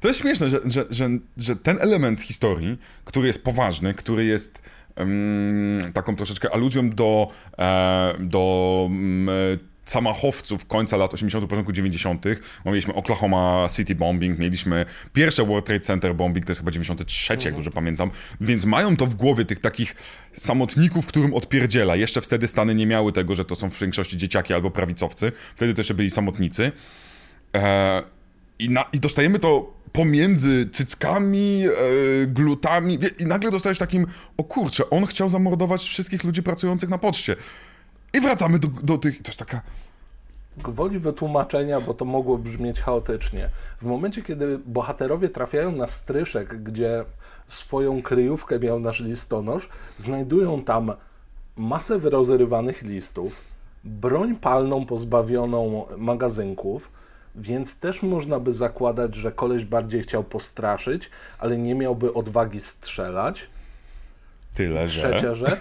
to 0.00 0.08
jest 0.08 0.20
śmieszne, 0.20 0.50
że, 0.50 0.60
że, 0.64 0.84
że, 0.90 1.08
że 1.36 1.56
ten 1.56 1.78
element 1.80 2.20
historii, 2.20 2.78
który 3.04 3.26
jest 3.26 3.44
poważny, 3.44 3.94
który 3.94 4.24
jest 4.24 4.62
em, 4.96 5.92
taką 5.94 6.16
troszeczkę 6.16 6.54
aluzją 6.54 6.90
do, 6.90 7.28
e, 7.58 8.14
do 8.20 8.86
mm, 8.90 9.58
zamachowców 9.86 10.66
końca 10.66 10.96
lat 10.96 11.14
80., 11.14 11.48
początku 11.48 11.72
90., 11.72 12.24
bo 12.64 12.70
mieliśmy 12.70 12.94
Oklahoma 12.94 13.68
City 13.76 13.94
Bombing, 13.94 14.38
mieliśmy 14.38 14.86
pierwsze 15.12 15.44
World 15.44 15.66
Trade 15.66 15.80
Center 15.80 16.14
Bombing, 16.14 16.46
to 16.46 16.50
jest 16.50 16.60
chyba 16.60 16.70
93, 16.70 17.36
jak 17.44 17.54
dobrze 17.54 17.70
pamiętam, 17.70 18.10
więc 18.40 18.64
mają 18.64 18.96
to 18.96 19.06
w 19.06 19.14
głowie 19.14 19.44
tych 19.44 19.60
takich 19.60 19.94
samotników, 20.32 21.06
którym 21.06 21.34
odpierdziela. 21.34 21.96
Jeszcze 21.96 22.20
wtedy 22.20 22.48
Stany 22.48 22.74
nie 22.74 22.86
miały 22.86 23.12
tego, 23.12 23.34
że 23.34 23.44
to 23.44 23.54
są 23.54 23.70
w 23.70 23.80
większości 23.80 24.16
dzieciaki 24.16 24.54
albo 24.54 24.70
prawicowcy, 24.70 25.32
wtedy 25.56 25.74
też 25.74 25.92
byli 25.92 26.10
samotnicy. 26.10 26.72
E, 27.54 28.02
i, 28.58 28.70
na, 28.70 28.84
I 28.92 29.00
dostajemy 29.00 29.38
to 29.38 29.74
pomiędzy 29.92 30.70
cyckami, 30.72 31.64
e, 31.66 32.26
glutami 32.26 32.98
wie, 32.98 33.08
i 33.18 33.26
nagle 33.26 33.50
dostajesz 33.50 33.78
takim, 33.78 34.06
o 34.36 34.44
kurczę, 34.44 34.90
on 34.90 35.06
chciał 35.06 35.30
zamordować 35.30 35.82
wszystkich 35.82 36.24
ludzi 36.24 36.42
pracujących 36.42 36.88
na 36.88 36.98
poczcie. 36.98 37.36
I 38.14 38.20
wracamy 38.20 38.58
do, 38.58 38.68
do 38.82 38.98
tych, 38.98 39.22
to 39.22 39.28
jest 39.28 39.38
taka... 39.38 39.62
Gwoli 40.56 40.98
wytłumaczenia, 40.98 41.80
bo 41.80 41.94
to 41.94 42.04
mogło 42.04 42.38
brzmieć 42.38 42.80
chaotycznie. 42.80 43.50
W 43.78 43.84
momencie, 43.84 44.22
kiedy 44.22 44.58
bohaterowie 44.58 45.28
trafiają 45.28 45.72
na 45.72 45.88
stryszek, 45.88 46.62
gdzie 46.62 47.04
swoją 47.48 48.02
kryjówkę 48.02 48.58
miał 48.58 48.80
nasz 48.80 49.00
listonosz, 49.00 49.68
znajdują 49.98 50.62
tam 50.62 50.92
masę 51.56 51.98
wyrozrywanych 51.98 52.82
listów, 52.82 53.40
broń 53.84 54.36
palną 54.36 54.86
pozbawioną 54.86 55.86
magazynków, 55.96 56.90
więc 57.36 57.80
też 57.80 58.02
można 58.02 58.40
by 58.40 58.52
zakładać, 58.52 59.14
że 59.14 59.32
koleś 59.32 59.64
bardziej 59.64 60.02
chciał 60.02 60.24
postraszyć, 60.24 61.10
ale 61.38 61.58
nie 61.58 61.74
miałby 61.74 62.14
odwagi 62.14 62.60
strzelać. 62.60 63.46
Tyle, 64.54 64.88
że... 64.88 65.10
Trzecia 65.10 65.34
rzecz. 65.34 65.60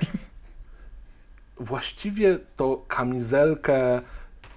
Właściwie 1.60 2.40
to 2.58 2.82
kamizelkę 2.88 4.02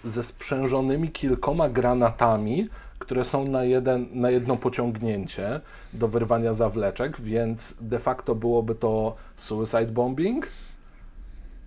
ze 0.05 0.25
sprzężonymi 0.25 1.09
kilkoma 1.09 1.69
granatami, 1.69 2.69
które 2.99 3.25
są 3.25 3.45
na, 3.49 3.65
jeden, 3.65 4.07
na 4.13 4.31
jedno 4.31 4.57
pociągnięcie 4.57 5.61
do 5.93 6.09
wyrwania 6.09 6.55
zawleczek, 6.55 7.21
więc 7.21 7.77
de 7.81 7.99
facto 7.99 8.35
byłoby 8.35 8.75
to 8.75 9.17
suicide 9.37 9.87
bombing. 9.87 10.49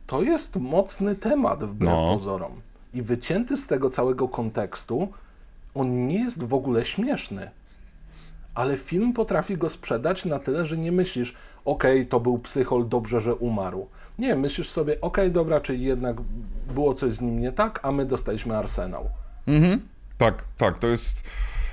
To 0.08 0.22
jest 0.22 0.56
mocny 0.56 1.16
temat 1.16 1.64
wbrew 1.64 1.90
No. 1.94 2.14
pozorom. 2.14 2.62
I 2.94 3.02
wycięty 3.02 3.58
z 3.58 3.68
tego 3.68 3.90
całego 3.90 4.28
kontekstu, 4.28 5.08
on 5.76 6.08
nie 6.08 6.20
jest 6.24 6.44
w 6.44 6.54
ogóle 6.54 6.86
śmieszny. 6.86 7.50
Ale 8.56 8.78
film 8.78 9.14
potrafi 9.14 9.58
go 9.58 9.70
sprzedać 9.70 10.26
na 10.26 10.40
tyle, 10.40 10.66
że 10.66 10.78
nie 10.78 10.92
myślisz, 10.92 11.36
okej, 11.66 12.08
to 12.08 12.20
był 12.20 12.40
psychol, 12.40 12.88
dobrze, 12.90 13.22
że 13.22 13.36
umarł. 13.36 13.88
Nie, 14.20 14.36
myślisz 14.36 14.70
sobie, 14.70 15.02
okej, 15.02 15.32
dobra, 15.32 15.62
czyli 15.62 15.84
jednak 15.84 16.16
było 16.74 16.94
coś 16.94 17.14
z 17.14 17.22
nim 17.22 17.40
nie 17.40 17.52
tak, 17.52 17.80
a 17.84 17.92
my 17.92 18.06
dostaliśmy 18.06 18.58
arsenał. 18.58 19.10
Mhm. 19.48 19.82
Tak, 20.18 20.44
tak, 20.58 20.78
to 20.78 20.88
jest. 20.88 21.30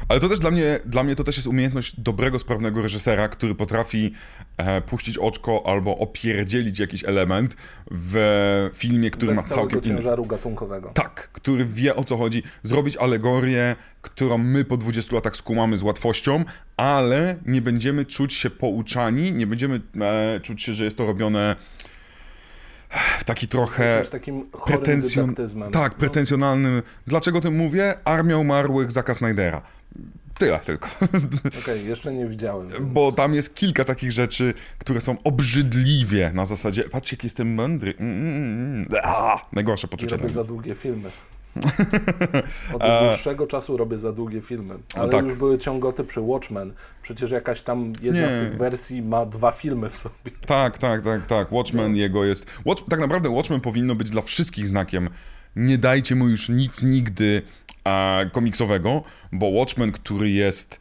Ale 0.09 0.21
to 0.21 0.29
też 0.29 0.39
dla 0.39 0.51
mnie, 0.51 0.81
dla 0.85 1.03
mnie 1.03 1.17
to 1.17 1.25
też 1.25 1.37
jest 1.37 1.47
umiejętność 1.49 2.01
dobrego, 2.01 2.39
sprawnego 2.39 2.83
reżysera, 2.83 3.29
który 3.29 3.55
potrafi 3.55 4.13
e, 4.57 4.81
puścić 4.81 5.19
oczko 5.19 5.63
albo 5.67 5.99
opierdzielić 5.99 6.79
jakiś 6.79 7.05
element 7.05 7.57
w 7.91 8.71
filmie, 8.75 9.11
który 9.11 9.35
Bez 9.35 9.45
ma 9.45 9.55
całkiem 9.55 9.83
inny. 9.83 9.89
ciężaru 9.89 10.27
gatunkowego. 10.27 10.91
Tak, 10.95 11.29
który 11.33 11.65
wie 11.67 11.97
o 11.97 12.05
co 12.05 12.17
chodzi, 12.17 12.43
zrobić 12.63 12.97
alegorię, 12.97 13.77
którą 14.03 14.39
my 14.39 14.65
po 14.65 14.77
20 14.77 15.15
latach 15.15 15.37
skumamy 15.37 15.77
z 15.77 15.83
łatwością, 15.83 16.45
ale 16.77 17.37
nie 17.47 17.63
będziemy 17.63 18.05
czuć 18.05 18.35
się 18.35 18.51
pouczani, 18.51 19.33
nie 19.33 19.47
będziemy 19.47 19.81
e, 20.01 20.41
czuć 20.41 20.63
się, 20.63 20.75
że 20.75 20.85
jest 20.85 20.99
to 20.99 21.07
robione 21.07 21.57
w 23.19 23.25
taki 23.25 23.49
trochę 23.49 24.03
takim 24.11 24.47
pretensjon... 24.67 25.35
Tak, 25.73 25.95
pretensjonalnym. 25.95 26.83
Dlaczego 27.07 27.41
tym 27.41 27.57
mówię? 27.57 27.95
Armia 28.05 28.39
umarłych 28.39 28.93
Zaka 28.93 29.15
Snydera. 29.15 29.63
Tyle 30.39 30.61
tylko. 30.61 30.89
Okej, 31.63 31.87
jeszcze 31.87 32.15
nie 32.15 32.27
widziałem. 32.27 32.69
Więc... 32.69 32.85
Bo 32.85 33.13
tam 33.13 33.35
jest 33.35 33.55
kilka 33.55 33.85
takich 33.85 34.13
rzeczy, 34.13 34.55
które 34.79 35.01
są 35.01 35.17
obrzydliwie 35.25 36.31
na 36.35 36.45
zasadzie, 36.45 36.85
patrzcie 36.85 37.17
jaki 37.17 37.27
jestem 37.27 37.55
mądry. 37.55 37.95
Mm, 37.99 38.19
mm, 38.19 38.87
mm. 38.89 38.89
A, 39.05 39.47
najgorsze 39.53 39.87
I 39.87 39.91
poczucie. 39.91 40.17
robię 40.17 40.29
dla 40.29 40.43
za 40.43 40.45
długie 40.45 40.75
filmy. 40.75 41.11
Od 42.75 42.83
dłuższego 43.09 43.47
czasu 43.47 43.77
robię 43.77 43.99
za 43.99 44.13
długie 44.13 44.41
filmy. 44.41 44.75
Ale 44.95 45.09
tak. 45.09 45.25
już 45.25 45.35
były 45.35 45.59
ciągoty 45.59 46.05
przy 46.05 46.21
Watchmen. 46.21 46.73
Przecież 47.03 47.31
jakaś 47.31 47.63
tam 47.63 47.93
jedna 48.03 48.21
Nie. 48.21 48.29
z 48.29 48.49
tych 48.49 48.59
wersji 48.59 49.03
ma 49.03 49.27
dwa 49.27 49.53
filmy 49.53 49.91
w 49.91 49.99
sobie. 49.99 50.15
Tak, 50.47 50.79
tak, 50.79 51.03
tak, 51.03 51.27
tak. 51.27 51.53
Watchmen 51.53 51.97
jego 51.97 52.25
jest. 52.25 52.59
Watch, 52.65 52.83
tak 52.91 53.01
naprawdę 53.01 53.31
Watchmen 53.31 53.61
powinno 53.61 53.95
być 53.95 54.11
dla 54.11 54.23
wszystkich 54.23 54.69
znakiem. 54.69 55.09
Nie 55.57 55.79
dajcie 55.79 56.15
mu 56.15 56.29
już 56.29 56.49
nic 56.49 56.83
nigdy 56.83 57.43
e, 57.85 58.31
komiksowego, 58.33 59.03
bo 59.33 59.47
Watchmen, 59.47 59.93
który 59.93 60.31
jest. 60.31 60.81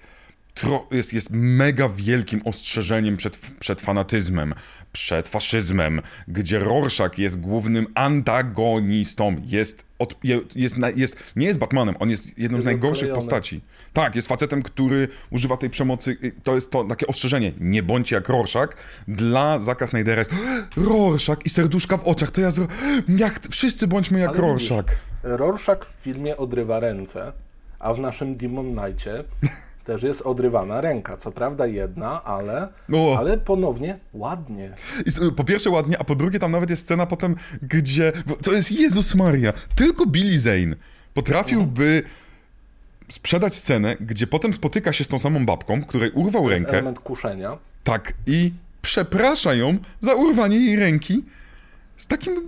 Tro, 0.54 0.88
jest, 0.92 1.14
jest 1.14 1.30
mega 1.32 1.90
wielkim 1.90 2.42
ostrzeżeniem 2.46 3.18
przed, 3.18 3.38
przed 3.60 3.82
fanatyzmem, 3.82 4.54
przed 4.96 5.30
faszyzmem, 5.30 6.02
gdzie 6.28 6.60
Rorschach 6.60 7.18
jest 7.20 7.40
głównym 7.40 7.88
antagonistą. 7.96 9.36
Jest, 9.46 9.86
od, 10.00 10.16
je- 10.24 10.42
jest, 10.56 10.76
jest, 10.96 11.18
nie 11.36 11.48
jest 11.48 11.60
Batmanem, 11.60 11.96
on 12.00 12.10
jest 12.10 12.40
jedną 12.40 12.62
z 12.62 12.66
najgorszych 12.66 13.04
odklejony. 13.10 13.16
postaci. 13.22 13.62
Tak, 13.94 14.16
jest 14.16 14.28
facetem, 14.28 14.62
który 14.64 15.08
używa 15.32 15.58
tej 15.58 15.70
przemocy. 15.70 16.18
y, 16.24 16.32
To 16.44 16.56
jest 16.56 16.72
to 16.72 16.84
takie 16.84 17.08
ostrzeżenie. 17.08 17.52
Nie 17.60 17.84
bądźcie 17.84 18.16
jak 18.16 18.30
Rorschach. 18.30 18.70
Dla 19.08 19.60
Zaka 19.60 19.88
Snydera 19.88 20.20
jest 20.20 20.32
Rorschach 20.78 21.38
i 21.46 21.50
serduszka 21.50 21.98
w 21.98 22.04
oczach. 22.04 22.32
To 22.32 22.42
ja 22.42 22.52
zro... 22.52 22.68
ja 23.08 23.30
chcę... 23.30 23.50
Wszyscy 23.50 23.88
bądźmy 23.88 24.20
jak 24.20 24.30
Ale 24.30 24.54
widzisz, 24.54 24.70
Rorschach. 24.70 24.96
Rorschach 25.24 25.86
w 25.86 26.04
filmie 26.04 26.38
odrywa 26.38 26.80
ręce, 26.80 27.32
a 27.80 27.94
w 27.94 28.00
naszym 28.00 28.36
Demon 28.36 28.76
Knightie 28.76 29.24
też 29.86 30.04
jest 30.04 30.22
odrywana 30.22 30.82
ręka. 30.82 31.18
Co 31.18 31.32
prawda 31.32 31.66
jedna, 31.68 32.24
ale, 32.24 32.68
O. 32.94 33.18
ale 33.20 33.38
ponownie 33.38 34.00
ładnie. 34.14 34.74
I 35.06 35.32
po 35.32 35.44
pierwsze 35.44 35.70
ładnie, 35.70 35.98
a 36.00 36.04
po 36.04 36.16
drugie 36.16 36.40
tam 36.40 36.52
nawet 36.52 36.70
jest 36.70 36.82
scena 36.82 37.06
potem, 37.06 37.36
gdzie... 37.62 38.12
To 38.44 38.52
jest 38.54 38.72
Jezus 38.72 39.16
Maria. 39.16 39.54
Tylko 39.76 40.06
Billy 40.06 40.40
Zane 40.40 40.76
potrafiłby 41.14 42.04
sprzedać 43.10 43.56
scenę, 43.56 43.96
gdzie 44.00 44.28
potem 44.28 44.54
spotyka 44.54 44.94
się 44.94 45.04
z 45.04 45.08
tą 45.08 45.20
samą 45.20 45.46
babką, 45.46 45.84
której 45.84 46.12
urwał 46.12 46.44
To 46.44 46.52
jest 46.52 46.64
rękę. 46.64 46.72
element 46.78 47.00
kuszenia. 47.00 47.58
Tak, 47.84 48.14
i 48.28 48.54
przeprasza 48.82 49.54
ją 49.54 49.78
za 50.02 50.14
urwanie 50.16 50.58
jej 50.58 50.76
ręki 50.76 51.24
z 51.98 52.08
takim... 52.08 52.48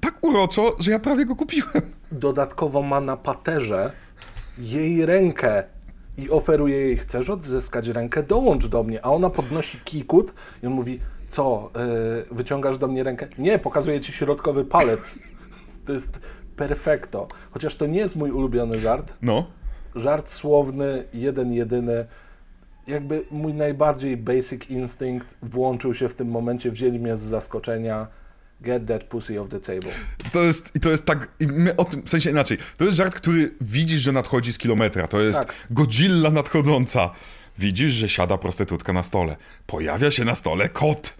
Tak 0.00 0.14
uroczo, 0.24 0.76
że 0.78 0.90
ja 0.90 0.98
prawie 0.98 1.24
go 1.26 1.36
kupiłem. 1.36 1.82
Dodatkowo 2.12 2.82
ma 2.82 3.00
na 3.00 3.16
paterze 3.16 3.90
jej 4.58 5.06
rękę 5.06 5.64
i 6.18 6.30
oferuje 6.30 6.80
jej, 6.80 6.96
chcesz 6.96 7.30
odzyskać 7.30 7.88
rękę, 7.88 8.22
dołącz 8.22 8.66
do 8.66 8.82
mnie. 8.82 9.04
A 9.04 9.10
ona 9.10 9.30
podnosi 9.30 9.78
kikut 9.84 10.34
i 10.62 10.66
on 10.66 10.72
mówi, 10.72 11.00
co, 11.28 11.70
yy, 12.28 12.36
wyciągasz 12.36 12.78
do 12.78 12.88
mnie 12.88 13.02
rękę? 13.02 13.26
Nie, 13.38 13.58
pokazuję 13.58 14.00
ci 14.00 14.12
środkowy 14.12 14.64
palec. 14.64 15.14
To 15.86 15.92
jest 15.92 16.20
perfekto. 16.56 17.28
Chociaż 17.50 17.76
to 17.76 17.86
nie 17.86 17.98
jest 17.98 18.16
mój 18.16 18.30
ulubiony 18.30 18.78
żart. 18.78 19.14
No. 19.22 19.46
Żart 19.94 20.28
słowny, 20.28 21.04
jeden, 21.14 21.52
jedyny. 21.52 22.06
Jakby 22.86 23.24
mój 23.30 23.54
najbardziej 23.54 24.16
basic 24.16 24.70
instinct 24.70 25.26
włączył 25.42 25.94
się 25.94 26.08
w 26.08 26.14
tym 26.14 26.28
momencie, 26.28 26.70
wzięli 26.70 26.98
mnie 26.98 27.16
z 27.16 27.20
zaskoczenia. 27.20 28.06
Get 28.60 28.86
that 28.86 29.04
pussy 29.04 29.40
off 29.40 29.48
the 29.48 29.60
table. 29.60 29.90
To 30.32 30.42
jest, 30.42 30.70
i 30.74 30.80
to 30.80 30.90
jest 30.90 31.06
tak, 31.06 31.28
my 31.40 31.76
o 31.76 31.84
tym, 31.84 32.02
w 32.02 32.10
sensie 32.10 32.30
inaczej, 32.30 32.58
to 32.76 32.84
jest 32.84 32.96
żart, 32.96 33.14
który 33.14 33.54
widzisz, 33.60 34.00
że 34.00 34.12
nadchodzi 34.12 34.52
z 34.52 34.58
kilometra, 34.58 35.08
to 35.08 35.20
jest 35.20 35.38
Tak. 35.38 35.54
Godzilla 35.70 36.30
nadchodząca. 36.30 37.10
Widzisz, 37.58 37.92
że 37.92 38.08
siada 38.08 38.38
prostytutka 38.38 38.92
na 38.92 39.02
stole. 39.02 39.36
Pojawia 39.66 40.10
się 40.10 40.24
na 40.24 40.34
stole 40.34 40.68
kot. 40.68 41.14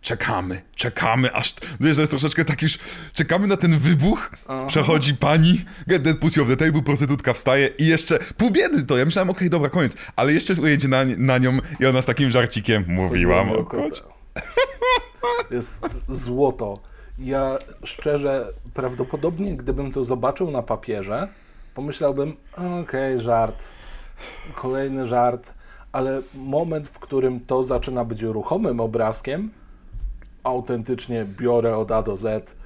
Czekamy, 0.00 0.62
czekamy, 0.74 1.32
aż... 1.34 1.52
To 1.52 1.60
jest, 1.86 1.96
to 1.96 2.02
jest 2.02 2.10
troszeczkę 2.10 2.44
tak 2.44 2.62
już... 2.62 2.78
Czekamy 3.14 3.46
na 3.46 3.56
ten 3.56 3.78
wybuch, 3.78 4.30
przechodzi 4.66 5.14
pani, 5.14 5.64
get 5.86 6.04
that 6.04 6.18
pussy 6.18 6.42
off 6.42 6.48
the 6.48 6.56
table, 6.56 6.82
prostytutka 6.82 7.32
wstaje 7.32 7.70
i 7.78 7.86
jeszcze... 7.86 8.18
Pół 8.36 8.50
biedy 8.50 8.82
to, 8.82 8.98
ja 8.98 9.04
myślałem, 9.04 9.30
okej, 9.30 9.50
dobra, 9.50 9.70
koniec. 9.70 9.96
Ale 10.16 10.32
jeszcze 10.32 10.54
ujęcie 10.54 10.88
na, 10.88 11.04
na 11.18 11.38
nią 11.38 11.58
i 11.80 11.86
ona 11.86 12.02
z 12.02 12.06
takim 12.06 12.30
żarcikiem, 12.30 12.84
mówiłam 12.88 13.50
o 13.52 13.64
kocie. 13.64 14.02
Jest 15.50 16.04
złoto. 16.08 16.78
Ja 17.18 17.58
szczerze, 17.84 18.52
prawdopodobnie 18.74 19.56
gdybym 19.56 19.92
to 19.92 20.04
zobaczył 20.04 20.50
na 20.50 20.62
papierze, 20.62 21.28
pomyślałbym, 21.74 22.36
okej, 22.82 23.20
żart, 23.20 23.64
kolejny 24.54 25.06
żart, 25.06 25.54
ale 25.92 26.22
moment, 26.34 26.88
w 26.88 26.98
którym 26.98 27.40
to 27.40 27.64
zaczyna 27.64 28.04
być 28.04 28.22
ruchomym 28.22 28.80
obrazkiem, 28.80 29.50
autentycznie 30.44 31.24
biorę 31.24 31.76
od 31.76 31.92
A 31.92 32.02
do 32.02 32.16
Z, 32.16 32.56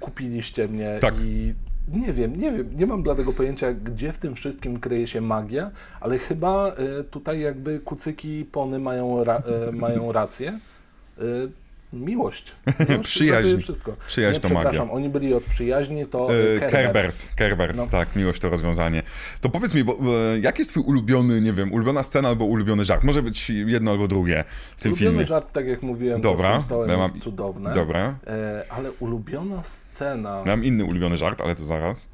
kupiliście 0.00 0.68
mnie 0.68 0.98
Tak. 1.00 1.14
i 1.20 1.54
nie 1.88 2.12
wiem, 2.12 2.36
nie 2.36 2.52
wiem, 2.52 2.70
nie 2.76 2.86
mam 2.86 3.02
bladego 3.02 3.32
pojęcia, 3.32 3.72
gdzie 3.72 4.12
w 4.12 4.18
tym 4.18 4.34
wszystkim 4.34 4.80
kryje 4.80 5.06
się 5.06 5.20
magia, 5.20 5.70
ale 6.00 6.18
chyba 6.18 6.72
y, 7.00 7.04
tutaj 7.04 7.40
jakby 7.40 7.80
kucyki 7.80 8.38
i 8.38 8.44
pony 8.44 8.78
mają, 8.78 9.24
ra, 9.24 9.42
y, 9.68 9.72
mają 9.72 10.12
rację. 10.12 10.58
Miłość. 11.94 12.52
miłość 12.88 13.08
Przyjaźń. 13.10 13.34
ratuje 13.36 13.58
wszystko. 13.58 13.96
Przyjaźń 14.06 14.34
nie, 14.42 14.48
to 14.48 14.54
magia. 14.54 14.90
oni 14.90 15.08
byli 15.08 15.34
od 15.34 15.44
przyjaźni, 15.44 16.06
to 16.06 16.28
E, 16.34 16.56
y, 16.66 16.70
Kerbers. 16.70 17.28
Kerbers, 17.36 17.78
No. 17.78 17.86
tak, 17.86 18.16
miłość 18.16 18.40
to 18.40 18.48
rozwiązanie. 18.50 19.02
To 19.40 19.48
powiedz 19.48 19.74
mi, 19.74 19.84
bo, 19.84 19.92
e, 20.34 20.38
jaki 20.40 20.58
jest 20.60 20.70
twój 20.70 20.82
ulubiony, 20.82 21.40
nie 21.40 21.52
wiem, 21.52 21.72
ulubiona 21.72 22.02
scena 22.02 22.28
albo 22.28 22.44
ulubiony 22.44 22.84
żart? 22.84 23.04
Może 23.04 23.22
być 23.22 23.50
jedno 23.50 23.90
albo 23.90 24.08
drugie 24.08 24.44
w 24.76 24.82
tym 24.82 24.92
Ulubiony 24.92 25.10
filmie. 25.12 25.26
żart, 25.26 25.52
tak 25.52 25.66
jak 25.66 25.82
mówiłem, 25.82 26.20
Dobra, 26.20 26.62
to 26.68 26.86
ja 26.86 26.96
mam- 26.96 27.10
jest 27.10 27.24
cudowne. 27.24 27.74
Dobra. 27.74 28.14
E, 28.26 28.64
ale 28.70 28.92
ulubiona 28.92 29.64
scena... 29.64 30.42
Mam 30.46 30.64
inny 30.64 30.84
ulubiony 30.84 31.16
żart, 31.16 31.40
ale 31.40 31.54
to 31.54 31.64
zaraz. 31.64 32.08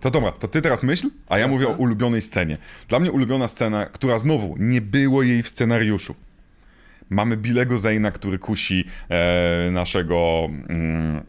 To 0.00 0.10
dobra, 0.10 0.32
to 0.32 0.48
ty 0.48 0.62
teraz 0.62 0.82
myśl, 0.82 1.08
a 1.28 1.38
ja 1.38 1.48
mówię 1.48 1.68
o 1.68 1.70
ulubionej 1.72 2.20
scenie. 2.20 2.58
Dla 2.88 3.00
mnie 3.00 3.12
ulubiona 3.12 3.48
scena, 3.48 3.86
która 3.86 4.18
znowu 4.18 4.54
nie 4.58 4.80
było 4.80 5.22
jej 5.22 5.42
w 5.42 5.48
scenariuszu. 5.48 6.14
Mamy 7.10 7.36
Bilego 7.36 7.78
Zayna, 7.78 8.10
który 8.10 8.38
kusi 8.38 8.84
e, 9.08 9.70
naszego 9.70 10.48
mm, 10.68 11.20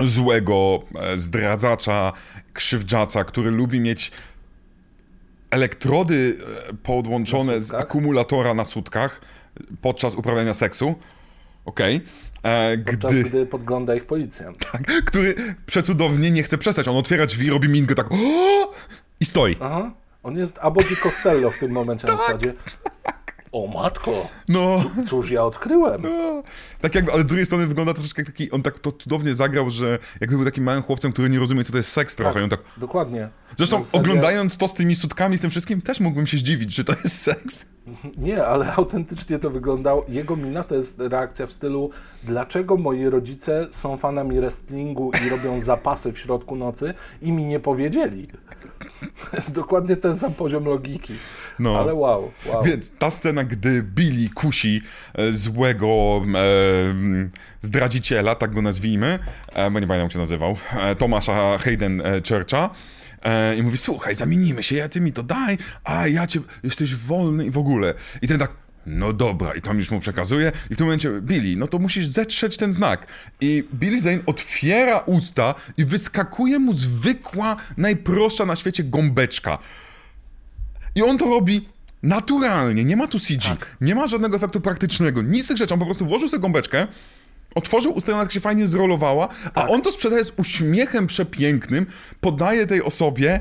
złego 0.00 0.82
e, 1.00 1.18
zdradzacza, 1.18 2.12
krzywdżaca, 2.52 3.24
który 3.24 3.50
lubi 3.50 3.80
mieć 3.80 4.12
elektrody 5.50 6.36
e, 6.70 6.74
podłączone 6.74 7.60
z 7.60 7.74
akumulatora 7.74 8.54
na 8.54 8.64
sutkach 8.64 9.20
podczas 9.80 10.14
uprawiania 10.14 10.54
seksu. 10.54 10.94
Okej. 11.64 12.00
E, 12.42 12.78
Podczas 12.78 13.12
Gdy, 13.12 13.24
gdy 13.24 13.46
podgląda 13.46 13.94
ich 13.94 14.04
policjant. 14.04 14.58
który 15.06 15.34
przecudownie 15.66 16.30
nie 16.30 16.42
chce 16.42 16.58
przestać. 16.58 16.88
On 16.88 16.96
otwiera 16.96 17.26
drzwi, 17.26 17.50
robi 17.50 17.68
mingę 17.68 17.94
tak 17.94 18.06
"O!" 18.12 18.16
i 19.20 19.24
stoi. 19.24 19.56
Aha. 19.60 19.92
On 20.22 20.36
jest 20.38 20.58
Abodi 20.62 20.96
Costello 20.96 21.50
w 21.50 21.58
tym 21.58 21.72
momencie 21.72 22.06
Tak. 22.06 22.16
na 22.16 22.22
zasadzie. 22.22 22.54
O 23.52 23.66
matko, 23.66 24.28
No. 24.48 24.84
cóż 25.08 25.30
ja 25.30 25.44
odkryłem. 25.44 26.02
Tak 26.80 26.94
jakby, 26.94 27.12
ale 27.12 27.22
z 27.22 27.26
drugiej 27.26 27.46
strony 27.46 27.66
wygląda 27.66 27.94
troszeczkę 27.94 28.24
taki, 28.24 28.50
on 28.50 28.62
tak 28.62 28.78
to 28.78 28.92
cudownie 28.92 29.34
zagrał, 29.34 29.70
że 29.70 29.98
jakby 30.20 30.36
był 30.36 30.44
takim 30.44 30.64
małym 30.64 30.82
chłopcem, 30.82 31.12
który 31.12 31.28
nie 31.30 31.38
rozumie, 31.38 31.64
co 31.64 31.72
to 31.72 31.78
jest 31.78 31.92
seks 31.92 32.16
trochę. 32.16 32.40
I 32.40 32.42
on 32.42 32.50
tak, 32.50 32.60
Dokładnie. 32.76 33.28
zresztą 33.56 33.82
zasadzie- 33.82 33.98
oglądając 33.98 34.56
to 34.56 34.68
z 34.68 34.74
tymi 34.74 34.94
sutkami, 34.94 35.38
z 35.38 35.40
tym 35.40 35.50
wszystkim, 35.50 35.82
też 35.82 36.00
mógłbym 36.00 36.26
się 36.26 36.36
zdziwić, 36.38 36.74
że 36.74 36.84
to 36.84 36.92
jest 37.04 37.20
seks. 37.22 37.66
Nie, 38.16 38.44
ale 38.46 38.72
autentycznie 38.74 39.38
to 39.38 39.50
wyglądało. 39.50 40.04
Jego 40.08 40.36
mina 40.36 40.62
to 40.62 40.74
jest 40.74 40.98
reakcja 41.00 41.46
w 41.46 41.52
stylu 41.52 41.90
dlaczego 42.24 42.76
moi 42.76 43.04
rodzice 43.08 43.66
są 43.70 43.96
fanami 43.96 44.36
wrestlingu 44.40 45.10
i 45.26 45.28
robią 45.30 45.60
zapasy 45.70 46.12
w 46.12 46.18
środku 46.18 46.56
nocy 46.56 46.94
i 47.22 47.32
mi 47.32 47.44
nie 47.44 47.60
powiedzieli. 47.60 48.28
To 49.30 49.36
jest 49.36 49.52
dokładnie 49.52 49.96
ten 49.96 50.18
sam 50.18 50.34
poziom 50.34 50.64
logiki. 50.64 51.14
No. 51.58 51.78
Ale 51.78 51.94
wow, 51.94 52.32
wow. 52.46 52.64
Więc 52.64 52.92
ta 52.98 53.10
scena, 53.10 53.44
gdy 53.44 53.82
Billy 53.82 54.30
kusi 54.34 54.82
e, 55.14 55.32
złego 55.32 56.22
e, 56.34 56.38
zdradziciela, 57.60 58.34
tak 58.34 58.54
go 58.54 58.62
nazwijmy, 58.62 59.18
e, 59.52 59.70
bo 59.70 59.80
nie 59.80 59.86
pamiętam, 59.86 60.04
jak 60.06 60.12
się 60.12 60.18
nazywał, 60.18 60.56
e, 60.76 60.96
Tomasza 60.96 61.58
Hayden 61.58 62.00
e, 62.00 62.04
Churcha, 62.28 62.70
e, 63.22 63.56
i 63.56 63.62
mówi, 63.62 63.78
słuchaj, 63.78 64.14
zamienimy 64.14 64.62
się, 64.62 64.76
ja 64.76 64.88
ty 64.88 65.00
mi 65.00 65.12
to 65.12 65.22
daj, 65.22 65.58
a 65.84 66.06
ja 66.06 66.26
cię, 66.26 66.40
jesteś 66.62 66.94
wolny 66.94 67.46
i 67.46 67.50
w 67.50 67.58
ogóle. 67.58 67.94
I 68.22 68.28
ten 68.28 68.38
tak, 68.38 68.61
no 68.86 69.12
dobra, 69.12 69.54
i 69.54 69.62
tam 69.62 69.78
już 69.78 69.90
mu 69.90 70.00
przekazuje, 70.00 70.52
i 70.70 70.74
w 70.74 70.76
tym 70.76 70.86
momencie, 70.86 71.20
Billy, 71.20 71.56
no 71.56 71.66
to 71.66 71.78
musisz 71.78 72.06
zetrzeć 72.06 72.56
ten 72.56 72.72
znak. 72.72 73.06
I 73.40 73.64
Billy 73.74 74.00
Zane 74.00 74.18
otwiera 74.26 74.98
usta 74.98 75.54
i 75.76 75.84
wyskakuje 75.84 76.58
mu 76.58 76.72
zwykła, 76.72 77.56
najprostsza 77.76 78.46
na 78.46 78.56
świecie 78.56 78.84
gąbeczka. 78.84 79.58
I 80.94 81.02
on 81.02 81.18
to 81.18 81.24
robi 81.24 81.68
naturalnie, 82.02 82.84
nie 82.84 82.96
ma 82.96 83.06
tu 83.06 83.18
CG, 83.18 83.56
nie 83.80 83.94
ma 83.94 84.06
żadnego 84.06 84.36
efektu 84.36 84.60
praktycznego, 84.60 85.22
nic 85.22 85.44
z 85.44 85.48
tych 85.48 85.56
rzeczy, 85.56 85.74
on 85.74 85.80
po 85.80 85.86
prostu 85.86 86.06
włożył 86.06 86.28
sobie 86.28 86.40
gąbeczkę, 86.40 86.86
otworzył 87.54 87.92
usta, 87.92 88.12
ona 88.12 88.22
tak 88.22 88.32
się 88.32 88.40
fajnie 88.40 88.66
zrolowała, 88.66 89.28
a 89.54 89.68
on 89.68 89.82
to 89.82 89.92
sprzedaje 89.92 90.24
z 90.24 90.32
uśmiechem 90.36 91.06
przepięknym, 91.06 91.86
podaje 92.20 92.66
tej 92.66 92.82
osobie. 92.82 93.40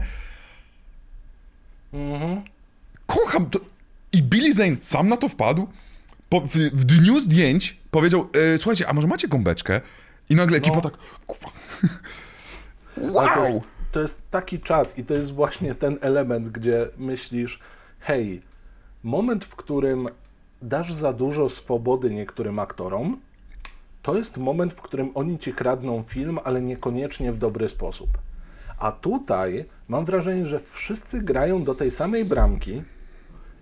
Kocham 3.05 3.49
to. 3.49 3.70
I 4.13 4.23
Billy 4.23 4.53
Zane 4.53 4.75
sam 4.81 5.09
na 5.09 5.17
to 5.17 5.29
wpadł. 5.29 5.67
Po, 6.29 6.41
w, 6.41 6.51
w 6.55 6.85
dniu 6.85 7.21
zdjęć 7.21 7.77
powiedział, 7.91 8.29
e, 8.33 8.57
słuchajcie, 8.57 8.89
a 8.89 8.93
może 8.93 9.07
macie 9.07 9.27
gąbeczkę? 9.27 9.81
I 10.29 10.35
nagle 10.35 10.57
ekipa 10.57 10.81
tak, 10.81 10.93
kurwa. 11.25 11.51
Ale 13.19 13.35
To 13.35 13.41
jest, 13.41 13.53
Wow! 13.53 13.63
to 13.91 14.01
jest 14.01 14.21
taki 14.31 14.59
czat 14.59 14.97
i 14.97 15.03
to 15.03 15.13
jest 15.13 15.33
właśnie 15.33 15.75
ten 15.75 15.97
element, 16.01 16.49
gdzie 16.49 16.87
myślisz, 16.97 17.59
hej, 17.99 18.41
moment, 19.03 19.45
w 19.45 19.55
którym 19.55 20.07
dasz 20.61 20.93
za 20.93 21.13
dużo 21.13 21.49
swobody 21.49 22.09
niektórym 22.11 22.59
aktorom, 22.59 23.19
to 24.01 24.17
jest 24.17 24.37
moment, 24.37 24.73
w 24.73 24.81
którym 24.81 25.11
oni 25.13 25.39
ci 25.39 25.53
kradną 25.53 26.03
film, 26.03 26.39
ale 26.43 26.61
niekoniecznie 26.61 27.31
w 27.31 27.37
dobry 27.37 27.69
sposób. 27.69 28.09
A 28.79 28.91
tutaj 28.91 29.65
mam 29.87 30.05
wrażenie, 30.05 30.47
że 30.47 30.59
wszyscy 30.71 31.21
grają 31.21 31.63
do 31.63 31.75
tej 31.75 31.91
samej 31.91 32.25
bramki 32.25 32.83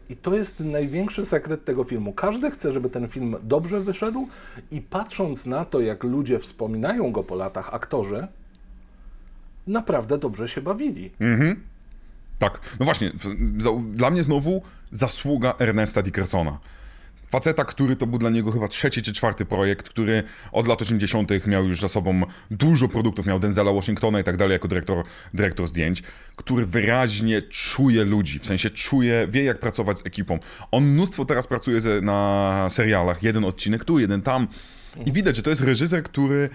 i 0.10 0.16
to 0.16 0.36
jest 0.36 0.60
największy 0.60 1.26
sekret 1.26 1.66
tego 1.66 1.84
filmu. 1.84 2.14
Każdy 2.14 2.52
chce, 2.52 2.74
żeby 2.74 2.90
ten 2.90 3.08
film 3.08 3.36
dobrze 3.44 3.80
wyszedł 3.82 4.28
i 4.72 4.82
patrząc 4.82 5.46
na 5.46 5.66
to, 5.66 5.82
jak 5.82 6.04
ludzie 6.04 6.40
wspominają 6.40 7.12
go 7.12 7.24
po 7.24 7.36
latach, 7.36 7.74
aktorzy, 7.74 8.28
naprawdę 9.68 10.18
dobrze 10.18 10.48
się 10.48 10.62
bawili. 10.62 11.12
Tak, 12.40 12.60
no 12.80 12.86
właśnie, 12.86 13.12
dla 13.90 14.10
mnie 14.12 14.24
znowu 14.24 14.62
zasługa 14.92 15.54
Ernesta 15.60 16.02
Dickersona. 16.02 16.60
Faceta, 17.30 17.66
który 17.66 17.96
to 17.96 18.08
był 18.08 18.20
dla 18.20 18.30
niego 18.30 18.52
chyba 18.52 18.68
trzeci 18.68 19.02
czy 19.02 19.14
czwarty 19.14 19.46
projekt, 19.46 19.90
który 19.90 20.24
od 20.52 20.68
lat 20.68 20.82
80. 20.82 21.48
miał 21.48 21.68
już 21.68 21.82
za 21.82 21.88
sobą 21.88 22.22
dużo 22.52 22.88
produktów, 22.88 23.26
miał 23.26 23.40
Denzela 23.40 23.74
Washingtona 23.74 24.20
i 24.20 24.24
tak 24.24 24.38
dalej 24.38 24.54
jako 24.54 24.68
dyrektor, 24.68 25.04
dyrektor 25.34 25.68
zdjęć, 25.68 26.04
który 26.36 26.66
wyraźnie 26.66 27.42
czuje 27.42 28.06
ludzi, 28.06 28.40
w 28.40 28.46
sensie 28.46 28.70
czuje, 28.70 29.28
wie 29.32 29.44
jak 29.44 29.60
pracować 29.60 29.98
z 29.98 30.06
ekipą. 30.06 30.40
On 30.72 30.84
mnóstwo 30.84 31.26
teraz 31.26 31.48
pracuje 31.48 31.82
ze, 31.82 32.02
na 32.02 32.68
serialach, 32.70 33.24
jeden 33.24 33.46
odcinek 33.46 33.86
tu, 33.86 34.00
jeden 34.00 34.22
tam 34.22 34.48
i 35.06 35.12
widać, 35.12 35.36
że 35.36 35.44
to 35.44 35.50
jest 35.50 35.62
reżyser, 35.62 36.04
który 36.04 36.50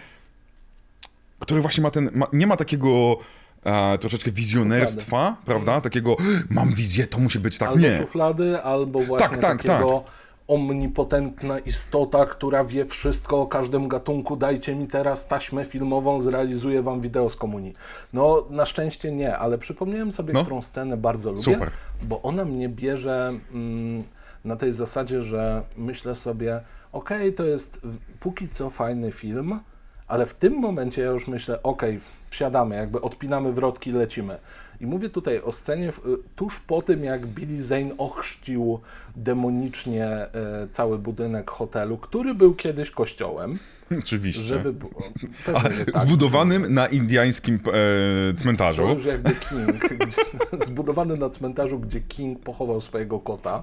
który 1.38 1.60
właśnie 1.60 1.82
ma 1.82 1.90
ten, 1.90 2.10
ma, 2.14 2.26
nie 2.32 2.46
ma 2.46 2.56
takiego 2.56 3.18
e, 3.64 3.98
troszeczkę 3.98 4.30
wizjonerstwa, 4.30 5.36
prawda? 5.44 5.80
Takiego, 5.80 6.16
mam 6.50 6.74
wizję, 6.74 7.06
to 7.06 7.18
musi 7.18 7.38
być 7.38 7.58
tak. 7.58 7.68
Albo 7.68 7.80
nie. 7.80 7.98
szuflady, 7.98 8.62
albo 8.62 9.00
właśnie 9.00 9.28
Tak, 9.28 9.38
tak, 9.38 9.62
takiego 9.62 10.04
omnipotentna 10.48 11.58
istota, 11.58 12.26
która 12.26 12.64
wie 12.64 12.84
wszystko 12.84 13.40
o 13.40 13.46
każdym 13.46 13.88
gatunku. 13.88 14.36
Dajcie 14.36 14.76
mi 14.76 14.88
teraz 14.88 15.28
taśmę 15.28 15.64
filmową, 15.64 16.20
zrealizuję 16.20 16.82
wam 16.82 17.00
wideo 17.00 17.28
z 17.28 17.36
komunii. 17.36 17.74
No, 18.12 18.44
na 18.50 18.66
szczęście 18.66 19.10
nie, 19.12 19.38
ale 19.38 19.58
przypomniałem 19.58 20.12
sobie, 20.12 20.32
No. 20.34 20.40
którą 20.42 20.62
scenę 20.62 20.96
bardzo 20.96 21.30
lubię, 21.30 21.42
Super. 21.42 21.70
bo 22.02 22.22
ona 22.22 22.44
mnie 22.44 22.68
bierze 22.68 23.32
mm, 23.52 24.02
na 24.44 24.56
tej 24.56 24.72
zasadzie, 24.72 25.22
że 25.22 25.62
myślę 25.76 26.16
sobie, 26.16 26.60
okej, 26.92 27.34
to 27.34 27.44
jest 27.44 27.80
póki 28.20 28.48
co 28.48 28.70
fajny 28.70 29.12
film, 29.12 29.60
ale 30.08 30.26
w 30.26 30.34
tym 30.34 30.52
momencie 30.60 31.02
ja 31.02 31.08
już 31.10 31.28
myślę, 31.28 31.62
okej, 31.62 32.00
wsiadamy, 32.30 32.76
jakby 32.76 33.00
odpinamy 33.00 33.52
wrotki, 33.52 33.92
lecimy. 33.92 34.38
I 34.84 34.86
mówię 34.86 35.08
tutaj 35.08 35.40
o 35.40 35.52
scenie 35.52 35.92
w, 35.92 36.00
tuż 36.36 36.60
po 36.60 36.82
tym, 36.82 37.04
jak 37.04 37.26
Billy 37.26 37.62
Zane 37.62 37.96
ochrzcił 37.98 38.80
demonicznie 39.16 40.06
e, 40.06 40.28
cały 40.70 40.98
budynek 40.98 41.50
hotelu, 41.50 41.96
który 41.96 42.34
był 42.34 42.54
kiedyś 42.54 42.90
kościołem, 42.90 43.58
Oczywiście. 43.98 44.42
żeby 44.42 44.72
było... 44.72 45.02
Że 45.46 45.84
tak. 45.84 46.00
Zbudowanym 46.00 46.74
na 46.74 46.86
indiańskim 46.86 47.54
e, 47.54 48.34
cmentarzu. 48.34 48.82
To 48.82 48.92
już 48.92 49.04
jakby 49.04 49.30
King, 49.30 49.78
gdzie, 49.78 50.66
zbudowany 50.66 51.16
na 51.16 51.30
cmentarzu, 51.30 51.78
gdzie 51.78 52.00
King 52.00 52.40
pochował 52.40 52.80
swojego 52.80 53.20
kota, 53.20 53.62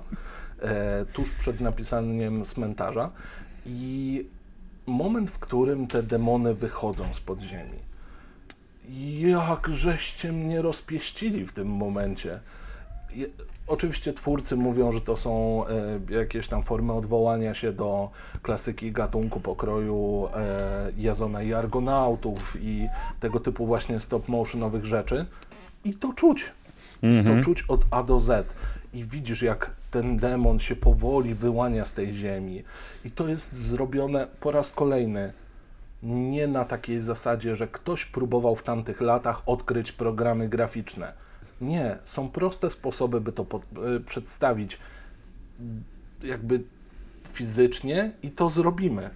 e, 0.62 1.06
tuż 1.14 1.32
przed 1.32 1.62
napisaniem 1.62 2.46
cmentarza. 2.46 3.12
I 3.66 4.26
moment, 4.86 5.32
w 5.32 5.40
którym 5.40 5.88
te 5.88 6.04
demony 6.04 6.54
wychodzą 6.54 7.04
z 7.14 7.20
podziemi. 7.20 7.91
Jak 9.20 9.68
żeście 9.68 10.32
mnie 10.32 10.62
rozpieścili 10.62 11.46
w 11.46 11.54
tym 11.54 11.68
momencie. 11.68 12.40
Je, 13.16 13.26
oczywiście 13.68 14.14
twórcy 14.14 14.56
mówią, 14.56 14.92
że 14.92 15.02
to 15.02 15.18
są 15.18 15.64
e, 16.10 16.14
jakieś 16.14 16.48
tam 16.48 16.64
formy 16.64 16.94
odwołania 16.94 17.54
się 17.54 17.74
do 17.74 18.10
klasyki 18.42 18.92
gatunku 18.92 19.40
pokroju 19.40 20.28
e, 20.36 20.92
Jazona 20.98 21.44
i 21.44 21.54
Argonautów 21.54 22.58
i 22.62 22.88
tego 23.20 23.40
typu 23.40 23.66
właśnie 23.66 24.00
stop-motionowych 24.00 24.86
rzeczy. 24.86 25.26
I 25.86 25.94
to 25.94 26.14
czuć. 26.14 26.52
To 27.02 27.44
czuć 27.44 27.64
od 27.68 27.86
A 27.92 28.04
do 28.04 28.20
Z. 28.20 28.54
I 28.94 29.04
widzisz, 29.04 29.42
jak 29.42 29.72
ten 29.92 30.18
demon 30.18 30.60
się 30.60 30.76
powoli 30.76 31.36
wyłania 31.36 31.86
z 31.86 31.94
tej 31.94 32.14
ziemi. 32.14 32.64
I 33.06 33.12
to 33.12 33.28
jest 33.28 33.56
zrobione 33.56 34.28
po 34.40 34.52
raz 34.52 34.72
kolejny 34.72 35.34
nie 36.04 36.48
na 36.48 36.66
takiej 36.66 37.02
zasadzie, 37.02 37.56
że 37.56 37.68
ktoś 37.68 38.06
próbował 38.06 38.56
w 38.56 38.64
tamtych 38.64 39.02
latach 39.02 39.42
odkryć 39.46 39.92
programy 39.92 40.50
graficzne. 40.50 41.14
Nie, 41.62 41.98
są 42.04 42.30
proste 42.30 42.72
sposoby, 42.72 43.22
by 43.22 43.32
to 43.32 43.46
pod, 43.46 43.64
y, 43.98 44.00
przedstawić 44.00 44.78
jakby 46.24 46.64
fizycznie 47.34 48.12
i 48.24 48.32
to 48.32 48.50
zrobimy, 48.50 49.10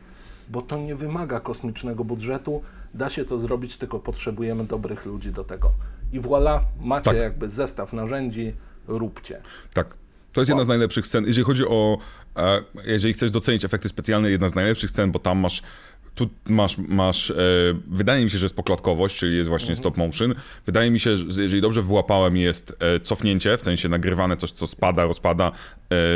bo 0.50 0.62
to 0.62 0.78
nie 0.78 0.96
wymaga 0.96 1.40
kosmicznego 1.40 2.04
budżetu, 2.04 2.62
da 2.94 3.10
się 3.10 3.26
to 3.26 3.40
zrobić, 3.40 3.78
tylko 3.78 4.00
potrzebujemy 4.00 4.64
dobrych 4.64 5.06
ludzi 5.06 5.32
do 5.32 5.44
tego. 5.44 5.72
I 6.14 6.22
voilà, 6.22 6.60
macie 6.80 7.12
Tak. 7.12 7.20
jakby 7.20 7.50
zestaw 7.50 7.94
narzędzi, 7.94 8.54
róbcie. 8.88 9.42
Tak. 9.74 9.98
To 10.34 10.42
jest 10.42 10.50
jedna 10.50 10.64
z 10.64 10.68
najlepszych 10.68 11.06
scen. 11.08 11.26
Jeżeli 11.26 11.46
chodzi 11.46 11.68
o. 11.68 11.98
E, 12.38 12.62
jeżeli 12.86 13.14
chcesz 13.14 13.32
docenić 13.32 13.66
efekty 13.66 13.90
specjalne, 13.90 14.32
jedna 14.32 14.48
z 14.48 14.56
najlepszych 14.56 14.90
scen, 14.90 15.12
bo 15.12 15.20
tam 15.20 15.38
masz 15.38 15.64
tu 16.16 16.30
masz, 16.46 16.78
masz 16.78 17.32
e, 17.32 17.36
wydaje 17.88 18.24
mi 18.24 18.32
się, 18.32 18.38
że 18.38 18.46
jest 18.46 18.56
poklatkowość, 18.56 19.16
czyli 19.16 19.38
jest 19.38 19.50
właśnie 19.50 19.76
stop 19.76 19.98
motion. 19.98 20.36
Wydaje 20.66 20.92
mi 20.92 21.00
się, 21.00 21.18
że 21.18 21.44
jeżeli 21.44 21.62
dobrze 21.62 21.82
wyłapałem, 21.82 22.38
jest 22.38 22.76
e, 22.80 23.00
cofnięcie, 23.00 23.58
w 23.58 23.62
sensie 23.62 23.90
nagrywane 23.90 24.38
coś, 24.38 24.52
co 24.52 24.68
spada, 24.68 25.06
rozpada, 25.06 25.48
e, 25.48 25.52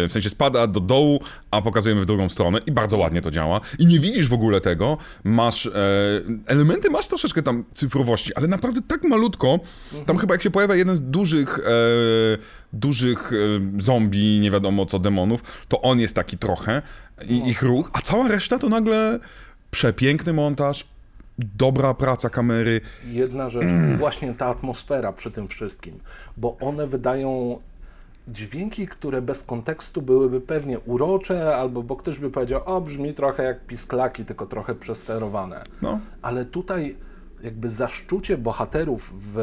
w 0.07 0.09
sensie 0.11 0.29
spada 0.29 0.67
do 0.67 0.79
dołu, 0.79 1.19
a 1.51 1.61
pokazujemy 1.61 2.01
w 2.01 2.05
drugą 2.05 2.29
stronę 2.29 2.59
i 2.65 2.71
bardzo 2.71 2.97
ładnie 2.97 3.21
to 3.21 3.31
działa. 3.31 3.61
I 3.79 3.85
nie 3.85 3.99
widzisz 3.99 4.27
w 4.27 4.33
ogóle 4.33 4.61
tego, 4.61 4.97
masz 5.23 5.65
e, 5.65 5.71
elementy, 6.45 6.89
masz 6.89 7.07
troszeczkę 7.07 7.43
tam 7.43 7.65
cyfrowości, 7.73 8.35
ale 8.35 8.47
naprawdę 8.47 8.81
tak 8.87 9.03
malutko, 9.03 9.59
tam 10.05 10.17
chyba 10.17 10.33
jak 10.33 10.43
się 10.43 10.51
pojawia 10.51 10.75
jeden 10.75 10.95
z 10.95 11.01
dużych, 11.01 11.59
e, 11.59 11.71
dużych 12.73 13.31
e, 13.33 13.35
zombie, 13.81 14.39
nie 14.39 14.51
wiadomo 14.51 14.85
co, 14.85 14.99
demonów, 14.99 15.65
to 15.67 15.81
on 15.81 15.99
jest 15.99 16.15
taki 16.15 16.37
trochę, 16.37 16.81
i, 17.25 17.49
ich 17.49 17.61
ruch, 17.61 17.89
a 17.93 18.01
cała 18.01 18.27
reszta 18.27 18.59
to 18.59 18.69
nagle 18.69 19.19
przepiękny 19.71 20.33
montaż, 20.33 20.87
dobra 21.39 21.93
praca 21.93 22.29
kamery, 22.29 22.81
Jedna 23.05 23.49
rzecz, 23.49 23.97
właśnie 23.97 24.33
ta 24.33 24.45
atmosfera 24.45 25.13
przy 25.13 25.31
tym 25.31 25.47
wszystkim, 25.47 25.99
bo 26.37 26.57
one 26.57 26.87
wydają 26.87 27.59
dźwięki, 28.27 28.87
które 28.87 29.21
bez 29.21 29.43
kontekstu 29.43 30.01
byłyby 30.01 30.41
pewnie 30.41 30.79
urocze, 30.79 31.55
albo 31.55 31.83
bo 31.83 31.95
ktoś 31.95 32.19
by 32.19 32.29
powiedział, 32.29 32.61
o 32.65 32.81
brzmi 32.81 33.13
trochę 33.13 33.43
jak 33.43 33.65
pisklaki, 33.65 34.25
tylko 34.25 34.45
trochę 34.45 34.75
przesterowane. 34.75 35.63
no. 35.81 35.99
Ale 36.21 36.45
tutaj 36.45 36.95
jakby 37.43 37.69
zaszczucie 37.69 38.37
bohaterów 38.37 39.13
w 39.33 39.37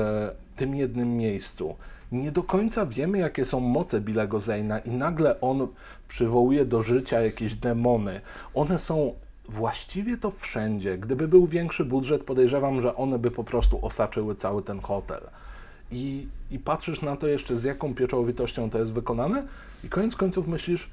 tym 0.56 0.74
jednym 0.74 1.16
miejscu. 1.16 1.74
Nie 2.12 2.32
do 2.32 2.42
końca 2.42 2.86
wiemy, 2.86 3.18
jakie 3.18 3.44
są 3.44 3.60
moce 3.60 4.00
Billego 4.00 4.40
Zayna 4.40 4.78
i 4.78 4.90
nagle 4.90 5.40
on 5.40 5.68
przywołuje 6.08 6.64
do 6.64 6.82
życia 6.82 7.20
jakieś 7.20 7.54
demony. 7.54 8.20
One 8.54 8.78
są 8.78 9.14
właściwie 9.48 10.16
to 10.16 10.30
wszędzie. 10.30 10.98
Gdyby 10.98 11.28
był 11.28 11.46
większy 11.46 11.84
budżet, 11.84 12.24
podejrzewam, 12.24 12.80
że 12.80 12.96
one 12.96 13.18
by 13.18 13.30
po 13.30 13.44
prostu 13.44 13.86
osaczyły 13.86 14.34
cały 14.34 14.62
ten 14.62 14.80
hotel. 14.80 15.20
I, 15.92 16.26
I 16.50 16.58
patrzysz 16.58 17.02
na 17.02 17.16
to 17.16 17.26
jeszcze, 17.26 17.56
z 17.56 17.64
jaką 17.64 17.94
pieczołowitością 17.94 18.70
to 18.70 18.78
jest 18.78 18.92
wykonane 18.92 19.46
i 19.84 19.88
koniec 19.88 20.16
końców 20.16 20.48
myślisz, 20.48 20.90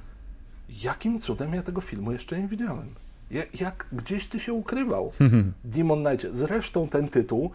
jakim 0.84 1.20
cudem 1.20 1.54
ja 1.54 1.64
tego 1.64 1.82
filmu 1.82 2.12
jeszcze 2.12 2.42
nie 2.42 2.48
widziałem? 2.48 2.90
Jak, 3.32 3.62
jak 3.62 3.88
gdzieś 3.94 4.28
ty 4.28 4.40
się 4.40 4.54
ukrywał? 4.54 5.12
Demon 5.64 6.04
Knight. 6.06 6.36
Zresztą 6.36 6.88
ten 6.88 7.08
tytuł 7.08 7.52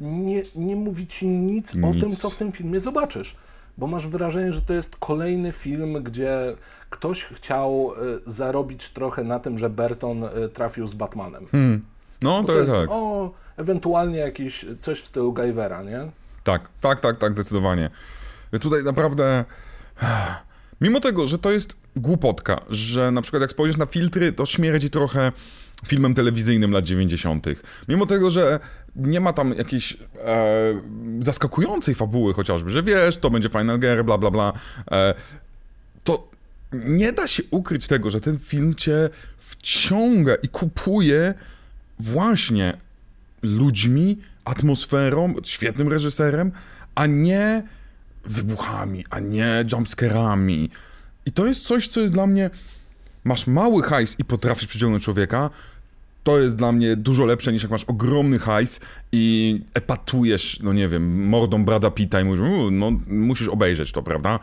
nie, 0.00 0.42
nie 0.56 0.76
mówi 0.76 1.06
ci 1.06 1.26
nic, 1.26 1.74
o 1.74 1.78
Nic. 1.78 2.00
tym, 2.00 2.10
co 2.10 2.30
w 2.30 2.36
tym 2.36 2.52
filmie 2.52 2.80
zobaczysz. 2.80 3.36
Bo 3.78 3.86
masz 3.86 4.08
wrażenie, 4.08 4.52
że 4.52 4.62
to 4.62 4.74
jest 4.74 4.96
kolejny 4.96 5.52
film, 5.52 6.02
gdzie 6.02 6.56
ktoś 6.90 7.24
chciał 7.24 7.92
e, 7.92 7.96
zarobić 8.26 8.88
trochę 8.88 9.24
na 9.24 9.38
tym, 9.38 9.58
że 9.58 9.70
Burton 9.70 10.24
e, 10.24 10.48
trafił 10.48 10.88
z 10.88 10.94
Batmanem. 10.94 11.46
No, 12.22 12.42
Bo 12.42 12.48
to 12.48 12.54
jest 12.54 12.72
tak. 12.72 12.88
O, 12.90 13.30
ewentualnie 13.56 14.18
jakiś 14.18 14.66
coś 14.80 15.00
w 15.00 15.06
stylu 15.06 15.32
Guyvera, 15.32 15.82
nie? 15.82 16.10
Tak, 16.44 16.68
tak, 16.80 17.00
tak, 17.00 17.18
tak, 17.18 17.32
zdecydowanie. 17.32 17.90
Tutaj 18.60 18.84
naprawdę. 18.84 19.44
Mimo 20.80 21.00
tego, 21.00 21.26
że 21.26 21.38
to 21.38 21.52
jest 21.52 21.76
głupotka, 21.96 22.60
że 22.70 23.10
na 23.10 23.22
przykład 23.22 23.40
jak 23.40 23.50
spojrzysz 23.50 23.76
na 23.76 23.86
filtry, 23.86 24.32
to 24.32 24.46
śmierdzi 24.46 24.90
trochę 24.90 25.32
filmem 25.86 26.14
telewizyjnym 26.14 26.72
lat 26.72 26.84
90. 26.84 27.46
Mimo 27.88 28.06
tego, 28.06 28.30
że 28.30 28.60
nie 28.96 29.20
ma 29.20 29.32
tam 29.32 29.54
jakiejś 29.54 29.96
e, 30.24 30.80
zaskakującej 31.20 31.94
fabuły 31.94 32.34
chociażby, 32.34 32.70
że 32.70 32.82
wiesz, 32.82 33.16
to 33.16 33.30
będzie 33.30 33.48
Final 33.48 33.78
Gear, 33.78 34.04
bla, 34.04 34.18
bla, 34.18 34.30
bla, 34.30 34.52
e, 34.90 35.14
to 36.04 36.30
nie 36.72 37.12
da 37.12 37.26
się 37.26 37.42
ukryć 37.50 37.86
tego, 37.86 38.10
że 38.10 38.20
ten 38.20 38.38
film 38.38 38.74
cię 38.74 39.08
wciąga 39.38 40.34
i 40.34 40.48
kupuje 40.48 41.34
właśnie 41.98 42.76
ludźmi, 43.42 44.18
atmosferą, 44.44 45.34
świetnym 45.44 45.88
reżyserem, 45.88 46.52
a 46.94 47.06
nie 47.06 47.62
wybuchami, 48.24 49.04
a 49.10 49.20
nie 49.20 49.64
jumpscarami. 49.72 50.70
I 51.26 51.32
to 51.32 51.46
jest 51.46 51.66
coś, 51.66 51.88
co 51.88 52.00
jest 52.00 52.12
dla 52.12 52.26
mnie... 52.26 52.50
Masz 53.24 53.46
mały 53.46 53.82
hajs 53.82 54.18
i 54.18 54.24
potrafisz 54.24 54.66
przyciągnąć 54.66 55.04
człowieka, 55.04 55.50
to 56.26 56.40
jest 56.40 56.56
dla 56.56 56.72
mnie 56.72 56.96
dużo 56.96 57.24
lepsze 57.24 57.52
niż 57.52 57.62
jak 57.62 57.70
masz 57.70 57.84
ogromny 57.84 58.38
hajs 58.38 58.80
i 59.12 59.60
epatujesz, 59.74 60.60
no 60.62 60.72
nie 60.72 60.88
wiem, 60.88 61.28
mordą 61.28 61.64
Brada 61.64 61.90
Pitta 61.90 62.20
i 62.20 62.24
mówisz, 62.24 62.40
"U, 62.40 62.70
no 62.70 62.90
musisz 63.06 63.48
obejrzeć 63.48 63.92
to, 63.92 64.02
prawda? 64.02 64.38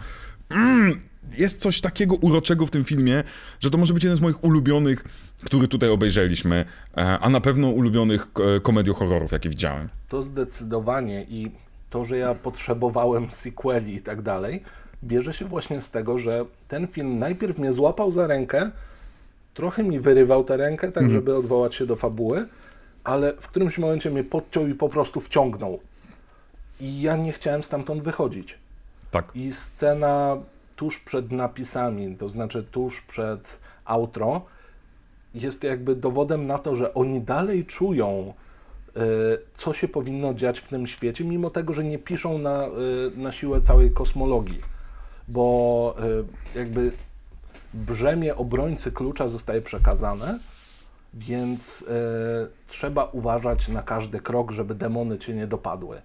Mm, 0.49 1.01
jest 1.37 1.59
coś 1.59 1.81
takiego 1.81 2.15
uroczego 2.15 2.65
w 2.65 2.69
tym 2.69 2.83
filmie, 2.83 3.23
że 3.59 3.69
to 3.69 3.77
może 3.77 3.93
być 3.93 4.03
jeden 4.03 4.17
z 4.17 4.21
moich 4.21 4.43
ulubionych, 4.43 5.03
który 5.43 5.67
tutaj 5.67 5.89
obejrzeliśmy, 5.89 6.65
e, 6.97 7.19
a 7.19 7.29
na 7.29 7.41
pewno 7.41 7.69
ulubionych 7.69 8.27
e, 8.57 8.59
komediohorrorów, 8.59 9.31
jakie 9.31 9.49
widziałem. 9.49 9.89
To 10.09 10.23
zdecydowanie 10.23 11.25
i 11.29 11.51
to, 11.89 12.03
że 12.03 12.17
ja 12.17 12.35
potrzebowałem 12.35 13.31
sequeli 13.31 13.95
i 13.95 14.01
tak 14.01 14.21
dalej, 14.21 14.63
bierze 15.03 15.33
się 15.33 15.45
właśnie 15.45 15.81
z 15.81 15.91
tego, 15.91 16.17
że 16.17 16.45
ten 16.67 16.87
film 16.87 17.19
najpierw 17.19 17.57
mnie 17.57 17.73
złapał 17.73 18.11
za 18.11 18.27
rękę, 18.27 18.71
trochę 19.53 19.83
mi 19.83 19.99
wyrywał 19.99 20.43
tę 20.43 20.57
rękę, 20.57 20.91
tak 20.91 21.11
żeby 21.11 21.35
odwołać 21.35 21.75
się 21.75 21.85
do 21.85 21.95
fabuły, 21.95 22.47
ale 23.03 23.33
w 23.39 23.47
którymś 23.47 23.77
momencie 23.77 24.11
mnie 24.11 24.23
podciął 24.23 24.67
i 24.67 24.75
po 24.75 24.89
prostu 24.89 25.21
wciągnął. 25.21 25.79
I 26.79 27.01
ja 27.01 27.15
nie 27.15 27.31
chciałem 27.31 27.63
stamtąd 27.63 28.03
wychodzić. 28.03 28.57
Tak. 29.11 29.31
I 29.35 29.53
scena 29.53 30.37
tuż 30.75 30.99
przed 30.99 31.31
napisami, 31.31 32.15
to 32.15 32.29
znaczy 32.29 32.63
tuż 32.71 33.01
przed 33.01 33.59
outro, 33.85 34.41
jest 35.35 35.63
jakby 35.63 35.95
dowodem 35.95 36.47
na 36.47 36.57
to, 36.57 36.75
że 36.75 36.93
oni 36.93 37.21
dalej 37.21 37.65
czują, 37.65 38.33
y, 38.97 39.01
co 39.55 39.73
się 39.73 39.87
powinno 39.87 40.33
dziać 40.33 40.59
w 40.59 40.67
tym 40.67 40.87
świecie, 40.87 41.23
mimo 41.23 41.49
tego, 41.49 41.73
że 41.73 41.83
nie 41.83 41.99
piszą 41.99 42.37
na, 42.37 42.67
y, 42.67 42.71
na 43.17 43.31
siłę 43.31 43.61
całej 43.61 43.91
kosmologii. 43.91 44.61
Bo 45.27 45.95
y, 46.55 46.59
jakby 46.59 46.91
brzemię 47.73 48.35
obrońcy 48.35 48.91
klucza 48.91 49.29
zostaje 49.29 49.61
przekazane, 49.61 50.39
więc 51.13 51.81
y, 51.81 51.85
trzeba 52.67 53.05
uważać 53.05 53.67
na 53.67 53.81
każdy 53.81 54.19
krok, 54.19 54.51
żeby 54.51 54.75
demony 54.75 55.17
cię 55.17 55.33
nie 55.33 55.47
dopadły. 55.47 56.01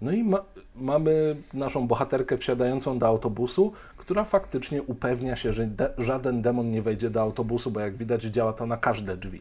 No 0.00 0.12
i 0.12 0.24
ma, 0.24 0.44
mamy 0.76 1.36
naszą 1.54 1.86
bohaterkę 1.86 2.38
wsiadającą 2.38 2.98
do 2.98 3.06
autobusu, 3.06 3.72
która 3.96 4.24
faktycznie 4.24 4.82
upewnia 4.82 5.36
się, 5.36 5.52
że 5.52 5.66
de, 5.66 5.94
żaden 5.98 6.42
demon 6.42 6.70
nie 6.70 6.82
wejdzie 6.82 7.10
do 7.10 7.20
autobusu, 7.20 7.70
bo 7.70 7.80
jak 7.80 7.96
widać 7.96 8.22
działa 8.22 8.52
to 8.52 8.66
na 8.66 8.76
każde 8.76 9.16
drzwi. 9.16 9.40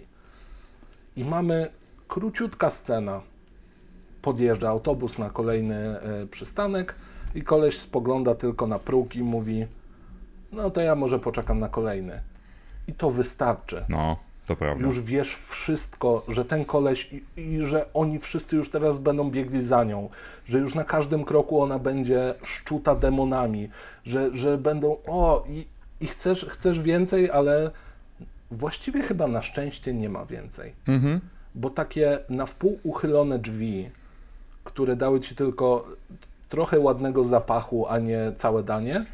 I 1.16 1.26
mamy 1.26 1.68
króciutka 2.07 2.72
scena. 2.72 3.22
Podjeżdża 4.22 4.70
autobus 4.70 5.18
na 5.18 5.30
kolejny 5.30 5.76
e, 5.76 6.28
przystanek 6.28 6.95
i 7.36 7.41
koleś 7.41 7.78
spogląda 7.78 8.36
tylko 8.36 8.68
na 8.68 8.80
próg 8.80 9.16
i 9.16 9.24
mówi 9.24 9.68
no 10.52 10.70
to 10.70 10.82
ja 10.82 10.95
może 10.95 11.20
poczekam 11.20 11.60
na 11.60 11.70
kolejny. 11.70 12.22
I 12.88 12.93
to 12.93 13.12
wystarczy 13.12 13.86
No, 13.89 14.18
to 14.45 14.56
prawda. 14.56 14.86
już 14.86 15.02
wiesz 15.02 15.36
wszystko, 15.36 16.24
że 16.28 16.45
ten 16.45 16.66
koleś 16.66 17.10
i, 17.14 17.41
i 17.41 17.62
że 17.66 17.86
oni 17.93 18.20
wszyscy 18.20 18.56
już 18.56 18.70
teraz 18.72 19.00
będą 19.00 19.32
biegli 19.32 19.64
za 19.64 19.84
nią, 19.84 20.10
że 20.45 20.60
już 20.60 20.76
na 20.76 20.84
każdym 20.84 21.26
kroku 21.26 21.62
ona 21.62 21.80
będzie 21.80 22.34
szczuta 22.43 22.95
demonami, 22.95 23.70
że, 24.06 24.38
że 24.38 24.58
będą, 24.58 24.97
o 25.08 25.43
i, 25.50 25.66
i 26.02 26.08
chcesz, 26.08 26.45
chcesz 26.45 26.80
więcej, 26.82 27.32
ale 27.32 27.72
właściwie 28.52 29.02
chyba 29.04 29.28
na 29.28 29.41
szczęście 29.41 29.93
nie 29.93 30.10
ma 30.10 30.26
więcej. 30.26 30.74
Bo 31.56 31.70
takie 31.70 32.20
na 32.30 32.45
wpół 32.45 32.80
uchylone 32.84 33.39
drzwi, 33.39 33.89
które 34.64 34.95
dały 34.95 35.20
ci 35.20 35.36
tylko 35.36 35.88
trochę 36.50 36.80
ładnego 36.80 37.24
zapachu, 37.24 37.88
a 37.88 38.00
nie 38.00 38.32
całe 38.36 38.64
danie, 38.64 39.06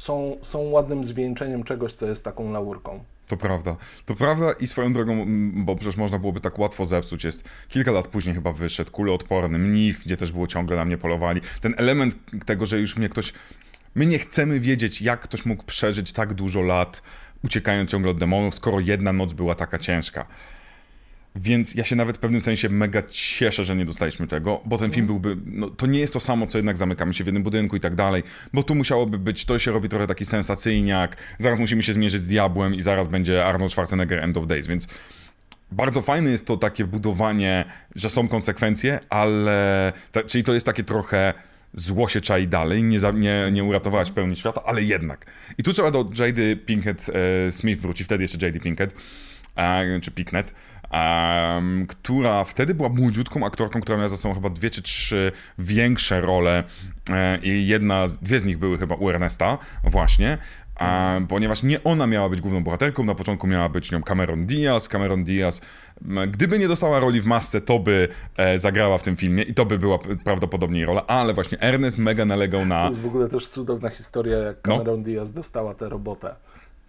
są, 0.00 0.36
są 0.42 0.58
ładnym 0.58 1.04
zwieńczeniem 1.04 1.64
czegoś, 1.64 1.92
co 1.92 2.06
jest 2.06 2.24
taką 2.24 2.52
laurką. 2.52 3.04
To 3.26 3.36
prawda. 3.36 3.76
To 4.06 4.14
prawda 4.14 4.52
i 4.52 4.66
swoją 4.66 4.92
drogą, 4.92 5.26
bo 5.54 5.76
przecież 5.76 5.96
można 5.96 6.18
byłoby 6.18 6.40
tak 6.40 6.58
łatwo 6.58 6.84
zepsuć, 6.84 7.24
jest 7.24 7.44
kilka 7.68 7.92
lat 7.92 8.08
później 8.08 8.34
chyba 8.34 8.52
wyszedł 8.52 8.90
kuleodporny 8.90 9.58
mnich, 9.58 10.00
gdzie 10.04 10.16
też 10.16 10.32
było 10.32 10.46
ciągle 10.46 10.76
na 10.76 10.84
mnie 10.84 10.98
polowali. 10.98 11.40
Ten 11.60 11.74
element 11.76 12.16
tego, 12.46 12.66
że 12.66 12.78
już 12.78 12.96
mnie 12.96 13.08
ktoś... 13.08 13.32
My 13.94 14.06
nie 14.06 14.18
chcemy 14.18 14.60
wiedzieć, 14.60 15.02
jak 15.02 15.20
ktoś 15.20 15.46
mógł 15.46 15.64
przeżyć 15.64 16.12
tak 16.12 16.34
dużo 16.34 16.60
lat, 16.60 17.02
uciekając 17.44 17.90
ciągle 17.90 18.10
od 18.10 18.18
demonów, 18.18 18.54
skoro 18.54 18.80
jedna 18.80 19.12
noc 19.12 19.32
była 19.32 19.54
taka 19.54 19.78
ciężka. 19.78 20.26
Więc 21.36 21.74
ja 21.74 21.84
się 21.84 21.96
nawet 21.96 22.16
w 22.16 22.20
pewnym 22.20 22.40
sensie 22.40 22.68
mega 22.68 23.02
cieszę, 23.08 23.64
że 23.64 23.76
nie 23.76 23.84
dostaliśmy 23.84 24.26
tego, 24.26 24.60
bo 24.64 24.78
ten 24.78 24.92
film 24.92 25.06
byłby. 25.06 25.36
No, 25.46 25.70
to 25.70 25.86
nie 25.86 26.00
jest 26.00 26.12
to 26.12 26.20
samo, 26.20 26.46
co 26.46 26.58
jednak 26.58 26.78
zamykamy 26.78 27.14
się 27.14 27.24
w 27.24 27.26
jednym 27.26 27.42
budynku 27.42 27.76
i 27.76 27.80
tak 27.80 27.94
dalej, 27.94 28.22
bo 28.52 28.62
tu 28.62 28.74
musiałoby 28.74 29.18
być. 29.18 29.44
To 29.44 29.58
się 29.58 29.70
robi 29.72 29.88
trochę 29.88 30.06
taki 30.06 30.24
sensacyjniak. 30.24 31.16
Zaraz 31.38 31.58
musimy 31.58 31.82
się 31.82 31.92
zmierzyć 31.92 32.22
z 32.22 32.28
diabłem 32.28 32.74
i 32.74 32.80
zaraz 32.80 33.08
będzie 33.08 33.44
Arnold 33.44 33.72
Schwarzenegger 33.72 34.18
End 34.18 34.36
of 34.36 34.46
Days, 34.46 34.66
więc. 34.66 34.88
Bardzo 35.72 36.02
fajne 36.02 36.30
jest 36.30 36.46
to 36.46 36.56
takie 36.56 36.84
budowanie, 36.84 37.64
że 37.94 38.10
są 38.10 38.28
konsekwencje, 38.28 39.00
ale. 39.10 39.92
Ta, 40.12 40.22
czyli 40.22 40.44
to 40.44 40.54
jest 40.54 40.66
takie 40.66 40.84
trochę 40.84 41.34
zło 41.74 42.08
się 42.08 42.20
czai 42.20 42.48
dalej, 42.48 42.84
nie, 42.84 43.00
za, 43.00 43.10
nie, 43.10 43.48
nie 43.52 43.64
uratowałaś 43.64 44.10
pełni 44.10 44.36
świata, 44.36 44.62
ale 44.64 44.82
jednak. 44.82 45.26
I 45.58 45.62
tu 45.62 45.72
trzeba 45.72 45.90
do 45.90 46.10
J.D. 46.18 46.56
Pinkett 46.56 47.10
e, 47.46 47.50
Smith 47.50 47.80
wrócić, 47.80 48.04
wtedy 48.04 48.24
jeszcze 48.24 48.46
J.D. 48.46 48.60
Pinkett, 48.60 48.94
czy 50.02 50.10
Piknet, 50.10 50.54
która 51.88 52.44
wtedy 52.44 52.74
była 52.74 52.88
młodziutką 52.88 53.46
aktorką, 53.46 53.80
która 53.80 53.96
miała 53.96 54.08
za 54.08 54.16
sobą 54.16 54.34
chyba 54.34 54.50
dwie 54.50 54.70
czy 54.70 54.82
trzy 54.82 55.32
większe 55.58 56.20
role 56.20 56.64
e, 57.10 57.38
i 57.42 57.66
jedna, 57.66 58.08
dwie 58.22 58.40
z 58.40 58.44
nich 58.44 58.58
były 58.58 58.78
chyba 58.78 58.94
u 58.94 59.10
Ernesta 59.10 59.58
właśnie, 59.84 60.38
ponieważ 61.28 61.62
nie 61.62 61.84
ona 61.84 62.06
miała 62.06 62.28
być 62.28 62.40
główną 62.40 62.64
bohaterką, 62.64 63.04
na 63.04 63.14
początku 63.14 63.46
miała 63.46 63.68
być 63.68 63.92
nią 63.92 64.02
Cameron 64.02 64.46
Diaz. 64.46 64.88
Cameron 64.88 65.24
Diaz, 65.24 65.60
gdyby 66.28 66.58
nie 66.58 66.68
dostała 66.68 67.00
roli 67.00 67.20
w 67.20 67.26
masce, 67.26 67.60
to 67.60 67.78
by 67.78 68.08
e, 68.36 68.58
zagrała 68.58 68.98
w 68.98 69.02
tym 69.02 69.16
filmie 69.16 69.42
i 69.42 69.54
to 69.54 69.66
by 69.66 69.78
była 69.78 69.98
prawdopodobnie 70.24 70.86
rola, 70.86 71.06
ale 71.06 71.34
właśnie 71.34 71.60
Ernest 71.60 71.98
mega 71.98 72.24
nalegał 72.24 72.66
na... 72.66 72.84
To 72.84 72.90
jest 72.90 73.00
w 73.02 73.06
ogóle 73.06 73.28
też 73.28 73.48
cudowna 73.48 73.90
historia, 73.90 74.38
jak 74.38 74.56
No. 74.66 74.78
Cameron 74.78 75.02
Diaz 75.02 75.32
dostała 75.32 75.74
tę 75.74 75.88
robotę. 75.88 76.34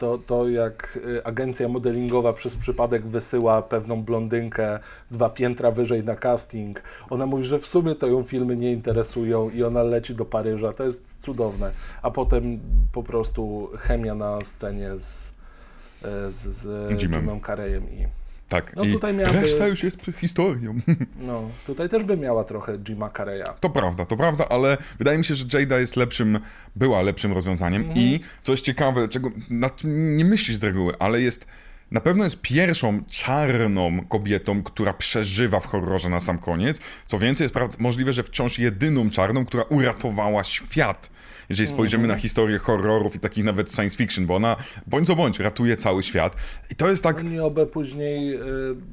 To, 0.01 0.17
to 0.17 0.49
jak 0.49 0.99
y, 1.05 1.23
agencja 1.23 1.67
modelingowa 1.67 2.33
przez 2.33 2.55
przypadek 2.55 3.07
wysyła 3.07 3.61
pewną 3.61 4.03
blondynkę 4.03 4.79
dwa 5.11 5.29
piętra 5.29 5.71
wyżej 5.71 6.03
na 6.03 6.15
casting. 6.15 6.81
Ona 7.09 7.25
mówi, 7.25 7.45
że 7.45 7.59
w 7.59 7.65
sumie 7.65 7.95
to 7.95 8.07
ją 8.07 8.23
filmy 8.23 8.57
nie 8.57 8.71
interesują 8.71 9.49
i 9.49 9.63
ona 9.63 9.83
leci 9.83 10.15
do 10.15 10.25
Paryża. 10.25 10.73
To 10.73 10.83
jest 10.83 11.15
cudowne. 11.21 11.71
A 12.01 12.11
potem 12.11 12.59
po 12.91 13.03
prostu 13.03 13.69
chemia 13.77 14.15
na 14.15 14.41
scenie 14.41 14.99
z, 14.99 15.27
y, 15.27 16.31
z, 16.31 16.37
z 16.37 17.01
Jimem. 17.01 17.21
Jimem 17.21 17.41
Carreyem 17.41 17.83
i 17.91 18.20
Tak, 18.51 18.75
No 18.75 18.85
tutaj 18.85 19.13
miałaby- 19.13 19.41
reszta 19.41 19.67
już 19.67 19.83
jest 19.83 19.97
historią. 20.17 20.79
no, 21.27 21.49
tutaj 21.67 21.89
też 21.89 22.03
by 22.03 22.17
miała 22.17 22.43
trochę 22.43 22.77
Jima 22.77 23.09
Carreya. 23.09 23.43
To 23.59 23.69
prawda, 23.69 24.05
to 24.05 24.17
prawda, 24.17 24.45
ale 24.49 24.77
wydaje 24.99 25.17
mi 25.17 25.25
się, 25.25 25.35
że 25.35 25.45
Jada 25.59 25.79
jest 25.79 25.95
lepszym, 25.95 26.39
była 26.75 27.01
lepszym 27.01 27.33
rozwiązaniem 27.33 27.81
Mhm. 27.81 27.99
i 27.99 28.19
coś 28.43 28.61
ciekawe, 28.61 29.07
czego 29.07 29.31
na 29.49 29.69
tym 29.69 30.17
nie 30.17 30.25
myślisz 30.25 30.57
z 30.57 30.63
reguły, 30.63 30.93
ale 30.99 31.21
jest 31.21 31.45
na 31.91 32.01
pewno 32.01 32.23
jest 32.23 32.41
pierwszą 32.41 33.03
czarną 33.09 34.05
kobietą, 34.05 34.63
która 34.63 34.93
przeżywa 34.93 35.59
w 35.59 35.65
horrorze 35.65 36.09
na 36.09 36.19
sam 36.19 36.37
koniec. 36.39 36.79
Co 37.05 37.19
więcej, 37.19 37.45
jest 37.45 37.79
możliwe, 37.79 38.13
że 38.13 38.23
wciąż 38.23 38.59
jedyną 38.59 39.09
czarną, 39.09 39.45
która 39.45 39.63
uratowała 39.63 40.43
świat. 40.43 41.09
Jeżeli 41.51 41.67
spojrzymy 41.67 42.03
Mhm. 42.03 42.17
na 42.17 42.21
historię 42.21 42.57
horrorów 42.57 43.15
i 43.15 43.19
takich 43.19 43.43
nawet 43.43 43.71
science 43.75 43.97
fiction, 43.97 44.25
bo 44.25 44.35
ona 44.35 44.55
bądź 44.87 45.07
co 45.07 45.15
bądź 45.15 45.39
ratuje 45.39 45.77
cały 45.77 46.03
świat. 46.03 46.35
I 46.71 46.75
to 46.75 46.89
jest 46.89 47.03
tak, 47.03 47.23
Niobę 47.23 47.65
później 47.65 48.35
y, 48.35 48.39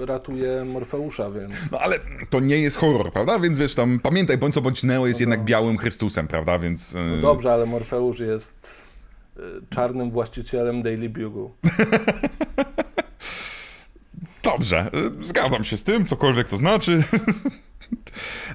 ratuje 0.07 0.65
Morfeusza, 0.65 1.31
więc... 1.31 1.55
no 1.73 1.79
ale 1.79 1.97
to 2.31 2.41
nie 2.41 2.59
jest 2.59 2.77
horror, 2.77 3.13
prawda? 3.13 3.39
Więc 3.39 3.59
wiesz, 3.59 3.75
tam 3.75 3.99
pamiętaj, 4.01 4.39
bądź 4.39 4.55
co 4.55 4.61
bądź 4.63 4.83
Neo 4.83 5.07
jest 5.07 5.21
jednak 5.21 5.45
białym 5.45 5.79
Chrystusem, 5.79 6.29
prawda? 6.29 6.59
Więc... 6.59 6.95
e, 6.95 6.99
No 7.01 7.21
dobrze, 7.23 7.53
ale 7.53 7.67
Morfeusz 7.67 8.19
jest 8.21 8.71
y, 9.37 9.41
czarnym 9.71 10.11
właścicielem 10.11 10.83
Daily 10.83 11.09
Bugle. 11.09 11.49
Dobrze, 14.45 14.91
y, 15.21 15.25
zgadzam 15.25 15.65
się 15.65 15.77
z 15.77 15.85
tym, 15.85 16.07
cokolwiek 16.07 16.49
to 16.49 16.57
znaczy. 16.57 17.03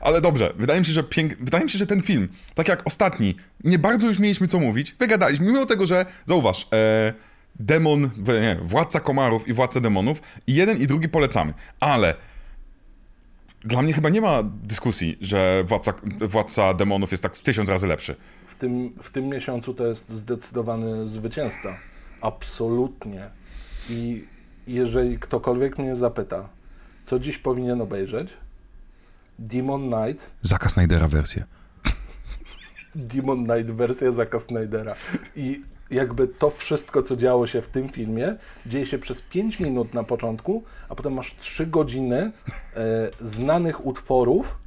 Ale 0.01 0.21
dobrze, 0.21 0.53
wydaje 0.55 0.79
mi 0.79 0.85
się, 0.85 0.93
że 0.93 1.03
pięk... 1.03 1.37
wydaje 1.37 1.63
mi 1.63 1.69
się, 1.69 1.77
że 1.77 1.87
ten 1.87 2.01
film, 2.01 2.27
tak 2.55 2.67
jak 2.67 2.87
ostatni, 2.87 3.35
nie 3.63 3.79
bardzo 3.79 4.07
już 4.07 4.19
mieliśmy 4.19 4.47
co 4.47 4.59
mówić, 4.59 4.95
wygadaliśmy, 4.99 5.45
mimo 5.45 5.65
tego, 5.65 5.85
że, 5.85 6.05
zauważ, 6.25 6.67
e, 6.73 7.13
demon, 7.59 8.09
nie, 8.41 8.59
władca 8.61 8.99
komarów 8.99 9.47
i 9.47 9.53
władca 9.53 9.79
demonów, 9.79 10.21
i 10.47 10.53
jeden 10.53 10.77
i 10.77 10.87
drugi 10.87 11.09
polecamy, 11.09 11.53
ale 11.79 12.15
dla 13.63 13.81
mnie 13.81 13.93
chyba 13.93 14.09
nie 14.09 14.21
ma 14.21 14.43
dyskusji, 14.43 15.17
że 15.21 15.63
władca, 15.67 15.93
władca 16.21 16.73
demonów 16.73 17.11
jest 17.11 17.23
tak 17.23 17.37
tysiąc 17.37 17.69
razy 17.69 17.87
lepszy. 17.87 18.15
W 18.47 18.55
tym, 18.55 18.93
w 19.01 19.11
tym 19.11 19.25
miesiącu 19.25 19.73
to 19.73 19.87
jest 19.87 20.09
zdecydowany 20.09 21.09
zwycięzca. 21.09 21.77
Absolutnie. 22.21 23.29
I 23.89 24.27
jeżeli 24.67 25.19
ktokolwiek 25.19 25.77
mnie 25.77 25.95
zapyta, 25.95 26.49
co 27.05 27.19
dziś 27.19 27.37
powinien 27.37 27.81
obejrzeć, 27.81 28.29
Demon 29.39 29.91
Knight, 29.91 30.31
Zaka 30.41 30.69
Snydera 30.69 31.07
wersję. 31.07 31.43
Demon 32.95 33.45
Knight 33.45 33.71
wersja 33.71 34.11
Zaka 34.11 34.39
Snydera. 34.39 34.95
I 35.35 35.61
jakby 35.91 36.27
to 36.27 36.49
wszystko, 36.49 37.03
co 37.03 37.15
działo 37.15 37.47
się 37.47 37.61
w 37.61 37.67
tym 37.67 37.89
filmie, 37.89 38.35
dzieje 38.65 38.85
się 38.85 38.97
przez 38.97 39.21
5 39.21 39.59
minut 39.59 39.93
na 39.93 40.03
początku, 40.03 40.63
a 40.89 40.95
potem 40.95 41.13
masz 41.13 41.35
3 41.35 41.67
godziny 41.67 42.31
e, 42.75 43.09
znanych 43.21 43.85
utworów 43.85 44.57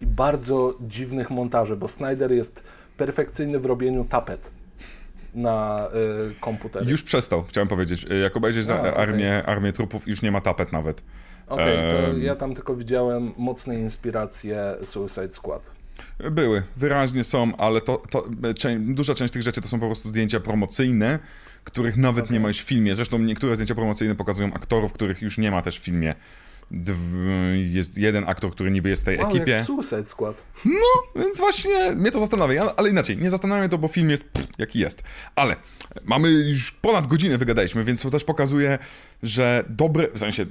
i 0.00 0.06
bardzo 0.06 0.74
dziwnych 0.80 1.30
montaży, 1.30 1.76
bo 1.76 1.88
Snyder 1.88 2.32
jest 2.32 2.62
perfekcyjny 2.96 3.58
w 3.58 3.66
robieniu 3.66 4.04
tapet 4.04 4.50
na 5.34 5.88
e, 6.28 6.34
komputery. 6.40 6.90
Już 6.90 7.02
przestał, 7.02 7.44
chciałem 7.44 7.68
powiedzieć. 7.68 8.06
Jak 8.22 8.36
obejrzysz 8.36 8.70
A, 8.70 8.80
okej. 8.80 8.92
armię, 8.96 9.42
armię 9.46 9.72
trupów, 9.72 10.08
już 10.08 10.22
nie 10.22 10.32
ma 10.32 10.40
tapet 10.40 10.72
nawet. 10.72 11.02
Okej, 11.48 11.76
to 11.90 11.98
em. 12.06 12.22
ja 12.22 12.36
tam 12.36 12.54
tylko 12.54 12.74
widziałem 12.76 13.32
mocne 13.36 13.74
inspiracje 13.78 14.74
Suicide 14.84 15.30
Squad. 15.30 15.70
Były, 16.30 16.62
wyraźnie 16.76 17.24
są, 17.24 17.56
ale 17.56 17.80
to, 17.80 18.02
to 18.10 18.24
czę- 18.54 18.94
duża 18.94 19.14
część 19.14 19.32
tych 19.32 19.42
rzeczy 19.42 19.62
to 19.62 19.68
są 19.68 19.80
po 19.80 19.86
prostu 19.86 20.08
zdjęcia 20.08 20.40
promocyjne, 20.40 21.18
których 21.64 21.96
nawet 21.96 22.30
nie 22.30 22.40
ma 22.40 22.48
już 22.48 22.58
w 22.60 22.64
filmie. 22.66 22.94
Zresztą 22.94 23.18
niektóre 23.18 23.54
zdjęcia 23.54 23.74
promocyjne 23.74 24.14
pokazują 24.14 24.52
aktorów, 24.54 24.92
których 24.92 25.22
już 25.22 25.38
nie 25.38 25.50
ma 25.50 25.62
też 25.62 25.80
w 25.80 25.84
filmie. 25.84 26.14
Dw- 26.70 26.94
jest 27.70 27.98
jeden 27.98 28.24
aktor, 28.28 28.50
który 28.52 28.70
niby 28.70 28.88
jest 28.88 29.02
w 29.02 29.04
tej 29.04 29.18
Wow, 29.18 29.30
ekipie. 29.30 29.52
jak 29.52 29.66
Suicide 29.66 30.04
Squad. 30.04 30.42
Więc 31.16 31.38
właśnie 31.38 31.90
mnie 31.96 32.10
to 32.10 32.20
zastanawia, 32.20 32.62
ale, 32.62 32.74
ale 32.76 32.88
inaczej, 32.90 33.16
nie 33.16 33.30
zastanawia 33.30 33.60
mnie 33.60 33.68
to, 33.68 33.78
bo 33.78 33.88
film 33.88 34.10
jest 34.10 34.24
pff, 34.24 34.48
jaki 34.58 34.78
jest. 34.78 35.02
Ale 35.36 35.56
mamy 36.04 36.30
już 36.30 36.72
ponad 36.72 37.06
godzinę 37.06 37.38
wygadaliśmy, 37.38 37.84
więc 37.84 38.02
to 38.02 38.10
też 38.10 38.24
pokazuje, 38.24 38.78
że 39.22 39.64
dobre, 39.68 40.08
w 40.14 40.18
sensie 40.18 40.46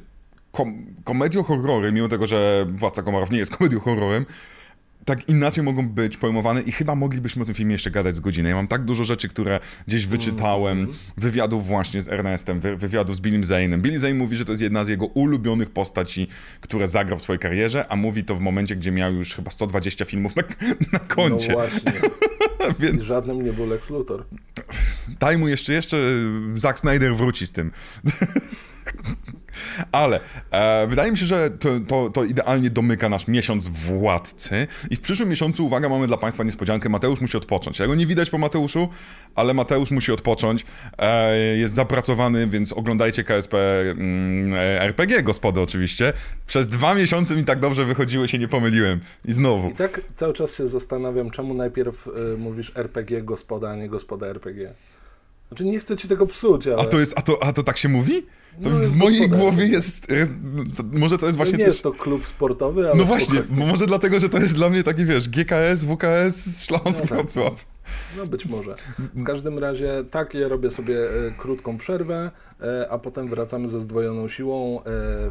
kom, 0.57 0.85
komedio-horrory, 1.03 1.91
mimo 1.91 2.07
tego, 2.07 2.27
że 2.27 2.67
Władca 2.69 3.03
Komarów 3.03 3.31
nie 3.31 3.37
jest 3.37 3.51
komedią-horrorem, 3.57 4.25
tak 5.05 5.29
inaczej 5.29 5.63
mogą 5.63 5.89
być 5.89 6.17
pojmowane 6.17 6.61
i 6.61 6.71
chyba 6.71 6.95
moglibyśmy 6.95 7.43
o 7.43 7.45
tym 7.45 7.55
filmie 7.55 7.71
jeszcze 7.71 7.91
gadać 7.91 8.15
z 8.15 8.19
godziny. 8.19 8.49
Ja 8.49 8.55
mam 8.55 8.67
tak 8.67 8.85
dużo 8.85 9.03
rzeczy, 9.03 9.29
które 9.29 9.59
gdzieś 9.87 10.05
wyczytałem, 10.05 10.87
wywiadów 11.17 11.67
właśnie 11.67 12.01
z 12.01 12.07
Ernestem, 12.07 12.59
wy, 12.59 12.77
wywiadów 12.77 13.15
z 13.15 13.19
Billym 13.19 13.41
Zane'em. 13.41 13.81
Billy 13.81 13.99
Zane 13.99 14.13
mówi, 14.13 14.35
że 14.35 14.45
to 14.45 14.51
jest 14.51 14.63
jedna 14.63 14.85
z 14.85 14.87
jego 14.87 15.05
ulubionych 15.05 15.69
postaci, 15.69 16.27
które 16.61 16.87
zagrał 16.87 17.17
w 17.17 17.21
swojej 17.21 17.39
karierze, 17.39 17.85
a 17.89 17.95
mówi 17.95 18.23
to 18.23 18.35
w 18.35 18.39
momencie, 18.39 18.75
gdzie 18.75 18.91
miał 18.91 19.13
już 19.13 19.35
chyba 19.35 19.51
120 19.51 20.05
filmów 20.05 20.35
na, 20.35 20.43
na 20.93 20.99
koncie. 20.99 21.51
No 21.51 21.53
właśnie. 21.53 21.91
I 22.79 22.81
Więc 22.81 23.03
żadnym 23.03 23.41
nie 23.41 23.53
był 23.53 23.67
Lex 23.67 23.89
Luthor. 23.89 24.25
daj 25.19 25.37
mu 25.37 25.47
jeszcze, 25.47 25.73
jeszcze 25.73 25.97
Zack 26.55 26.79
Snyder 26.79 27.15
wróci 27.15 27.47
z 27.47 27.51
tym. 27.51 27.71
Ale 29.91 30.19
e, 30.51 30.87
wydaje 30.87 31.11
mi 31.11 31.17
się, 31.17 31.25
że 31.25 31.49
to, 31.49 31.69
to, 31.87 32.09
to 32.09 32.23
idealnie 32.23 32.69
domyka 32.69 33.09
nasz 33.09 33.27
miesiąc 33.27 33.67
władcy. 33.67 34.67
I 34.89 34.95
w 34.95 35.01
przyszłym 35.01 35.29
miesiącu, 35.29 35.65
uwaga, 35.65 35.89
mamy 35.89 36.07
dla 36.07 36.17
Państwa 36.17 36.43
niespodziankę. 36.43 36.89
Mateusz 36.89 37.21
musi 37.21 37.37
odpocząć. 37.37 37.79
Ja 37.79 37.87
go 37.87 37.95
nie 37.95 38.05
widać 38.05 38.29
po 38.29 38.37
Mateuszu, 38.37 38.89
ale 39.35 39.53
Mateusz 39.53 39.91
musi 39.91 40.11
odpocząć. 40.11 40.65
E, 40.97 41.37
jest 41.37 41.73
zapracowany, 41.73 42.47
więc 42.47 42.73
oglądajcie 42.73 43.23
KSP 43.23 43.57
mm, 43.91 44.53
e, 44.53 44.81
RPG, 44.81 45.23
gospody 45.23 45.61
oczywiście. 45.61 46.13
Przez 46.47 46.67
dwa 46.67 46.95
miesiące 46.95 47.35
mi 47.35 47.43
tak 47.43 47.59
dobrze 47.59 47.85
wychodziły, 47.85 48.27
się 48.27 48.39
nie 48.39 48.47
pomyliłem. 48.47 48.99
I 49.25 49.33
znowu. 49.33 49.69
I 49.69 49.73
tak 49.73 50.01
cały 50.13 50.33
czas 50.33 50.55
się 50.55 50.67
zastanawiam, 50.67 51.31
czemu 51.31 51.53
najpierw 51.53 52.07
y, 52.07 52.37
mówisz 52.37 52.71
RPG 52.75 53.21
gospoda, 53.21 53.69
a 53.69 53.75
nie 53.75 53.89
gospoda 53.89 54.27
RPG. 54.27 54.73
Znaczy 55.47 55.65
nie 55.65 55.79
chcę 55.79 55.97
ci 55.97 56.07
tego 56.07 56.27
psuć, 56.27 56.67
ale 56.67 56.77
A 56.77 56.85
to 56.85 56.99
jest, 56.99 57.13
a 57.15 57.21
to, 57.21 57.43
a 57.43 57.53
to 57.53 57.63
tak 57.63 57.77
się 57.77 57.89
mówi? 57.89 58.25
To 58.63 58.69
No, 58.69 58.75
w 58.75 58.95
mojej 58.95 59.29
głowie 59.29 59.65
jest, 59.67 60.11
e, 60.11 60.27
to, 60.77 60.83
może 60.91 61.17
to 61.17 61.25
jest 61.25 61.37
to 61.37 61.43
właśnie 61.43 61.57
nie 61.57 61.65
też... 61.65 61.73
jest 61.73 61.83
to 61.83 61.91
klub 61.91 62.27
sportowy, 62.27 62.87
ale 62.89 62.95
No 62.95 63.05
właśnie, 63.05 63.43
może 63.49 63.85
dlatego, 63.87 64.19
że 64.19 64.29
to 64.29 64.37
jest 64.37 64.55
dla 64.55 64.69
mnie 64.69 64.83
taki, 64.83 65.05
wiesz, 65.05 65.29
GKS, 65.29 65.83
WKS, 65.83 66.65
Śląsk, 66.65 66.85
No 66.87 66.93
tak. 66.99 67.07
Wrocław. 67.07 67.65
No 68.17 68.25
być 68.27 68.45
może. 68.45 68.75
W 68.99 69.23
każdym 69.23 69.59
razie 69.59 70.03
tak, 70.11 70.33
ja 70.33 70.47
robię 70.47 70.71
sobie 70.71 70.99
e, 70.99 71.31
krótką 71.37 71.77
przerwę, 71.77 72.31
e, 72.61 72.87
a 72.91 72.97
potem 72.97 73.27
wracamy 73.27 73.67
ze 73.67 73.81
zdwojoną 73.81 74.27
siłą. 74.27 74.81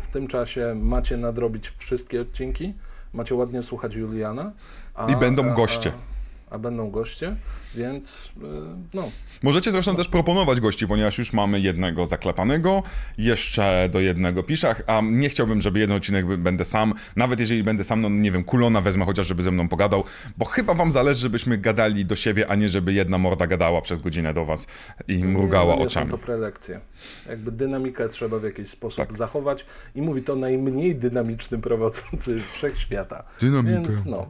W 0.00 0.06
tym 0.12 0.26
czasie 0.28 0.74
macie 0.82 1.16
nadrobić 1.16 1.72
wszystkie 1.78 2.20
odcinki, 2.20 2.74
macie 3.14 3.34
ładnie 3.34 3.62
słuchać 3.62 3.94
Juliana. 3.94 4.52
A, 4.94 5.10
I 5.10 5.16
będą 5.16 5.54
goście. 5.54 5.92
A, 6.12 6.15
a 6.50 6.58
będą 6.58 6.90
goście, 6.90 7.36
więc 7.74 8.32
e, 8.42 8.76
no, 8.94 9.10
Możecie 9.42 9.72
zresztą 9.72 9.96
też 9.96 10.08
proponować 10.08 10.60
gości, 10.60 10.86
ponieważ 10.88 11.18
już 11.18 11.32
mamy 11.32 11.60
jednego 11.60 12.06
zaklepanego, 12.06 12.82
jeszcze 13.18 13.88
do 13.92 14.00
jednego 14.00 14.42
piszach, 14.42 14.82
a 14.86 15.00
nie 15.04 15.28
chciałbym, 15.28 15.60
żeby 15.60 15.78
jeden 15.78 15.96
odcinek 15.96 16.36
będę 16.36 16.64
sam, 16.64 16.94
nawet 17.16 17.40
jeżeli 17.40 17.64
będę 17.64 17.84
sam, 17.84 18.02
no 18.02 18.08
nie 18.08 18.30
wiem, 18.30 18.44
kulona 18.44 18.80
wezmę 18.80 19.04
chociaż, 19.04 19.26
żeby 19.26 19.42
ze 19.42 19.50
mną 19.50 19.68
pogadał, 19.68 20.04
bo 20.36 20.44
chyba 20.44 20.74
wam 20.74 20.92
zależy, 20.92 21.20
żebyśmy 21.20 21.58
gadali 21.58 22.04
do 22.04 22.16
siebie, 22.16 22.50
a 22.50 22.54
nie 22.54 22.68
żeby 22.68 22.92
jedna 22.92 23.18
morda 23.18 23.46
gadała 23.46 23.82
przez 23.82 23.98
godzinę 23.98 24.34
do 24.34 24.44
was 24.44 24.66
i 25.08 25.24
mrugała 25.24 25.72
nie, 25.72 25.80
nie 25.80 25.86
oczami. 25.86 26.10
Są 26.10 26.16
to 26.16 26.24
prelekcje. 26.24 26.80
Jakby 27.28 27.52
dynamikę 27.52 28.08
trzeba 28.08 28.38
w 28.38 28.44
jakiś 28.44 28.70
sposób 28.70 29.06
Tak. 29.06 29.16
zachować 29.16 29.66
i 29.94 30.02
mówi 30.02 30.22
to 30.22 30.36
najmniej 30.36 30.96
dynamiczny 30.96 31.58
prowadzący 31.68 32.38
wszechświata. 32.38 33.24
Dynamikę. 33.40 33.80
Więc 33.80 34.06
no, 34.06 34.26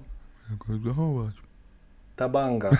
Tabanga. 2.16 2.70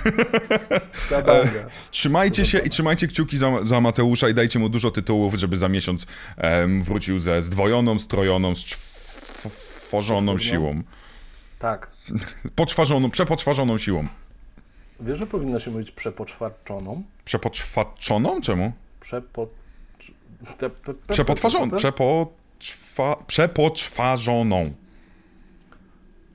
Tabanga. 1.11 1.67
Trzymajcie 1.91 2.45
się 2.47 2.59
i 2.59 2.71
trzymajcie 2.71 3.09
kciuki 3.09 3.39
za, 3.39 3.65
za 3.65 3.81
Mateusza 3.81 4.29
i 4.29 4.35
dajcie 4.35 4.59
mu 4.59 4.69
dużo 4.69 4.91
tytułów, 4.91 5.35
żeby 5.35 5.57
za 5.57 5.69
miesiąc 5.69 6.07
em, 6.37 6.83
wrócił 6.83 7.19
ze 7.19 7.43
zdwojoną, 7.43 7.99
strojoną, 7.99 8.55
stworzoną 8.55 10.39
siłą. 10.39 10.83
Tak. 11.59 11.91
Poczwarzoną, 12.57 13.11
przepoczwarzoną 13.11 13.79
siłą. 13.79 14.07
Wiesz, 15.01 15.19
że 15.19 15.27
powinno 15.27 15.59
się 15.61 15.71
mówić 15.71 15.91
przepoczwarczoną? 15.91 17.03
Przepoczwaczoną? 17.25 18.41
Czemu? 18.41 18.73
Przepo... 19.01 19.47
te- 20.59 20.69
pe- 20.69 20.95
pe- 20.95 21.13
Przepotwarzoną. 21.13 21.67
pe- 21.67 21.77
Przepoczwa, 21.77 23.17
przepoczwarzoną. 23.27 24.73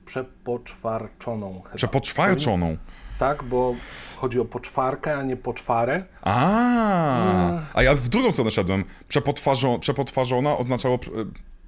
Przepoczwarczoną 0.06 1.60
chyba. 1.62 1.74
Przepoczwarczoną. 1.76 2.76
Tak, 3.22 3.42
bo 3.42 3.74
chodzi 4.16 4.40
o 4.40 4.44
poczwarkę, 4.44 5.16
a 5.16 5.22
nie 5.22 5.36
poczwarę. 5.36 6.04
A, 6.22 7.60
a 7.74 7.82
ja 7.82 7.94
w 7.94 8.08
drugą 8.08 8.32
stronę 8.32 8.50
szedłem. 8.50 8.84
Przepotwarzą, 9.08 9.78
przepotwarzona 9.80 10.56
oznaczało 10.56 10.98
prze, 10.98 11.10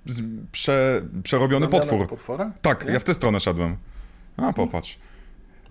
z- 0.07 0.22
prze, 0.52 1.02
przerobiony 1.22 1.66
Zamiana 1.66 1.80
potwór. 1.86 2.09
potwora? 2.09 2.50
Tak, 2.62 2.84
ja 2.92 2.98
w 2.98 3.05
tę 3.05 3.14
stronę 3.14 3.40
szedłem. 3.40 3.76
A, 4.36 4.52
popatrz. 4.52 4.98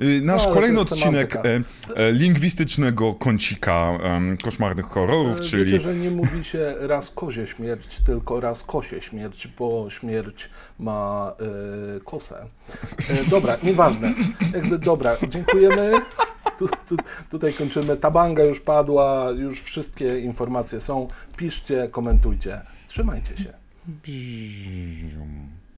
Y, 0.01 0.21
Nasz 0.21 0.45
No, 0.45 0.53
kolejny 0.53 0.79
odcinek 0.79 1.35
e, 1.35 1.61
e, 1.95 2.11
lingwistycznego 2.11 3.13
kącika 3.13 3.97
em, 4.03 4.37
koszmarnych 4.37 4.85
horrorów, 4.85 5.37
Wiecie, 5.37 5.49
czyli 5.49 5.79
że 5.79 5.95
nie 5.95 6.11
mówi 6.11 6.43
się 6.43 6.75
raz 6.79 7.09
kozie 7.09 7.47
śmierć, 7.47 7.99
tylko 8.05 8.39
raz 8.39 8.63
kosie 8.63 9.01
śmierć, 9.01 9.47
bo 9.59 9.89
śmierć 9.89 10.49
ma 10.79 11.33
y, 11.97 11.99
kosę. 11.99 12.45
E, 13.09 13.29
dobra, 13.29 13.57
nieważne. 13.63 14.13
Jakby 14.53 14.79
dobra, 14.79 15.17
dziękujemy. 15.29 15.91
Tu, 16.59 16.67
tu, 16.67 16.97
tutaj 17.31 17.53
kończymy. 17.53 17.97
Tabanga 17.97 18.43
już 18.43 18.59
padła, 18.59 19.31
już 19.31 19.61
wszystkie 19.61 20.19
informacje 20.19 20.81
są. 20.81 21.07
Piszcie, 21.37 21.87
komentujcie. 21.91 22.61
Trzymajcie 22.87 23.37
się. 23.37 23.53
Bzium. 23.87 25.62